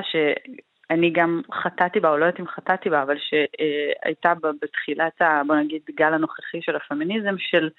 שאני 0.89 1.11
גם 1.11 1.41
חטאתי 1.53 2.01
בה, 2.01 2.11
או 2.11 2.17
לא 2.17 2.25
יודעת 2.25 2.41
אם 2.41 2.47
חטאתי 2.47 2.91
בה, 2.91 3.03
אבל 3.03 3.17
שהייתה 3.19 4.35
בה 4.35 4.51
בתחילת, 4.63 5.23
ה, 5.23 5.43
בוא 5.47 5.57
נגיד, 5.57 5.83
גל 5.97 6.15
הנוכחי 6.15 6.63
של 6.63 6.77
הפמיניזם, 6.77 7.35
של 7.39 7.71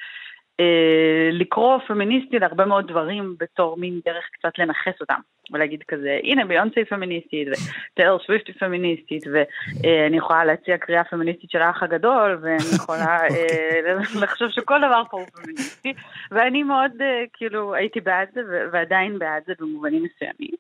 אה, 0.60 1.30
לקרוא 1.32 1.78
פמיניסטי 1.88 2.40
להרבה 2.40 2.66
מאוד 2.66 2.88
דברים 2.88 3.36
בתור 3.40 3.78
מין 3.78 4.00
דרך 4.06 4.26
קצת 4.34 4.60
לנכס 4.60 5.02
אותם. 5.02 5.20
ולהגיד 5.52 5.84
כזה, 5.88 6.20
הנה 6.24 6.46
ביונסה 6.46 6.74
היא 6.76 6.86
פמיניסטית, 6.86 7.48
וטיילור 7.48 8.20
סוויפט 8.20 8.48
היא 8.48 8.56
פמיניסטית, 8.60 9.24
ואני 9.28 10.18
יכולה 10.18 10.46
להציע 10.46 10.78
קריאה 10.78 11.04
פמיניסטית 11.04 11.52
של 11.52 11.62
האח 11.62 11.84
הגדול, 11.84 12.38
ואני 12.42 12.76
יכולה 12.76 13.18
אה, 13.22 13.94
לחשוב 14.24 14.50
שכל 14.50 14.80
דבר 14.80 15.04
פה 15.12 15.18
הוא 15.18 15.28
פמיניסטי, 15.34 15.94
ואני 16.32 16.64
מאוד, 16.64 16.92
אה, 17.02 17.24
כאילו, 17.34 17.76
הייתי 17.76 18.02
בעד 18.02 18.28
זה, 18.34 18.42
ועדיין 18.72 19.20
בעד 19.20 19.44
זה 19.48 19.54
במובנים 19.60 20.04
מסוימים. 20.04 20.52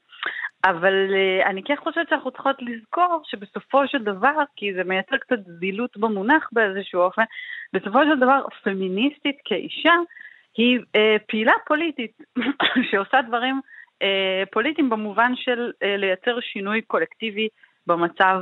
אבל 0.64 1.14
אה, 1.14 1.50
אני 1.50 1.64
כן 1.64 1.76
חושבת 1.76 2.10
שאנחנו 2.10 2.32
צריכות 2.32 2.56
לזכור 2.62 3.22
שבסופו 3.26 3.88
של 3.88 4.04
דבר, 4.04 4.44
כי 4.56 4.74
זה 4.74 4.84
מייצר 4.84 5.18
קצת 5.18 5.40
זילות 5.60 5.98
במונח 5.98 6.50
באיזשהו 6.52 7.02
אופן, 7.02 7.24
בסופו 7.74 8.00
של 8.04 8.20
דבר 8.20 8.42
פמיניסטית 8.64 9.38
כאישה 9.46 9.94
היא 10.58 10.80
אה, 10.96 11.16
פעילה 11.28 11.54
פוליטית 11.68 12.18
שעושה 12.92 13.22
דברים 13.22 13.62
אה, 14.02 14.44
פוליטיים 14.52 14.90
במובן 14.90 15.32
של 15.36 15.72
אה, 15.84 15.98
לייצר 15.98 16.40
שינוי 16.40 16.82
קולקטיבי 16.82 17.48
במצב, 17.88 18.42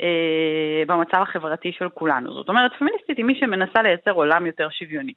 אה, 0.00 0.82
במצב 0.86 1.22
החברתי 1.22 1.72
של 1.72 1.88
כולנו. 1.88 2.34
זאת 2.34 2.48
אומרת, 2.48 2.72
פמיניסטית 2.78 3.16
היא 3.16 3.24
מי 3.24 3.40
שמנסה 3.40 3.82
לייצר 3.82 4.10
עולם 4.10 4.46
יותר 4.46 4.68
שוויוני. 4.70 5.12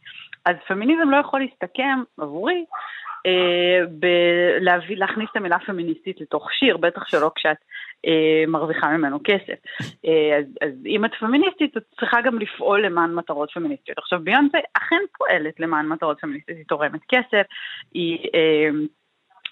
אז 0.45 0.55
פמיניזם 0.67 1.10
לא 1.10 1.17
יכול 1.17 1.39
להסתכם 1.39 1.99
עבורי 2.17 2.65
אה, 3.27 4.85
להכניס 4.95 5.29
את 5.31 5.37
המילה 5.37 5.57
פמיניסטית 5.65 6.21
לתוך 6.21 6.47
שיר, 6.51 6.77
בטח 6.77 7.07
שלא 7.07 7.31
כשאת 7.35 7.57
אה, 8.05 8.43
מרוויחה 8.47 8.87
ממנו 8.97 9.19
כסף. 9.23 9.57
אה, 10.05 10.37
אז, 10.37 10.45
אז 10.61 10.85
אם 10.85 11.05
את 11.05 11.11
פמיניסטית, 11.19 11.77
את 11.77 11.83
צריכה 11.99 12.21
גם 12.21 12.39
לפעול 12.39 12.85
למען 12.85 13.13
מטרות 13.13 13.51
פמיניסטיות. 13.51 13.97
עכשיו, 13.97 14.19
ביונסה 14.23 14.57
אכן 14.73 15.01
פועלת 15.17 15.59
למען 15.59 15.87
מטרות 15.87 16.19
פמיניסטיות, 16.21 16.57
היא 16.57 16.65
תורמת 16.67 17.01
כסף, 17.09 17.45
היא... 17.93 18.17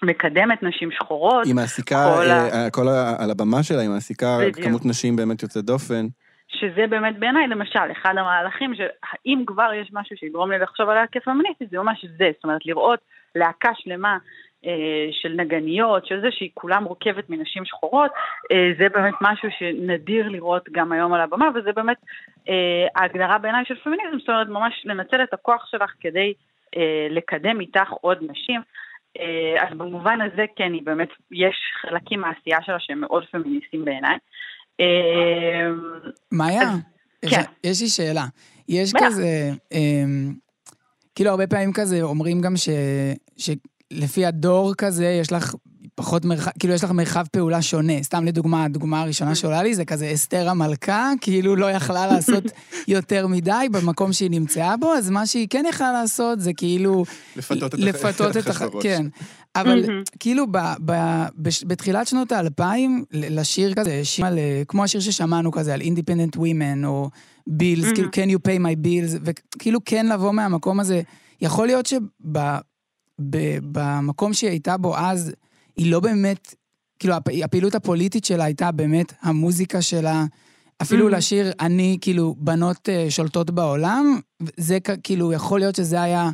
מקדמת 0.02 0.62
נשים 0.62 0.90
שחורות. 0.90 1.46
היא 1.46 1.54
מעסיקה, 1.54 1.96
כל 2.16 2.30
ה- 2.30 2.70
כל 2.70 2.88
ה... 2.88 3.24
על 3.24 3.30
הבמה 3.30 3.62
שלה, 3.62 3.80
היא 3.80 3.88
מעסיקה 3.88 4.38
בדיוק. 4.40 4.66
כמות 4.66 4.86
נשים 4.86 5.16
באמת 5.16 5.42
יוצאת 5.42 5.64
דופן. 5.64 6.06
שזה 6.48 6.86
באמת 6.90 7.18
בעיניי, 7.18 7.46
למשל, 7.46 7.92
אחד 7.92 8.14
המהלכים, 8.18 8.74
שאם 8.74 9.44
כבר 9.46 9.70
יש 9.74 9.90
משהו 9.92 10.16
שיגרום 10.16 10.50
לי 10.52 10.58
לחשוב 10.58 10.88
עליה 10.88 11.06
כפמיניסטית, 11.12 11.70
זה 11.70 11.78
ממש 11.78 12.04
זה, 12.18 12.30
זאת 12.34 12.44
אומרת, 12.44 12.66
לראות 12.66 12.98
להקה 13.36 13.70
שלמה 13.74 14.18
אה, 14.66 15.08
של 15.22 15.32
נגניות, 15.36 16.06
של 16.06 16.20
זה 16.20 16.28
שהיא 16.30 16.50
כולה 16.54 16.80
מורכבת 16.80 17.30
מנשים 17.30 17.64
שחורות, 17.64 18.10
אה, 18.52 18.70
זה 18.78 18.88
באמת 18.88 19.14
משהו 19.20 19.48
שנדיר 19.58 20.28
לראות 20.28 20.68
גם 20.72 20.92
היום 20.92 21.12
על 21.12 21.20
הבמה, 21.20 21.48
וזה 21.54 21.72
באמת 21.72 21.96
אה, 22.48 22.86
ההגדרה 22.96 23.38
בעיניי 23.38 23.64
של 23.64 23.74
פמיניזם, 23.84 24.18
זאת 24.18 24.28
אומרת, 24.28 24.48
ממש 24.48 24.82
לנצל 24.84 25.22
את 25.22 25.34
הכוח 25.34 25.66
שלך 25.70 25.90
כדי 26.00 26.34
לקדם 27.10 27.60
איתך 27.60 27.90
עוד 28.00 28.18
נשים. 28.30 28.60
אז 29.60 29.78
במובן 29.78 30.18
הזה, 30.20 30.44
כן, 30.56 30.72
היא 30.72 30.82
באמת, 30.84 31.08
יש 31.32 31.56
חלקים 31.80 32.20
מהעשייה 32.20 32.58
שלה 32.62 32.76
שהם 32.78 33.00
מאוד 33.00 33.24
פמיניסטיים 33.30 33.84
בעיניי. 33.84 34.16
מאיה, 36.32 36.70
כן. 37.30 37.42
יש 37.64 37.82
לי 37.82 37.88
שאלה. 37.88 38.24
יש 38.68 38.92
בטח. 38.92 39.06
כזה, 39.06 39.50
כאילו 41.16 41.30
הרבה 41.30 41.46
פעמים 41.46 41.72
כזה 41.72 42.02
אומרים 42.02 42.40
גם 42.40 42.56
ש, 42.56 42.68
שלפי 43.36 44.26
הדור 44.26 44.74
כזה 44.74 45.06
יש 45.06 45.32
לך 45.32 45.54
פחות 45.94 46.24
מרחב, 46.24 46.50
כאילו 46.58 46.74
יש 46.74 46.84
לך 46.84 46.90
מרחב 46.90 47.24
פעולה 47.32 47.62
שונה. 47.62 48.02
סתם 48.02 48.24
לדוגמה, 48.24 48.64
הדוגמה 48.64 49.02
הראשונה 49.02 49.34
שעולה 49.34 49.62
לי 49.62 49.74
זה 49.74 49.84
כזה 49.84 50.10
אסתר 50.14 50.48
המלכה, 50.48 51.12
כאילו 51.20 51.56
לא 51.56 51.70
יכלה 51.70 52.06
לעשות 52.06 52.44
יותר 52.88 53.26
מדי 53.26 53.66
במקום 53.72 54.12
שהיא 54.12 54.30
נמצאה 54.30 54.76
בו, 54.76 54.92
אז 54.94 55.10
מה 55.10 55.26
שהיא 55.26 55.46
כן 55.50 55.64
יכלה 55.68 55.92
לעשות 55.92 56.40
זה 56.40 56.52
כאילו... 56.52 57.04
לפתות 57.36 57.74
את 57.74 57.78
לפתות 57.78 58.36
את 58.36 58.46
הח... 58.46 58.56
אחשוורוש. 58.56 58.82
כן. 58.82 59.06
אבל 59.60 59.86
מהמם. 59.86 60.02
כאילו 60.20 60.46
ב, 60.52 60.58
ב, 60.84 60.92
בש, 61.36 61.64
בתחילת 61.66 62.06
שנות 62.06 62.32
האלפיים, 62.32 63.04
לשיר 63.12 63.74
כזה, 63.74 64.04
שיר 64.04 64.26
על, 64.26 64.38
אה, 64.38 64.62
כמו 64.68 64.84
השיר 64.84 65.00
ששמענו 65.00 65.52
כזה, 65.52 65.74
על 65.74 65.80
Independent 65.80 66.36
Women, 66.36 66.86
או 66.86 67.10
Bills, 67.50 67.94
כאילו, 67.94 68.08
Can 68.08 68.30
you 68.30 68.38
pay 68.48 68.58
my 68.60 68.86
bills, 68.86 69.18
וכאילו 69.22 69.80
כן 69.84 70.06
לבוא 70.06 70.32
מהמקום 70.32 70.80
הזה. 70.80 71.02
יכול 71.40 71.66
להיות 71.66 71.86
שבמקום 73.18 74.32
שהיא 74.32 74.50
הייתה 74.50 74.76
בו 74.76 74.96
אז, 74.96 75.32
היא 75.76 75.90
לא 75.90 76.00
באמת, 76.00 76.54
כאילו, 76.98 77.14
הפ, 77.14 77.24
הפעילות 77.44 77.74
הפוליטית 77.74 78.24
שלה 78.24 78.44
הייתה 78.44 78.72
באמת 78.72 79.12
המוזיקה 79.22 79.82
שלה, 79.82 80.24
אפילו 80.82 81.08
Mhm. 81.08 81.12
לשיר 81.12 81.52
אני, 81.60 81.98
כאילו, 82.00 82.34
בנות 82.38 82.88
אה, 82.88 83.06
שולטות 83.10 83.50
בעולם, 83.50 84.20
זה 84.56 84.78
כאילו, 85.02 85.32
יכול 85.32 85.60
להיות 85.60 85.74
שזה 85.74 86.02
היה 86.02 86.30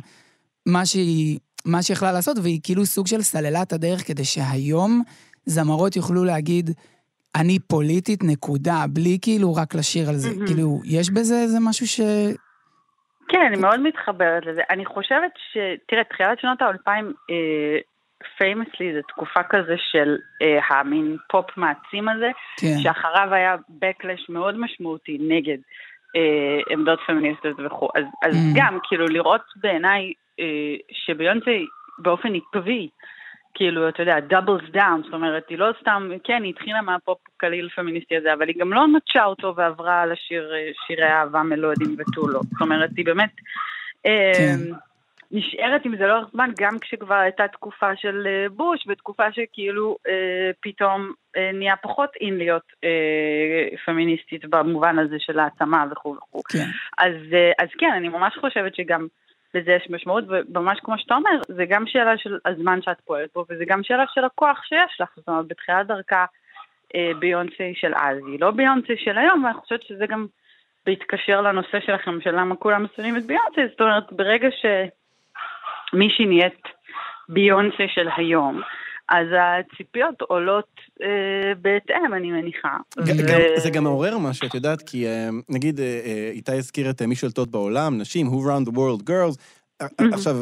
מה 0.65 0.85
שהיא, 0.85 1.39
מה 1.65 1.81
שיכלה 1.81 2.11
לעשות, 2.11 2.37
והיא 2.43 2.59
כאילו 2.63 2.85
סוג 2.85 3.07
של 3.07 3.21
סללה 3.21 3.61
את 3.61 3.73
הדרך 3.73 4.07
כדי 4.07 4.23
שהיום 4.23 5.01
זמרות 5.45 5.95
יוכלו 5.95 6.23
להגיד, 6.23 6.69
אני 7.35 7.59
פוליטית, 7.59 8.23
נקודה, 8.23 8.85
בלי 8.89 9.17
כאילו 9.21 9.55
רק 9.55 9.75
לשיר 9.75 10.09
על 10.09 10.15
זה. 10.15 10.29
מהמם. 10.29 10.47
כאילו, 10.47 10.79
יש 10.85 11.09
בזה 11.09 11.35
איזה 11.35 11.57
משהו 11.61 11.87
ש... 11.87 11.99
כן, 13.29 13.41
אני 13.47 13.57
מאוד 13.57 13.79
מתחברת 13.79 14.45
לזה. 14.45 14.61
אני 14.69 14.85
חושבת 14.85 15.31
ש... 15.53 15.57
תראה, 15.87 16.03
תחילת 16.03 16.39
שנות 16.39 16.61
האלפיים, 16.61 17.13
פיימסלי, 18.37 18.93
זו 18.93 19.01
תקופה 19.07 19.43
כזה 19.49 19.75
של 19.91 20.17
אה, 20.41 20.59
המין 20.69 21.17
פופ 21.29 21.45
מעצים 21.57 22.09
הזה, 22.09 22.31
כן. 22.57 22.79
שאחריו 22.83 23.33
היה 23.33 23.55
backlash 23.55 24.25
מאוד 24.29 24.57
משמעותי 24.57 25.17
נגד 25.21 25.57
אה, 26.15 26.59
עמדות 26.69 26.99
פמיניסטיות 27.07 27.57
וכו'. 27.65 27.89
אז, 27.95 28.03
אז 28.23 28.35
Mm. 28.35 28.55
גם, 28.55 28.77
כאילו, 28.83 29.05
לראות 29.07 29.41
בעיניי 29.55 30.01
אה, 30.01 30.22
שביונסה 30.91 31.51
באופן 31.97 32.29
עקבי, 32.35 32.89
כאילו, 33.53 33.89
אתה 33.89 34.01
יודע, 34.01 34.19
doubles 34.19 34.69
down, 34.71 35.01
זאת 35.03 35.13
אומרת, 35.13 35.49
היא 35.49 35.57
לא 35.57 35.71
סתם, 35.81 36.09
כן, 36.23 36.43
היא 36.43 36.49
התחילה 36.49 36.81
מהפופ 36.81 37.17
קליל 37.37 37.69
פמיניסטי 37.75 38.17
הזה, 38.17 38.33
אבל 38.33 38.47
היא 38.47 38.55
גם 38.59 38.73
לא 38.73 38.87
נטשה 38.87 39.25
אותו 39.25 39.53
ועברה 39.55 40.01
על 40.01 40.11
השיר, 40.11 40.53
אה, 40.53 40.71
שירי 40.87 41.07
אהבה 41.11 41.43
מלודים 41.43 41.95
ותו 41.97 42.27
לא. 42.27 42.39
זאת 42.51 42.61
אומרת, 42.61 42.89
היא 42.97 43.05
באמת 43.05 43.31
אה, 44.05 44.31
כן. 44.37 44.75
נשארת 45.31 45.85
עם 45.85 45.97
זה 45.97 46.07
לאורך 46.07 46.27
זמן, 46.33 46.49
גם 46.59 46.79
כשכבר 46.79 47.15
הייתה 47.15 47.47
תקופה 47.47 47.95
של 47.95 48.27
אה, 48.27 48.49
בוש, 48.49 48.87
בתקופה 48.87 49.31
שכאילו 49.31 49.97
אה, 50.07 50.51
פתאום 50.61 51.11
אה, 51.37 51.51
נהיה 51.53 51.75
פחות 51.75 52.09
אין 52.21 52.37
להיות 52.37 52.73
אה, 52.83 53.77
פמיניסטית 53.85 54.45
במובן 54.45 54.99
הזה 54.99 55.15
של 55.19 55.39
העצמה 55.39 55.85
וכו' 55.91 56.15
וכו'. 56.17 56.43
כן. 56.43 56.65
אז, 56.97 57.13
אה, 57.33 57.51
אז 57.59 57.69
כן, 57.77 57.91
אני 57.97 58.09
ממש 58.09 58.37
חושבת 58.41 58.75
שגם 58.75 59.07
לזה 59.53 59.71
יש 59.71 59.87
משמעות, 59.89 60.23
וממש 60.27 60.79
כמו 60.79 60.97
שאתה 60.97 61.15
אומר, 61.15 61.41
זה 61.47 61.65
גם 61.65 61.87
שאלה 61.87 62.17
של 62.17 62.37
הזמן 62.45 62.81
שאת 62.81 63.01
פועלת 63.01 63.29
בו, 63.35 63.45
וזה 63.49 63.63
גם 63.67 63.83
שאלה 63.83 64.03
של 64.13 64.23
הכוח 64.23 64.63
שיש 64.63 65.01
לך. 65.01 65.09
זאת 65.15 65.27
אומרת, 65.27 65.47
בתחילת 65.47 65.87
דרכה 65.87 66.25
אה, 66.95 67.11
ביונסי 67.19 67.73
של 67.75 67.93
אז, 67.95 68.17
היא 68.27 68.39
לא 68.41 68.51
ביונסי 68.51 68.97
של 68.97 69.17
היום, 69.17 69.43
ואני 69.43 69.53
חושבת 69.53 69.83
שזה 69.83 70.05
גם 70.07 70.25
בהתקשר 70.85 71.41
לנושא 71.41 71.79
שלכם, 71.85 72.21
של 72.21 72.35
למה 72.35 72.55
כולם 72.55 72.85
שונאים 72.95 73.17
את 73.17 73.23
ביונסי, 73.23 73.71
זאת 73.71 73.81
אומרת, 73.81 74.13
ברגע 74.13 74.47
שמישהי 75.91 76.25
נהיית 76.25 76.67
ביונסי 77.29 77.87
של 77.87 78.09
היום, 78.17 78.61
אז 79.09 79.27
הציפיות 79.39 80.21
עולות 80.21 80.67
אה, 81.01 81.07
בהתאם, 81.61 82.13
אני 82.13 82.31
מניחה. 82.31 82.77
ג- 82.99 83.19
ו- 83.19 83.27
גם- 83.27 83.39
זה 83.63 83.69
גם 83.69 83.83
מעורר 83.83 84.17
משהו, 84.17 84.47
את 84.47 84.53
יודעת, 84.53 84.81
כי 84.81 85.07
אה, 85.07 85.29
נגיד, 85.49 85.79
אה, 85.79 85.85
אה, 86.05 86.29
איתי 86.33 86.51
הזכיר 86.51 86.89
את 86.89 87.01
מי 87.01 87.15
שולטות 87.15 87.51
בעולם, 87.51 87.97
נשים, 87.97 88.27
Who 88.27 88.31
Round 88.47 88.69
the 88.69 88.73
World 88.73 89.03
Girls, 89.09 89.37
אה, 89.81 89.87
עכשיו, 90.13 90.37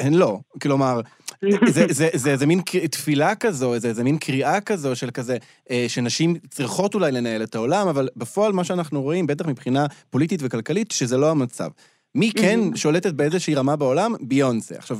הן 0.00 0.14
לא, 0.14 0.38
כלומר, 0.62 1.00
זה, 1.66 1.86
זה, 1.90 2.08
זה, 2.14 2.36
זה 2.36 2.46
מין 2.46 2.60
תפילה 2.90 3.34
כזו, 3.34 3.78
זה, 3.78 3.92
זה 3.92 4.04
מין 4.04 4.18
קריאה 4.18 4.60
כזו 4.60 4.96
של 4.96 5.10
כזה, 5.10 5.36
אה, 5.70 5.84
שנשים 5.88 6.34
צריכות 6.50 6.94
אולי 6.94 7.12
לנהל 7.12 7.42
את 7.42 7.54
העולם, 7.54 7.88
אבל 7.88 8.08
בפועל 8.16 8.52
מה 8.52 8.64
שאנחנו 8.64 9.02
רואים, 9.02 9.26
בטח 9.26 9.46
מבחינה 9.46 9.86
פוליטית 10.10 10.40
וכלכלית, 10.42 10.90
שזה 10.90 11.16
לא 11.16 11.30
המצב. 11.30 11.68
מי 12.14 12.32
כן 12.32 12.60
שולטת 12.74 13.14
באיזושהי 13.14 13.54
רמה 13.54 13.76
בעולם? 13.76 14.14
ביונסה. 14.20 14.74
עכשיו, 14.74 14.98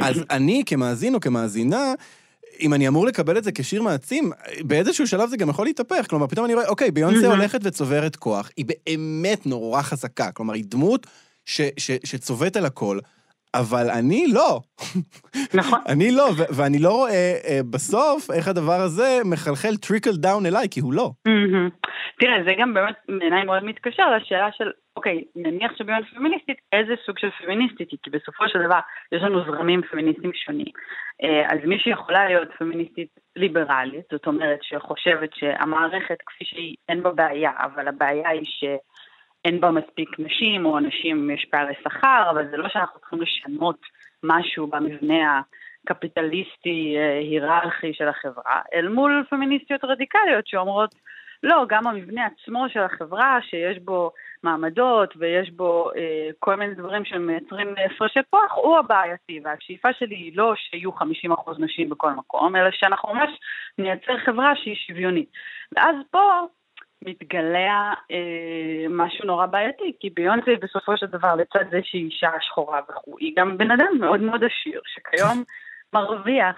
אז 0.00 0.24
אני 0.30 0.62
כמאזין 0.66 1.14
או 1.14 1.20
כמאזינה, 1.20 1.92
אם 2.60 2.74
אני 2.74 2.88
אמור 2.88 3.06
לקבל 3.06 3.38
את 3.38 3.44
זה 3.44 3.52
כשיר 3.52 3.82
מעצים, 3.82 4.32
באיזשהו 4.60 5.06
שלב 5.06 5.28
זה 5.28 5.36
גם 5.36 5.48
יכול 5.48 5.66
להתהפך. 5.66 6.06
כלומר, 6.10 6.26
פתאום 6.26 6.44
אני 6.44 6.54
רואה, 6.54 6.68
אוקיי, 6.68 6.90
ביונסה 6.90 7.22
מהמם. 7.22 7.40
הולכת 7.40 7.60
וצוברת 7.62 8.16
כוח, 8.16 8.50
היא 8.56 8.64
באמת 8.64 9.46
נורא 9.46 9.82
חזקה. 9.82 10.32
כלומר, 10.32 10.54
היא 10.54 10.64
דמות 10.68 11.06
ש, 11.44 11.60
ש, 11.76 11.90
ששולטת 12.04 12.56
על 12.56 12.66
הכל, 12.66 12.98
אבל 13.54 13.90
אני 13.98 14.26
לא. 14.34 14.60
נכון. 15.54 15.78
אני 15.92 16.10
לא, 16.10 16.22
ו- 16.22 16.56
ואני 16.56 16.78
לא 16.78 16.92
רואה 16.92 17.32
אה, 17.48 17.60
בסוף 17.70 18.30
איך 18.30 18.48
הדבר 18.48 18.80
הזה 18.86 19.18
מחלחל 19.24 19.76
trickle 19.76 20.16
down 20.16 20.46
אליי, 20.46 20.66
כי 20.70 20.80
הוא 20.80 20.92
לא. 20.92 21.10
מהמם. 21.26 21.68
תראה, 22.18 22.44
זה 22.44 22.52
גם 22.58 22.74
באמת 22.74 22.94
בעיניי 23.08 23.44
מאוד 23.44 23.64
מתקשר 23.64 24.16
לשאלה 24.16 24.48
של, 24.52 24.70
אוקיי, 24.96 25.24
נניח 25.36 25.72
שביונס 25.76 26.06
פמיניסטית, 26.14 26.56
איזה 26.72 26.94
סוג 27.06 27.18
של 27.18 27.30
פמיניסטית 27.30 27.90
היא? 27.90 27.98
כי 28.02 28.10
בסופו 28.10 28.48
של 28.48 28.58
דבר 28.66 28.80
יש 29.12 29.22
לנו 29.22 29.44
זרמים 29.44 29.82
פמיניסטיים 29.90 30.32
שונים. 30.34 30.72
אה, 31.22 31.52
אז 31.52 31.58
מי 31.64 31.78
שיכולה 31.78 32.24
להיות 32.24 32.48
פמיניסטית 32.58 33.08
ליברלית, 33.36 34.04
זאת 34.12 34.26
אומרת 34.26 34.58
שחושבת 34.62 35.30
שהמערכת 35.34 36.16
כפי 36.26 36.44
שהיא, 36.44 36.76
אין 36.88 37.02
בה 37.02 37.12
בעיה, 37.12 37.50
אבל 37.58 37.88
הבעיה 37.88 38.28
היא 38.28 38.46
שאין 39.44 39.60
בה 39.60 39.70
מספיק 39.70 40.08
נשים, 40.18 40.66
או 40.66 40.80
נשים 40.80 41.30
יש 41.30 41.46
פערי 41.50 41.74
שכר, 41.82 42.30
אבל 42.30 42.50
זה 42.50 42.56
לא 42.56 42.68
שאנחנו 42.68 43.00
צריכים 43.00 43.20
לשנות 43.20 43.80
משהו 44.22 44.66
במבנה 44.66 45.40
הקפיטליסטי, 45.90 46.94
אה, 46.96 47.18
היררכי 47.18 47.94
של 47.94 48.08
החברה, 48.08 48.60
אל 48.74 48.88
מול 48.88 49.24
פמיניסטיות 49.30 49.84
רדיקליות 49.84 50.46
שאומרות, 50.46 50.94
לא, 51.42 51.64
גם 51.68 51.86
המבנה 51.86 52.26
עצמו 52.26 52.68
של 52.68 52.80
החברה, 52.80 53.38
שיש 53.42 53.78
בו 53.78 54.10
מעמדות 54.42 55.14
ויש 55.16 55.50
בו 55.50 55.90
אה, 55.96 56.30
כל 56.38 56.54
מיני 56.54 56.74
דברים 56.74 57.04
שמייצרים 57.04 57.74
הפרשי 57.86 58.20
כוח, 58.30 58.52
הוא 58.54 58.78
הבעייתי. 58.78 59.40
והשאיפה 59.44 59.88
שלי 59.92 60.14
היא 60.14 60.32
לא 60.36 60.54
שיהיו 60.56 60.90
50% 60.90 61.02
נשים 61.58 61.88
בכל 61.88 62.12
מקום, 62.12 62.56
אלא 62.56 62.70
שאנחנו 62.72 63.14
ממש 63.14 63.30
נייצר 63.78 64.18
חברה 64.24 64.56
שהיא 64.56 64.76
שוויונית. 64.86 65.28
ואז 65.72 65.96
פה 66.10 66.46
מתגלה 67.02 67.92
אה, 68.10 68.86
משהו 68.90 69.26
נורא 69.26 69.46
בעייתי, 69.46 69.92
כי 70.00 70.10
ביונסי 70.10 70.56
בסופו 70.56 70.96
של 70.96 71.06
דבר, 71.06 71.34
לצד 71.34 71.70
זה 71.70 71.80
שהיא 71.82 72.04
אישה 72.04 72.30
שחורה 72.40 72.80
וכו', 72.90 73.18
היא 73.18 73.32
גם 73.36 73.58
בן 73.58 73.70
אדם 73.70 73.98
מאוד 74.00 74.20
מאוד 74.20 74.44
עשיר, 74.44 74.80
שכיום 74.86 75.42
מרוויח 75.92 76.56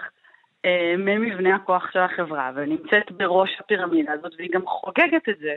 אה, 0.65 0.95
ממבנה 0.97 1.55
הכוח 1.55 1.91
של 1.91 1.99
החברה, 1.99 2.51
ונמצאת 2.55 3.11
בראש 3.11 3.49
הפירמידה 3.59 4.13
הזאת, 4.13 4.31
והיא 4.37 4.49
גם 4.53 4.65
חוגגת 4.65 5.29
את 5.29 5.37
זה 5.39 5.55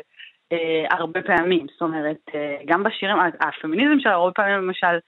אה, 0.52 0.84
הרבה 0.90 1.22
פעמים. 1.22 1.66
זאת 1.72 1.82
אומרת, 1.82 2.20
אה, 2.34 2.56
גם 2.66 2.82
בשירים, 2.82 3.16
הפמיניזם 3.40 4.00
שלה 4.00 4.12
הרבה 4.12 4.32
פעמים 4.32 4.54
למשל, 4.54 4.98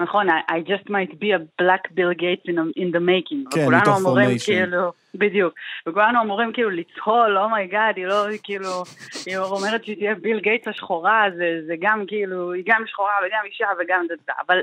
נכון, 0.00 0.30
I, 0.30 0.32
I 0.48 0.60
just 0.60 0.88
might 0.88 1.20
be 1.20 1.32
a 1.32 1.38
black 1.62 1.94
Bill 1.94 2.12
Gates 2.14 2.44
in, 2.48 2.58
in 2.76 2.90
the 2.92 3.00
making. 3.00 3.54
כן, 3.54 3.60
וכולנו 3.60 3.80
מתוך 3.82 3.98
אמורים. 4.00 4.28
כאילו, 4.44 4.92
בדיוק. 5.14 5.54
וכולנו 5.86 6.22
אמורים 6.22 6.52
כאילו 6.52 6.70
לצהול, 6.70 7.38
oh 7.38 7.52
my 7.52 7.67
god, 7.67 7.96
היא 7.96 8.06
לא 8.06 8.26
כאילו, 8.42 8.82
היא 9.26 9.36
אומרת 9.36 9.84
שהיא 9.84 9.96
תהיה 9.96 10.14
ביל 10.14 10.40
גייטס 10.40 10.68
השחורה, 10.68 11.24
זה, 11.36 11.60
זה 11.66 11.74
גם 11.80 12.04
כאילו, 12.06 12.52
היא 12.52 12.62
גם 12.66 12.82
שחורה 12.86 13.12
וגם 13.26 13.40
אישה 13.44 13.66
וגם 13.80 14.06
זה. 14.08 14.14
אבל 14.46 14.58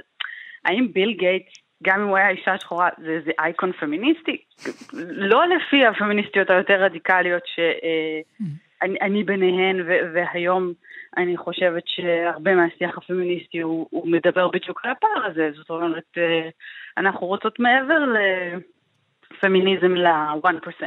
האם 0.65 0.87
ביל 0.93 1.13
גייטס, 1.13 1.53
גם 1.83 2.01
אם 2.01 2.07
הוא 2.07 2.17
היה 2.17 2.29
אישה 2.29 2.57
שחורה, 2.57 2.89
זה, 2.97 3.19
זה 3.25 3.31
אייקון 3.39 3.71
פמיניסטי? 3.71 4.37
לא 5.03 5.43
לפי 5.47 5.85
הפמיניסטיות 5.85 6.49
היותר 6.49 6.83
רדיקליות 6.83 7.43
שאני 7.45 8.47
אני 8.81 9.23
ביניהן, 9.23 9.81
ו, 9.81 9.91
והיום 10.13 10.73
אני 11.17 11.37
חושבת 11.37 11.83
שהרבה 11.85 12.55
מהשיח 12.55 12.97
הפמיניסטי 12.97 13.59
הוא, 13.59 13.87
הוא 13.89 14.07
מדבר 14.07 14.47
בדיוק 14.47 14.81
על 14.83 14.91
הפער 14.91 15.25
הזה, 15.25 15.49
זאת 15.55 15.69
אומרת, 15.69 16.03
אה, 16.17 16.49
אנחנו 16.97 17.27
רוצות 17.27 17.59
מעבר 17.59 17.99
לפמיניזם 19.31 19.95
ל-1%. 19.95 20.83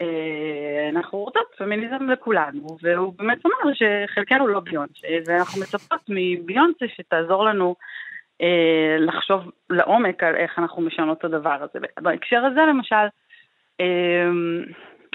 אה, 0.00 0.88
אנחנו 0.88 1.18
רוצות 1.18 1.46
פמיניזם 1.58 2.10
לכולנו, 2.10 2.76
והוא 2.82 3.14
באמת 3.18 3.38
אמר 3.46 3.74
שחלקנו 3.74 4.46
לא 4.46 4.60
ביונסה, 4.60 5.08
ואנחנו 5.26 5.60
מצפות 5.60 6.00
מביונסה 6.08 6.84
שתעזור 6.88 7.44
לנו 7.44 7.76
אה, 8.42 8.96
לחשוב 8.98 9.50
לעומק 9.70 10.22
על 10.22 10.36
איך 10.36 10.58
אנחנו 10.58 10.82
משנות 10.82 11.18
את 11.18 11.24
הדבר 11.24 11.56
הזה. 11.62 11.86
בהקשר 12.00 12.44
הזה 12.44 12.60
למשל, 12.60 13.06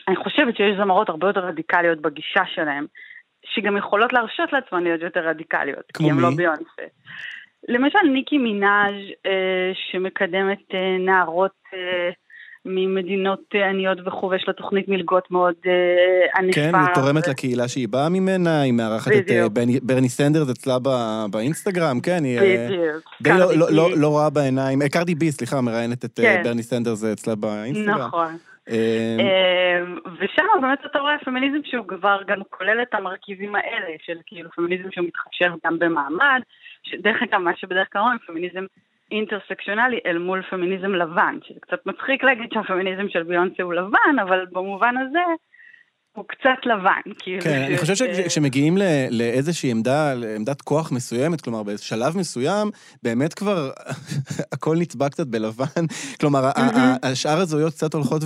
אני 0.09 0.15
חושבת 0.15 0.55
שיש 0.57 0.77
זמרות 0.77 1.09
הרבה 1.09 1.27
יותר 1.27 1.39
רדיקליות 1.39 2.01
בגישה 2.01 2.43
שלהם, 2.55 2.85
שגם 3.45 3.77
יכולות 3.77 4.13
להרשות 4.13 4.53
לעצמן 4.53 4.83
להיות 4.83 5.01
יותר 5.01 5.19
רדיקליות, 5.19 5.83
כמו 5.93 6.07
כי 6.07 6.11
הן 6.13 6.19
לא 6.19 6.29
מי? 6.29 6.35
ביונסה. 6.35 6.83
למשל 7.67 7.99
ניקי 8.13 8.37
מנאז' 8.37 8.93
אה, 9.25 9.71
שמקדמת 9.91 10.59
אה, 10.73 10.97
נערות 10.99 11.51
אה, 11.73 12.09
ממדינות 12.65 13.39
עניות 13.69 13.97
וכו', 14.05 14.29
ויש 14.29 14.43
לה 14.47 14.53
תוכנית 14.53 14.87
מלגות 14.87 15.31
מאוד 15.31 15.53
ענפה. 16.37 16.53
כן, 16.53 16.75
היא 16.75 16.93
תורמת 16.95 17.27
ו- 17.27 17.31
לקהילה 17.31 17.67
שהיא 17.67 17.87
באה 17.87 18.09
ממנה, 18.09 18.61
היא 18.61 18.73
מארחת 18.73 19.11
את 19.11 19.17
בדיוק. 19.17 19.53
ברני 19.83 20.09
סנדרס 20.09 20.49
אצלה 20.49 20.77
ב- 20.83 21.25
באינסטגרם, 21.31 21.99
כן, 21.99 22.23
היא 22.23 22.39
בדיוק. 22.39 23.03
די 23.21 23.29
לא- 23.29 23.57
לא- 23.57 23.71
לא-. 23.71 23.97
לא 23.97 24.07
רואה 24.07 24.29
בעיניים, 24.29 24.79
קרדי 24.91 25.15
בי, 25.15 25.31
סליחה, 25.31 25.61
מראיינת 25.61 26.05
את 26.05 26.19
כן. 26.19 26.41
ברני 26.43 26.63
סנדרס 26.63 27.03
אצלה 27.03 27.35
באינסטגרם. 27.35 27.97
נכון. 27.99 28.37
אה, 28.69 29.17
אה, 29.19 29.83
ושם 30.19 30.43
באמת 30.61 30.85
אתה 30.85 30.99
רואה 30.99 31.17
פמיניזם 31.25 31.59
שהוא 31.63 31.87
כבר 31.87 32.21
גם 32.27 32.41
כולל 32.49 32.81
את 32.81 32.93
המרכיבים 32.93 33.55
האלה, 33.55 33.95
של 34.05 34.17
כאילו 34.25 34.49
פמיניזם 34.51 34.91
שמתחשב 34.91 35.51
גם 35.65 35.79
במעמד, 35.79 36.41
שדרך 36.83 37.23
אגב, 37.23 37.37
מה 37.37 37.55
שבדרך 37.55 37.87
כלל 37.93 38.01
אומרים, 38.01 38.19
פמיניזם 38.27 38.65
אינטרסקציונלי 39.11 39.99
אל 40.05 40.17
מול 40.17 40.41
פמיניזם 40.41 40.93
לבן, 40.95 41.37
שזה 41.43 41.59
קצת 41.59 41.85
מצחיק 41.85 42.23
להגיד 42.23 42.49
שהפמיניזם 42.53 43.09
של 43.09 43.23
ביונסה 43.23 43.63
הוא 43.63 43.73
לבן, 43.73 44.19
אבל 44.21 44.45
במובן 44.51 44.97
הזה 44.97 45.23
הוא 46.19 46.25
קצת 46.27 46.65
לבן, 46.65 47.13
כאילו. 47.19 47.41
כן, 47.41 47.61
אני 47.61 47.77
חושב 47.77 47.95
שכשמגיעים 47.95 48.77
לאיזושהי 49.11 49.71
עמדה, 49.71 50.13
לעמדת 50.13 50.61
כוח 50.61 50.91
מסוימת, 50.91 51.41
כלומר, 51.41 51.63
בשלב 51.63 52.17
מסוים, 52.17 52.71
באמת 53.03 53.33
כבר 53.33 53.71
הכל 54.53 54.77
נצבע 54.77 55.09
קצת 55.09 55.27
בלבן. 55.27 55.85
כלומר, 56.19 56.51
השאר 57.03 57.39
הזהויות 57.41 57.73
קצת 57.73 57.93
הולכות 57.93 58.21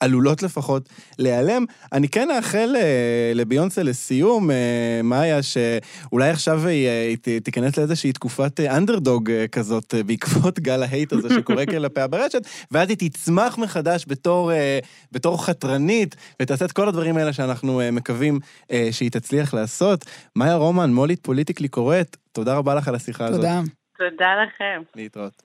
ועלולות 0.00 0.42
לפחות 0.42 0.88
להיעלם. 1.18 1.64
אני 1.92 2.08
כן 2.08 2.28
אאחל 2.30 2.76
אה, 2.76 3.32
לביונסה 3.34 3.82
לסיום, 3.82 4.50
אה, 4.50 5.00
מאיה, 5.04 5.40
שאולי 5.42 6.30
עכשיו 6.30 6.66
היא 6.66 6.88
אה, 6.88 7.40
תיכנס 7.40 7.78
לאיזושהי 7.78 8.12
תקופת 8.12 8.60
אה, 8.60 8.76
אנדרדוג 8.76 9.30
אה, 9.30 9.48
כזאת, 9.48 9.94
אה, 9.94 10.02
בעקבות 10.02 10.60
גל 10.60 10.82
ההייט 10.82 11.12
הזה 11.12 11.28
שקורה 11.34 11.66
כלפיה 11.72 12.06
ברשת, 12.06 12.42
ואז 12.70 12.88
היא 12.88 12.96
תצמח 12.98 13.58
מחדש 13.58 14.06
אה, 14.26 14.78
בתור 15.12 15.44
חתרנית, 15.44 16.16
ותעשה 16.42 16.64
את 16.64 16.72
כל 16.72 16.88
הדברים 16.88 17.05
האלה 17.14 17.32
שאנחנו 17.32 17.80
אה, 17.80 17.90
מקווים 17.90 18.38
אה, 18.70 18.88
שהיא 18.90 19.10
תצליח 19.10 19.54
לעשות. 19.54 20.04
מאיה 20.36 20.54
רומן, 20.54 20.92
מולית 20.92 21.20
פוליטיקלי 21.22 21.68
קוראת, 21.68 22.16
תודה 22.32 22.54
רבה 22.54 22.74
לך 22.74 22.88
על 22.88 22.94
השיחה 22.94 23.26
הזאת. 23.26 23.40
תודה. 23.40 23.60
תודה 23.98 24.30
לכם. 24.42 24.82
להתראות. 24.96 25.42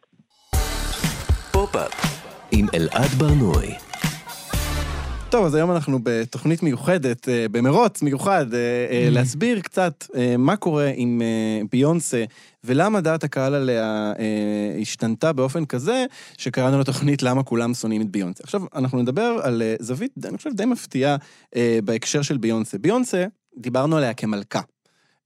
פופ-אפ 1.51 1.91
עם 2.51 2.65
אלעד 2.73 3.09
ברנועי. 3.17 3.75
טוב, 5.29 5.45
אז 5.45 5.55
היום 5.55 5.71
אנחנו 5.71 5.99
בתוכנית 6.03 6.63
מיוחדת, 6.63 7.29
אה, 7.29 7.45
במרוץ 7.51 8.01
מיוחד, 8.01 8.53
אה, 8.53 9.07
להסביר 9.11 9.59
קצת 9.59 10.05
מה 10.37 10.55
קורה 10.55 10.91
עם 10.95 11.21
ביונסה, 11.71 12.23
ולמה 12.63 13.01
דעת 13.01 13.23
הקהל 13.23 13.53
עליה 13.53 14.13
אה, 14.19 14.77
השתנתה 14.81 15.33
באופן 15.33 15.65
כזה, 15.65 16.05
שקראנו 16.37 16.79
לתוכנית 16.79 17.23
למה 17.23 17.43
כולם 17.43 17.73
שונאים 17.73 18.01
את 18.01 18.09
ביונסה. 18.09 18.43
עכשיו, 18.43 18.61
אנחנו 18.75 19.01
נדבר 19.01 19.39
על 19.43 19.61
אה, 19.61 19.75
זווית, 19.79 20.11
אני 20.25 20.37
חושב, 20.37 20.49
די 20.53 20.65
מפתיעה 20.65 21.15
אה, 21.55 21.79
בהקשר 21.83 22.21
של 22.21 22.37
ביונסה. 22.37 22.77
ביונסה, 22.77 23.25
דיברנו 23.57 23.97
עליה 23.97 24.13
כמלכה. 24.13 24.61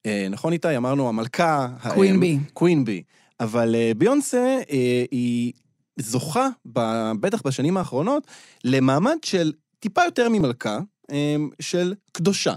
אה, 0.05 0.27
נכון 0.29 0.53
איתי? 0.53 0.77
אמרנו 0.77 1.09
המלכה... 1.09 1.67
קווין 1.93 2.19
בי. 2.19 2.39
קווין 2.53 2.85
בי. 2.85 3.03
אבל 3.39 3.75
אה, 3.75 3.91
ביונסה 3.97 4.57
אה, 4.71 5.03
היא 5.11 5.53
זוכה, 5.99 6.47
ב- 6.73 7.11
בטח 7.19 7.41
בשנים 7.45 7.77
האחרונות, 7.77 8.27
למעמד 8.63 9.17
של 9.25 9.53
טיפה 9.79 10.01
יותר 10.05 10.29
ממלכה, 10.29 10.79
אה, 11.11 11.35
של 11.59 11.93
קדושה. 12.11 12.53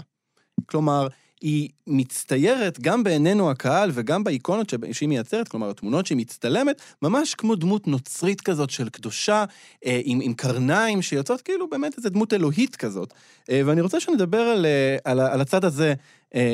כלומר, 0.65 1.07
היא 1.41 1.69
מצטיירת 1.87 2.79
גם 2.79 3.03
בעינינו 3.03 3.51
הקהל 3.51 3.91
וגם 3.93 4.23
באיקונות 4.23 4.73
שהיא 4.91 5.09
מייצרת, 5.09 5.47
כלומר, 5.47 5.69
התמונות 5.69 6.05
שהיא 6.05 6.17
מצטלמת, 6.17 6.81
ממש 7.01 7.35
כמו 7.35 7.55
דמות 7.55 7.87
נוצרית 7.87 8.41
כזאת 8.41 8.69
של 8.69 8.89
קדושה, 8.89 9.45
אה, 9.85 10.01
עם, 10.03 10.19
עם 10.21 10.33
קרניים 10.33 11.01
שיוצאות 11.01 11.41
כאילו 11.41 11.69
באמת 11.69 11.97
איזו 11.97 12.09
דמות 12.09 12.33
אלוהית 12.33 12.75
כזאת. 12.75 13.13
אה, 13.49 13.61
ואני 13.65 13.81
רוצה 13.81 13.99
שנדבר 13.99 14.41
על, 14.41 14.65
אה, 14.65 14.97
על, 15.03 15.19
על 15.19 15.41
הצד 15.41 15.65
הזה 15.65 15.93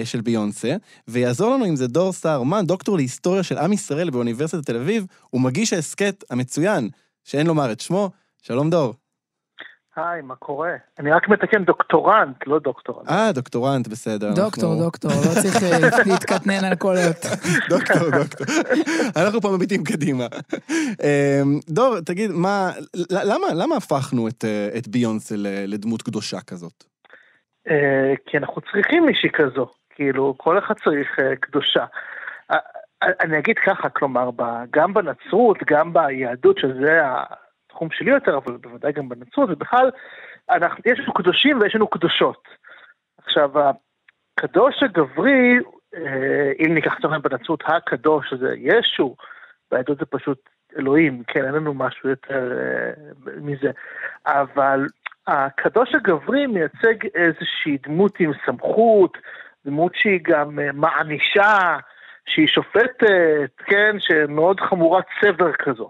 של 0.03 0.21
ביונסה, 0.21 0.75
ויעזור 1.07 1.53
לנו 1.53 1.65
עם 1.65 1.75
זה 1.75 1.87
דור 1.87 2.13
סהרמן, 2.13 2.65
דוקטור 2.65 2.97
להיסטוריה 2.97 3.43
של 3.43 3.57
עם 3.57 3.73
ישראל 3.73 4.09
באוניברסיטת 4.09 4.65
תל 4.65 4.75
אביב, 4.75 5.05
ומגיש 5.33 5.73
ההסכת 5.73 6.23
המצוין, 6.29 6.89
שאין 7.23 7.47
לומר 7.47 7.71
את 7.71 7.79
שמו. 7.79 8.09
שלום 8.41 8.69
דור. 8.69 9.04
היי, 9.95 10.21
מה 10.21 10.35
קורה? 10.35 10.71
אני 10.99 11.11
רק 11.11 11.29
מתקן 11.29 11.63
דוקטורנט, 11.65 12.47
לא 12.47 12.59
דוקטורנט. 12.59 13.09
אה, 13.09 13.31
דוקטורנט, 13.31 13.87
בסדר. 13.87 14.27
דוקטור, 14.35 14.45
אנחנו- 14.73 14.83
דוקטור, 14.85 15.11
לא 15.11 15.41
צריך 15.41 15.63
אה, 15.63 15.79
להתקטנן 16.11 16.63
על 16.65 16.75
קולות. 16.75 17.25
דוקטור, 17.69 18.09
דוקטור. 18.23 18.47
אנחנו 19.23 19.41
פה 19.41 19.49
מביטים 19.55 19.83
קדימה. 19.83 20.23
אמ, 20.71 21.59
דור, 21.69 21.99
תגיד, 22.05 22.31
מה, 22.31 22.71
למה, 23.11 23.47
למה 23.53 23.75
הפכנו 23.75 24.27
את, 24.27 24.45
אה, 24.45 24.69
את 24.77 24.87
ביונסה 24.87 25.35
ל- 25.37 25.73
לדמות 25.73 26.01
קדושה 26.01 26.37
כזאת? 26.47 26.83
אה, 27.69 28.13
כי 28.25 28.37
אנחנו 28.37 28.61
צריכים 28.61 29.05
מישהי 29.05 29.29
כזו, 29.33 29.67
כאילו, 29.95 30.33
כל 30.37 30.59
אחד 30.59 30.73
צריך 30.83 31.07
קדושה. 31.41 31.85
אני 33.21 33.37
אגיד 33.39 33.55
ככה, 33.65 33.89
כלומר, 33.89 34.31
ב- 34.31 34.63
גם 34.71 34.93
בנצרות, 34.93 35.57
גם 35.67 35.93
ביהדות, 35.93 36.57
שזה 36.57 36.99
התחום 37.75 37.89
שלי 37.91 38.11
יותר, 38.11 38.37
אבל 38.37 38.57
בוודאי 38.57 38.91
גם 38.91 39.09
בנצרות, 39.09 39.49
ובכלל, 39.51 39.91
אנחנו, 40.49 40.83
יש 40.85 40.99
לנו 40.99 41.13
קדושים 41.13 41.59
ויש 41.61 41.75
לנו 41.75 41.87
קדושות. 41.87 42.47
עכשיו, 43.17 43.51
הקדוש 44.37 44.83
הגברי, 44.83 45.59
אה, 45.95 46.51
אם 46.59 46.73
ניקח 46.73 46.99
את 46.99 47.05
אומרת 47.05 47.21
בנצרות, 47.21 47.63
הקדוש 47.65 48.33
זה 48.33 48.53
ישו, 48.57 49.15
ביהדות 49.71 49.97
זה 49.97 50.05
פשוט 50.05 50.49
אלוהים, 50.77 51.23
כן, 51.27 51.45
אין 51.45 51.53
לנו 51.53 51.73
משהו 51.73 52.09
יותר 52.09 52.51
אה, 52.57 52.91
מזה. 53.41 53.71
אבל 54.27 54.85
הקדוש 55.27 55.95
הגברי 55.95 56.47
מייצג 56.47 57.05
איזושהי 57.15 57.77
דמות 57.83 58.19
עם 58.19 58.31
סמכות, 58.45 59.17
דמות 59.65 59.95
שהיא 59.95 60.19
גם 60.23 60.59
אה, 60.59 60.71
מענישה, 60.71 61.77
שהיא 62.25 62.47
שופטת, 62.47 63.51
כן, 63.65 63.95
שמאוד 63.99 64.59
חמורת 64.59 65.05
צבר 65.21 65.51
כזו. 65.53 65.89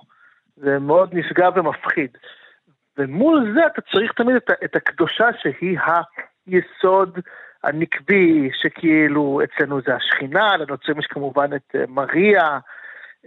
זה 0.55 0.79
מאוד 0.79 1.09
נשגב 1.13 1.51
ומפחיד. 1.55 2.17
ומול 2.97 3.53
זה 3.55 3.65
אתה 3.65 3.81
צריך 3.81 4.11
תמיד 4.11 4.35
את, 4.35 4.49
את 4.63 4.75
הקדושה 4.75 5.25
שהיא 5.41 5.79
היסוד 6.47 7.19
הנקבי, 7.63 8.49
שכאילו 8.61 9.39
אצלנו 9.43 9.81
זה 9.81 9.95
השכינה, 9.95 10.57
לנוצרים 10.57 10.99
יש 10.99 11.05
כמובן 11.05 11.55
את 11.55 11.75
אה, 11.75 11.83
מריה, 11.87 12.59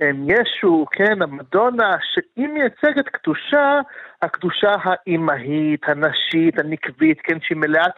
הם 0.01 0.27
ישו, 0.31 0.87
כן, 0.93 1.23
המדונה, 1.23 1.97
שהיא 2.13 2.49
מייצגת 2.49 3.09
קדושה, 3.09 3.81
הקדושה 4.23 4.75
האימהית, 4.83 5.89
הנשית, 5.89 6.59
הנקבית, 6.59 7.21
כן, 7.21 7.41
שהיא 7.41 7.59
מלאת 7.59 7.93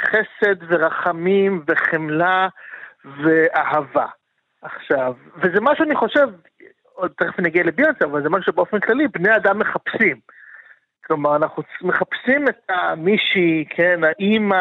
חסד 0.00 0.56
ורחמים 0.68 1.62
וחמלה 1.66 2.48
ואהבה. 3.04 4.06
עכשיו, 4.62 5.14
וזה 5.36 5.60
מה 5.60 5.76
שאני 5.76 5.96
חושב, 5.96 6.28
עוד 6.98 7.12
תכף 7.16 7.40
נגיע 7.40 7.62
לביאנסה, 7.64 8.04
אבל 8.04 8.22
זה 8.22 8.28
משהו 8.28 8.52
שבאופן 8.52 8.80
כללי 8.80 9.08
בני 9.08 9.36
אדם 9.36 9.58
מחפשים. 9.58 10.20
כלומר, 11.06 11.36
אנחנו 11.36 11.62
מחפשים 11.82 12.48
את 12.48 12.60
המישהי, 12.68 13.64
כן, 13.70 14.00
האימא 14.04 14.56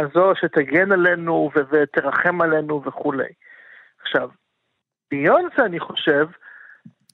הזו 0.00 0.32
שתגן 0.34 0.92
עלינו 0.92 1.50
ו- 1.56 1.60
ותרחם 1.70 2.40
עלינו 2.40 2.82
וכולי. 2.84 3.28
עכשיו, 4.02 4.28
ביונסה, 5.10 5.64
אני 5.64 5.80
חושב, 5.80 6.26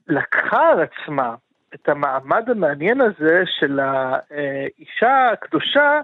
לקחה 0.09 0.71
על 0.71 0.81
עצמה 0.81 1.35
את 1.75 1.89
המעמד 1.89 2.51
המעניין 2.51 3.01
הזה 3.01 3.43
של 3.47 3.81
האישה 3.81 5.29
הקדושה, 5.33 6.01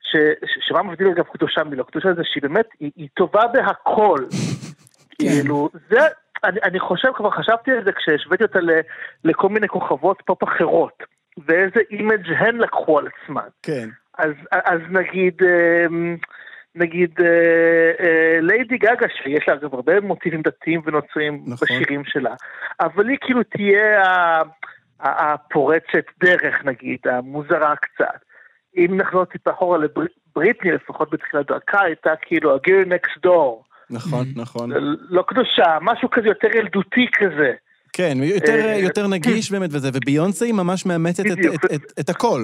ש, 0.00 0.16
ש, 0.44 0.68
שמה 0.68 0.82
מבדיל 0.82 1.08
אגב 1.08 1.24
קדושה 1.24 1.64
מלא 1.64 1.82
קדושה 1.82 2.14
זה 2.14 2.22
שהיא 2.24 2.42
באמת, 2.42 2.66
היא, 2.80 2.90
היא 2.96 3.08
טובה 3.14 3.46
בהכל. 3.46 4.18
כאילו, 5.18 5.68
זה, 5.90 5.98
אני, 6.44 6.60
אני 6.64 6.80
חושב, 6.80 7.08
כבר 7.14 7.30
חשבתי 7.30 7.70
על 7.70 7.84
זה 7.84 7.92
כשהשוויתי 7.92 8.44
אותה 8.44 8.60
ל, 8.60 8.70
לכל 9.24 9.48
מיני 9.48 9.68
כוכבות 9.68 10.22
פופ 10.26 10.44
אחרות, 10.44 11.02
ואיזה 11.46 11.80
image 11.90 12.32
הן 12.38 12.56
לקחו 12.56 12.98
על 12.98 13.08
עצמן. 13.08 13.48
כן. 13.62 13.88
אז, 14.18 14.32
אז 14.50 14.80
נגיד, 14.90 15.42
אמ, 15.42 16.16
נגיד 16.74 17.10
אה, 17.20 17.26
אה, 18.06 18.40
ליידי 18.40 18.78
גגה, 18.78 19.06
שיש 19.22 19.48
לה 19.48 19.54
אגב 19.54 19.74
הרבה 19.74 20.00
מוטיבים 20.00 20.42
דתיים 20.42 20.82
ונוצרים 20.84 21.42
נכון. 21.46 21.68
בשירים 21.68 22.04
שלה, 22.04 22.34
אבל 22.80 23.08
היא 23.08 23.18
כאילו 23.20 23.42
תהיה 23.42 24.02
הפורצת 25.00 26.04
דרך 26.24 26.64
נגיד, 26.64 26.98
המוזרה 27.04 27.76
קצת. 27.76 28.18
אם 28.76 28.96
נחזור 28.96 29.24
טיפה 29.24 29.50
אחורה 29.50 29.78
לבריטני, 29.78 30.72
לפחות 30.72 31.10
בתחילת 31.10 31.46
דרכה, 31.46 31.82
הייתה 31.82 32.10
כאילו 32.22 32.54
ה 32.54 32.60
girl 32.60 32.84
next 32.86 33.18
door. 33.22 33.64
נכון, 33.90 34.24
נכון. 34.36 34.70
לא 35.10 35.24
קדושה, 35.28 35.78
משהו 35.80 36.10
כזה 36.10 36.28
יותר 36.28 36.48
ילדותי 36.56 37.06
כזה. 37.12 37.52
כן, 37.92 38.18
יותר, 38.22 38.52
אה, 38.52 38.76
יותר 38.78 39.06
נגיש 39.06 39.52
באמת 39.52 39.70
וזה, 39.72 39.88
וביונסה 39.94 40.44
היא 40.44 40.54
ממש 40.54 40.86
מאמצת 40.86 41.26
את. 41.26 41.38
את, 41.54 41.72
את, 41.74 41.92
את 42.00 42.08
הכל. 42.08 42.40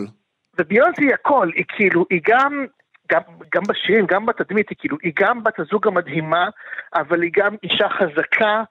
וביונסה 0.59 1.03
היא 1.03 1.15
הכל, 1.15 1.51
היא 1.55 1.65
כאילו, 1.69 2.07
היא 2.11 2.21
גם, 2.29 2.67
גם, 3.13 3.21
גם 3.55 3.63
בשירים, 3.69 4.07
גם 4.07 4.27
בתדמית, 4.27 4.69
היא 4.71 4.77
כאילו, 4.81 4.97
היא 5.03 5.13
גם 5.21 5.45
בת 5.45 5.61
הזוג 5.61 5.87
המדהימה, 5.87 6.49
אבל 6.95 7.23
היא 7.23 7.31
גם 7.35 7.57
אישה 7.63 7.89
חזקה, 7.89 8.63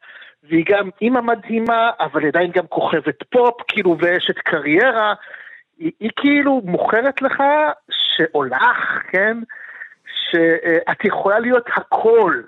והיא 0.44 0.66
גם 0.68 0.90
אימא 1.02 1.22
מדהימה, 1.22 1.92
אבל 2.00 2.28
עדיין 2.28 2.52
גם 2.52 2.68
כוכבת 2.68 3.24
פופ, 3.32 3.62
כאילו, 3.68 3.98
ואשת 4.00 4.38
קריירה. 4.38 5.14
היא, 5.78 5.92
היא 6.00 6.10
כאילו 6.16 6.62
מוכרת 6.66 7.22
לך, 7.22 7.44
או 8.36 8.44
לך, 8.44 9.02
כן, 9.12 9.38
שאת 10.06 11.06
יכולה 11.06 11.40
להיות 11.40 11.66
הכל. 11.76 12.42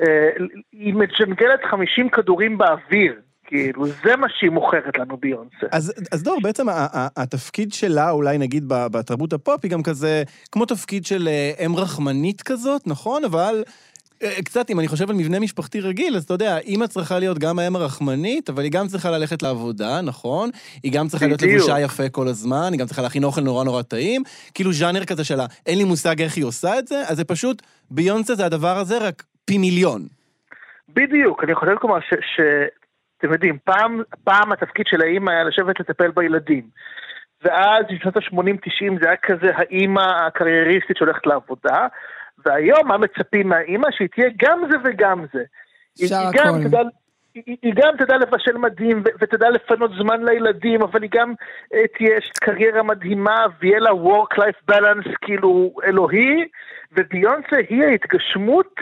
אה, 0.00 0.28
היא 0.72 0.94
מג'נגלת 0.94 1.60
50 1.70 2.08
כדורים 2.08 2.58
באוויר. 2.58 3.14
כאילו, 3.46 3.86
זה 3.86 4.16
מה 4.16 4.26
שהיא 4.38 4.50
מוכרת 4.50 4.98
לנו 4.98 5.16
ביונסה. 5.16 5.66
אז, 5.72 5.92
אז 6.12 6.22
דור, 6.22 6.40
בעצם 6.42 6.66
התפקיד 7.16 7.72
שלה, 7.72 8.10
אולי 8.10 8.38
נגיד 8.38 8.64
בתרבות 8.68 9.32
הפופ, 9.32 9.60
היא 9.62 9.70
גם 9.70 9.82
כזה, 9.82 10.22
כמו 10.52 10.64
תפקיד 10.64 11.06
של 11.06 11.28
אה, 11.28 11.66
אם 11.66 11.76
רחמנית 11.76 12.42
כזאת, 12.42 12.86
נכון? 12.86 13.24
אבל 13.24 13.64
אה, 14.22 14.42
קצת, 14.44 14.70
אם 14.70 14.80
אני 14.80 14.88
חושב 14.88 15.10
על 15.10 15.16
מבנה 15.16 15.40
משפחתי 15.40 15.80
רגיל, 15.80 16.16
אז 16.16 16.24
אתה 16.24 16.34
יודע, 16.34 16.58
אימא 16.58 16.86
צריכה 16.86 17.18
להיות 17.18 17.38
גם 17.38 17.58
האם 17.58 17.76
הרחמנית, 17.76 18.50
אבל 18.50 18.62
היא 18.62 18.72
גם 18.72 18.88
צריכה 18.88 19.10
ללכת 19.10 19.42
לעבודה, 19.42 20.00
נכון? 20.00 20.50
היא 20.82 20.92
גם 20.92 21.08
צריכה 21.08 21.26
להיות 21.26 21.42
בדיוק. 21.42 21.58
לבושה 21.58 21.80
יפה 21.80 22.08
כל 22.08 22.28
הזמן, 22.28 22.68
היא 22.72 22.80
גם 22.80 22.86
צריכה 22.86 23.02
להכין 23.02 23.24
אוכל 23.24 23.40
נורא 23.40 23.64
נורא 23.64 23.82
טעים. 23.82 24.22
כאילו 24.54 24.72
ז'אנר 24.72 25.04
כזה 25.04 25.24
שלה, 25.24 25.46
אין 25.66 25.78
לי 25.78 25.84
מושג 25.84 26.22
איך 26.22 26.36
היא 26.36 26.44
עושה 26.44 26.78
את 26.78 26.88
זה, 26.88 27.02
אז 27.08 27.16
זה 27.16 27.24
פשוט, 27.24 27.62
ביונסה 27.90 28.34
זה 28.34 28.46
הדבר 28.46 28.78
הזה, 28.78 28.98
רק 28.98 29.22
פי 29.46 29.58
מיליון. 29.58 30.02
בדיוק, 30.88 31.44
אני 31.44 31.54
חושב 31.54 31.76
כלומר 31.80 32.00
ש... 32.00 32.14
ש... 32.36 32.40
אתם 33.18 33.32
יודעים, 33.32 33.58
פעם, 33.64 34.02
פעם 34.24 34.52
התפקיד 34.52 34.86
של 34.86 35.02
האימא 35.02 35.30
היה 35.30 35.44
לשבת 35.44 35.80
לטפל 35.80 36.10
בילדים. 36.10 36.62
ואז 37.44 37.84
בשנות 37.92 38.16
ה-80-90 38.16 39.00
זה 39.00 39.06
היה 39.08 39.16
כזה 39.16 39.50
האימא 39.56 40.00
הקרייריסטית 40.26 40.96
שהולכת 40.96 41.26
לעבודה, 41.26 41.86
והיום 42.44 42.88
מה 42.88 42.98
מצפים 42.98 43.48
מהאימא? 43.48 43.88
שהיא 43.90 44.08
תהיה 44.14 44.28
גם 44.42 44.60
זה 44.70 44.76
וגם 44.84 45.24
זה. 45.32 45.42
היא- 45.98 46.08
היא 46.14 46.42
גם. 46.44 46.54
תדע- 46.68 46.78
היא 47.34 47.56
היא 47.62 47.72
גם 47.76 47.92
תדע 47.98 48.16
לבשל 48.16 48.56
מדהים 48.56 48.98
ו- 49.00 49.10
ותדע 49.20 49.50
לפנות 49.50 49.90
זמן 49.98 50.24
לילדים, 50.24 50.82
אבל 50.82 51.02
היא 51.02 51.10
גם 51.14 51.32
אה, 51.74 51.82
תהיה 51.98 52.16
קריירה 52.40 52.82
מדהימה 52.82 53.36
ויהיה 53.60 53.78
לה 53.80 53.90
work-life 53.90 54.72
balance 54.72 55.08
כאילו 55.20 55.72
אלוהי, 55.84 56.48
וביונסה 56.92 57.56
היא 57.68 57.84
ההתגשמות 57.84 58.74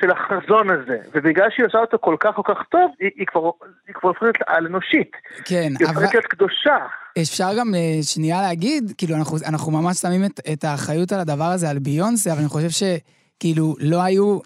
של 0.00 0.10
החזון 0.10 0.70
הזה, 0.70 0.98
ובגלל 1.14 1.46
שהיא 1.50 1.66
עושה 1.66 1.78
אותו 1.78 1.98
כל 2.00 2.16
כך 2.20 2.34
כל 2.36 2.42
כך 2.44 2.62
טוב, 2.70 2.90
היא, 3.00 3.10
היא 3.16 3.26
כבר 3.26 3.50
היא 3.86 3.94
כבר 3.94 4.08
הופכת 4.08 4.22
להיות 4.22 4.36
על-אנושית, 4.46 5.10
כן, 5.44 5.72
היא 5.78 5.86
אבל 5.86 5.96
הופכת 5.96 6.14
להיות 6.14 6.26
קדושה. 6.26 6.76
אפשר 7.22 7.50
גם 7.58 7.74
אה, 7.74 8.02
שנייה 8.02 8.42
להגיד, 8.42 8.92
כאילו, 8.98 9.16
אנחנו, 9.16 9.36
אנחנו 9.46 9.72
ממש 9.72 9.96
שמים 9.96 10.24
את, 10.24 10.40
את 10.52 10.64
האחריות 10.64 11.12
על 11.12 11.20
הדבר 11.20 11.44
הזה 11.44 11.70
על 11.70 11.78
ביונסה, 11.78 12.32
אבל 12.32 12.40
אני 12.40 12.48
חושב 12.48 12.70
שכאילו 12.70 13.74
לא 13.80 14.02
היו... 14.02 14.38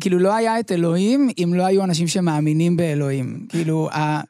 כאילו 0.00 0.18
לא 0.18 0.34
היה 0.34 0.60
את 0.60 0.72
אלוהים 0.72 1.28
אם 1.38 1.54
לא 1.54 1.66
היו 1.66 1.84
אנשים 1.84 2.06
שמאמינים 2.06 2.76
באלוהים. 2.76 3.46
כאילו, 3.48 3.88
ה, 3.92 4.20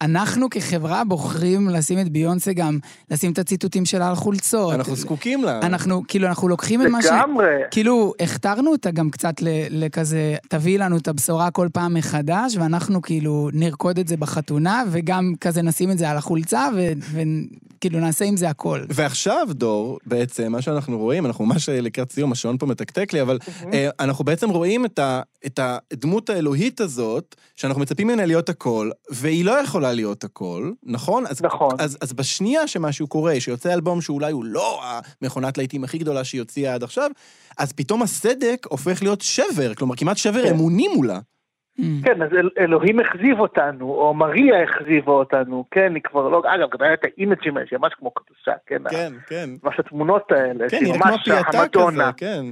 אנחנו 0.00 0.50
כחברה 0.50 1.04
בוחרים 1.04 1.68
לשים 1.68 1.98
את 2.00 2.08
ביונסה 2.08 2.52
גם, 2.52 2.78
לשים 3.10 3.32
את 3.32 3.38
הציטוטים 3.38 3.84
שלה 3.84 4.08
על 4.08 4.14
חולצות. 4.14 4.74
אנחנו 4.74 4.96
זקוקים 4.96 5.44
לה. 5.44 5.60
אנחנו, 5.62 6.02
כאילו, 6.08 6.28
אנחנו 6.28 6.48
לוקחים 6.48 6.82
את 6.82 6.86
מה 6.86 7.02
ש... 7.02 7.06
לגמרי. 7.06 7.46
כאילו, 7.70 8.12
הכתרנו 8.20 8.70
אותה 8.72 8.90
גם 8.90 9.10
קצת 9.10 9.42
ל- 9.42 9.84
לכזה, 9.84 10.36
תביאי 10.48 10.78
לנו 10.78 10.96
את 10.96 11.08
הבשורה 11.08 11.50
כל 11.50 11.68
פעם 11.72 11.94
מחדש, 11.94 12.56
ואנחנו 12.56 13.02
כאילו 13.02 13.50
נרקוד 13.52 13.98
את 13.98 14.08
זה 14.08 14.16
בחתונה, 14.16 14.84
וגם 14.90 15.32
כזה 15.40 15.62
נשים 15.62 15.90
את 15.90 15.98
זה 15.98 16.10
על 16.10 16.16
החולצה, 16.16 16.68
וכאילו 17.12 18.00
נעשה 18.00 18.24
עם 18.24 18.36
זה 18.36 18.48
הכל. 18.48 18.80
ועכשיו, 18.90 19.46
דור, 19.50 19.98
בעצם, 20.06 20.52
מה 20.52 20.62
שאנחנו 20.62 20.98
רואים, 20.98 21.26
אנחנו 21.26 21.46
ממש 21.46 21.68
לקראת 21.68 22.12
סיום, 22.12 22.32
השעון 22.32 22.58
פה 22.58 22.66
מתקתק 22.66 23.12
לי, 23.12 23.22
אבל 23.22 23.38
אה, 23.72 23.88
אנחנו 24.00 24.24
בעצם 24.24 24.50
רואים 24.50 24.84
את, 24.84 24.98
ה, 24.98 25.20
את 25.46 25.60
הדמות 25.62 26.30
האלוהית 26.30 26.80
הזאת, 26.80 27.36
שאנחנו 27.56 27.80
מצפים 27.80 28.06
ממנה 28.06 28.26
להיות 28.26 28.48
הכל, 28.48 28.90
והיא 29.26 29.44
לא 29.44 29.50
יכולה 29.50 29.92
להיות 29.92 30.24
הכל, 30.24 30.70
נכון? 30.82 31.24
אז, 31.26 31.42
נכון. 31.42 31.74
אז, 31.78 31.98
אז 32.02 32.12
בשנייה 32.12 32.66
שמשהו 32.66 33.06
קורה, 33.06 33.40
שיוצא 33.40 33.74
אלבום 33.74 34.00
שאולי 34.00 34.32
הוא 34.32 34.44
לא 34.44 34.80
המכונת 35.22 35.58
להיטים 35.58 35.84
הכי 35.84 35.98
גדולה 35.98 36.24
שהיא 36.24 36.40
הוציאה 36.40 36.74
עד 36.74 36.82
עכשיו, 36.82 37.10
אז 37.58 37.72
פתאום 37.72 38.02
הסדק 38.02 38.66
הופך 38.68 39.02
להיות 39.02 39.20
שבר, 39.20 39.74
כלומר, 39.74 39.96
כמעט 39.96 40.16
שבר 40.16 40.42
כן. 40.42 40.54
אמוני 40.54 40.88
מולה. 40.88 41.18
Mm. 41.18 41.82
כן, 42.04 42.22
אז 42.22 42.28
אל, 42.32 42.50
אלוהים 42.58 43.00
החזיב 43.00 43.40
אותנו, 43.40 43.90
או 43.90 44.14
מריה 44.14 44.62
החזיבה 44.62 45.12
אותנו, 45.12 45.64
כן, 45.70 45.94
היא 45.94 46.02
כבר 46.02 46.28
לא, 46.28 46.38
אגב, 46.38 46.68
גם 46.72 46.86
היה 46.86 46.94
את 46.94 47.04
האימג'ים 47.04 47.56
האלה, 47.56 47.66
שהיא 47.68 47.78
ממש 47.78 47.92
כמו 47.98 48.10
קדושה, 48.10 48.52
כן, 48.66 48.82
כן, 48.90 49.12
כן. 49.26 49.50
ממש 49.62 49.74
התמונות 49.78 50.32
האלה, 50.32 50.68
כן, 50.68 50.78
שהיא 50.78 50.92
נראה 50.92 50.98
כמו 50.98 51.10
ממש 51.10 51.24
פייטה 51.24 51.48
כזה, 51.48 51.58
המדונה. 51.58 52.10
כן. 52.16 52.44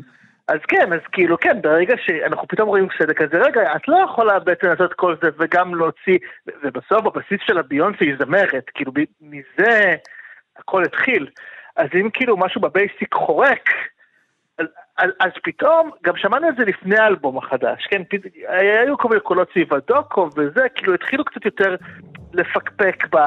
אז 0.49 0.59
כן, 0.69 0.93
אז 0.93 1.01
כאילו, 1.13 1.39
כן, 1.39 1.63
ברגע 1.63 1.95
שאנחנו 1.97 2.49
פתאום 2.49 2.69
רואים 2.69 2.89
סדק 2.99 3.23
כזה, 3.23 3.39
רגע, 3.39 3.77
את 3.77 3.89
לא 3.89 3.97
יכולה 4.05 4.39
בעצם 4.39 4.67
לעשות 4.67 4.93
כל 4.95 5.17
זה 5.23 5.29
וגם 5.39 5.75
להוציא, 5.75 6.19
ובסוף 6.47 7.01
בבסיס 7.03 7.41
של 7.47 7.59
הביונסי 7.59 8.05
היא 8.05 8.15
זמרת, 8.19 8.65
כאילו 8.75 8.93
מזה 9.21 9.95
הכל 10.57 10.85
התחיל. 10.85 11.29
אז 11.77 11.89
אם 11.95 12.11
כאילו 12.13 12.37
משהו 12.37 12.61
בבייסיק 12.61 13.15
חורק, 13.15 13.71
אז, 14.99 15.11
אז, 15.21 15.31
פתאום, 15.45 15.91
גם 16.05 16.17
שמענו 16.17 16.49
את 16.49 16.57
זה 16.57 16.65
לפני 16.65 16.99
האלבום 16.99 17.39
החדש, 17.39 17.87
כן, 17.91 18.03
פת, 18.11 18.19
היו 18.49 18.99
כל 18.99 19.09
מיני 19.09 19.21
קולות 19.21 19.49
סביב 19.53 19.75
הדוקו 19.75 20.29
וזה, 20.37 20.69
כאילו 20.75 20.95
התחילו 20.95 21.25
קצת 21.25 21.45
יותר 21.45 21.77
לפקפק 22.33 23.05
ב, 23.15 23.19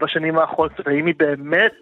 בשנים 0.00 0.38
האחרונות, 0.38 0.86
האם 0.86 1.06
היא 1.06 1.14
באמת, 1.18 1.72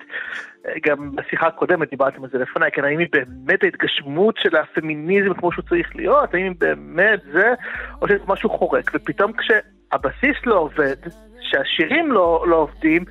גם 0.86 1.16
בשיחה 1.16 1.46
הקודמת 1.46 1.90
דיברתם 1.90 2.24
על 2.24 2.30
זה 2.30 2.38
לפניי, 2.38 2.70
כן, 2.70 2.84
האם 2.84 2.98
היא 2.98 3.08
באמת 3.12 3.62
ההתגשמות 3.64 4.36
של 4.38 4.56
הפמיניזם 4.56 5.34
כמו 5.34 5.52
שהוא 5.52 5.64
צריך 5.68 5.96
להיות, 5.96 6.34
האם 6.34 6.44
היא 6.44 6.54
באמת 6.58 7.20
זה, 7.32 7.54
או 8.02 8.08
שיש 8.08 8.22
משהו 8.28 8.50
חורק, 8.50 8.90
ופתאום 8.94 9.32
כשהבסיס 9.32 10.36
לא 10.46 10.58
עובד, 10.58 10.96
שהשירים 11.40 12.12
לא, 12.12 12.44
לא 12.48 12.56
עובדים, 12.56 13.04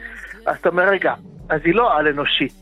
אז 0.48 0.56
אתה 0.62 0.70
אומר, 0.70 0.84
רגע, 0.90 1.14
אז 1.50 1.62
היא 1.66 1.76
לא 1.76 1.98
על-אנושית. 1.98 2.54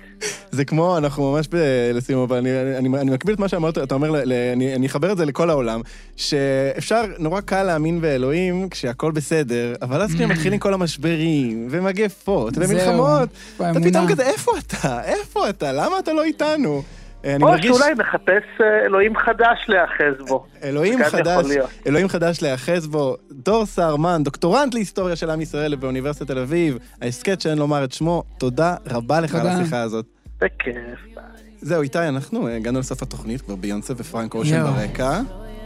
זה 0.51 0.65
כמו, 0.65 0.97
אנחנו 0.97 1.33
ממש 1.33 1.47
ב- 1.47 1.91
לסיום, 1.93 2.21
אבל 2.21 2.37
אני, 2.37 2.49
אני, 2.77 2.99
אני 2.99 3.11
מקביל 3.11 3.35
את 3.35 3.39
מה 3.39 3.47
שאמרת, 3.47 3.77
אתה 3.77 3.95
אומר, 3.95 4.11
ל, 4.11 4.15
ל, 4.25 4.33
אני, 4.53 4.75
אני 4.75 4.87
אחבר 4.87 5.11
את 5.11 5.17
זה 5.17 5.25
לכל 5.25 5.49
העולם, 5.49 5.81
שאפשר, 6.15 7.01
נורא 7.19 7.41
קל 7.41 7.63
להאמין 7.63 8.01
באלוהים 8.01 8.69
כשהכל 8.69 9.11
בסדר, 9.11 9.73
אבל 9.81 10.01
אז 10.01 10.13
כשהם 10.15 10.29
מתחילים 10.29 10.59
כל 10.59 10.73
המשברים, 10.73 11.67
ומגפות, 11.71 12.53
ומלחמות, 12.57 13.29
אתה. 13.55 13.79
פתאום 13.83 14.07
כזה, 14.07 14.23
איפה 14.23 14.51
אתה? 14.57 15.03
איפה 15.03 15.49
אתה? 15.49 15.71
למה 15.71 15.99
אתה 15.99 16.13
לא 16.13 16.23
איתנו? 16.23 16.81
אני 17.25 17.43
או 17.43 17.49
מרגיש... 17.49 17.77
שאולי 17.77 17.93
נחפש 17.95 18.43
אה, 18.61 18.85
אלוהים 18.85 19.15
חדש 19.17 19.65
להיאחז 19.67 20.27
בו. 20.27 20.45
אלוהים 20.63 20.99
חדש. 21.03 21.45
אלוהים 21.87 22.07
חדש 22.07 22.41
להיאחז 22.41 22.87
בו, 22.87 23.15
דור 23.31 23.65
סהרמן, 23.65 24.23
דוקטורנט 24.23 24.73
להיסטוריה 24.73 25.15
של 25.15 25.29
עם 25.29 25.41
ישראל 25.41 25.75
באוניברסיטת 25.75 26.27
תל 26.27 26.39
אביב, 26.39 26.77
ההסכת 27.01 27.41
שאין 27.41 27.57
לומר 27.57 27.83
את 27.83 27.91
שמו, 27.91 28.23
תודה 28.37 28.75
רבה 28.87 29.21
לך 29.21 29.35
על. 29.35 29.47
השיחה 29.47 29.81
הזאת. 29.81 30.05
בכיף, 30.41 30.75
ביי. 31.15 31.23
זהו, 31.61 31.81
איתי, 31.81 31.99
אנחנו 31.99 32.47
אה, 32.47 32.55
הגענו 32.55 32.79
לסוף 32.79 33.01
התוכנית, 33.01 33.41
כבר 33.41 33.55
ביונסה 33.55 33.93
ופרנק 33.97 34.35
אושן. 34.35 34.63
ברקע. 34.63 35.21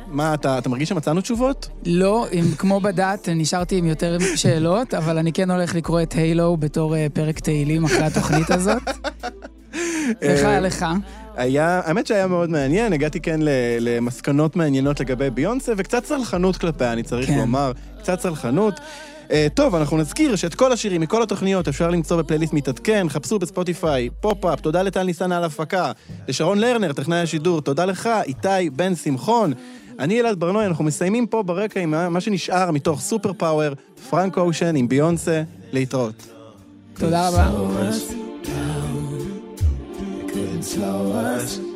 מה, 0.08 0.34
אתה, 0.34 0.58
אתה 0.58 0.70
מרגיש 0.70 0.90
שמצאנו 0.90 1.22
תשובות? 1.22 1.70
לא, 1.86 2.28
עם, 2.32 2.46
כמו 2.58 2.80
בדת, 2.80 3.30
נשארתי 3.36 3.78
עם 3.78 3.86
יותר 3.86 4.18
שאלות, 4.36 4.94
אבל 4.94 5.18
אני 5.18 5.34
כן 5.34 5.52
הולך 5.52 5.76
לקרוא 5.76 6.02
את 6.02 6.14
הילו 6.14 6.58
בתור 6.58 6.96
אה, 6.96 7.08
פרק 7.14 7.40
תהילים 7.40 7.86
אחרי 7.86 8.04
התוכנית 8.04 8.52
הזאת. 8.52 8.82
לך, 10.22 10.48
לך. 10.62 10.86
היה, 11.40 11.82
האמת 11.86 12.08
שהיה 12.08 12.28
מאוד 12.28 12.50
מעניין, 12.50 12.94
הגעתי 12.94 13.20
כן 13.20 13.40
ל- 13.42 13.50
למסקנות 13.80 14.56
מעניינות 14.56 15.00
לגבי 15.00 15.30
ביונסה, 15.30 15.72
וקצת 15.78 16.06
סלחנות 16.06 16.58
כלפיה, 16.58 16.94
אני 16.94 17.04
צריך 17.04 17.28
כן. 17.28 17.38
לומר, 17.38 17.72
קצת 18.00 18.20
סלחנות. 18.20 18.80
Uh, 19.28 19.32
טוב, 19.54 19.76
אנחנו 19.76 19.98
נזכיר 19.98 20.36
שאת 20.36 20.56
כל 20.56 20.72
השירים 20.72 21.02
מכל 21.02 21.24
התוכניות 21.24 21.68
אפשר 21.68 21.90
למצוא 21.90 22.18
בפלייליסט 22.18 22.54
מתעדכן, 22.54 23.08
חפשו 23.10 23.40
בספוטיפיי, 23.40 24.10
פופ-אפ, 24.22 24.62
תודה 24.62 24.82
לטל 24.82 25.04
ניסן 25.04 25.32
על 25.32 25.44
ההפקה, 25.44 25.92
לשרון 26.28 26.58
לרנר, 26.60 26.94
טכנאי 26.94 27.20
השידור, 27.20 27.62
תודה 27.62 27.86
לך, 27.86 28.10
איתי 28.26 28.70
בן 28.76 28.96
שמחון. 28.96 29.54
אני 30.00 30.20
אלעד 30.20 30.40
ברנועי, 30.40 30.66
אנחנו 30.66 30.84
מסיימים 30.84 31.28
פה 31.28 31.44
ברקע 31.44 31.80
עם 31.80 32.14
מה 32.14 32.22
שנשאר 32.22 32.72
מתוך 32.72 33.02
Superpower, 33.02 33.74
פרנק 34.10 34.38
אושן 34.38 34.76
עם 34.76 34.88
ביונסה, 34.88 35.44
להתראות. 35.72 36.28
תודה 36.94 37.28
רבה. 37.30 37.50
Couldn't 40.60 40.64
slow 40.64 41.14
us 41.14 41.69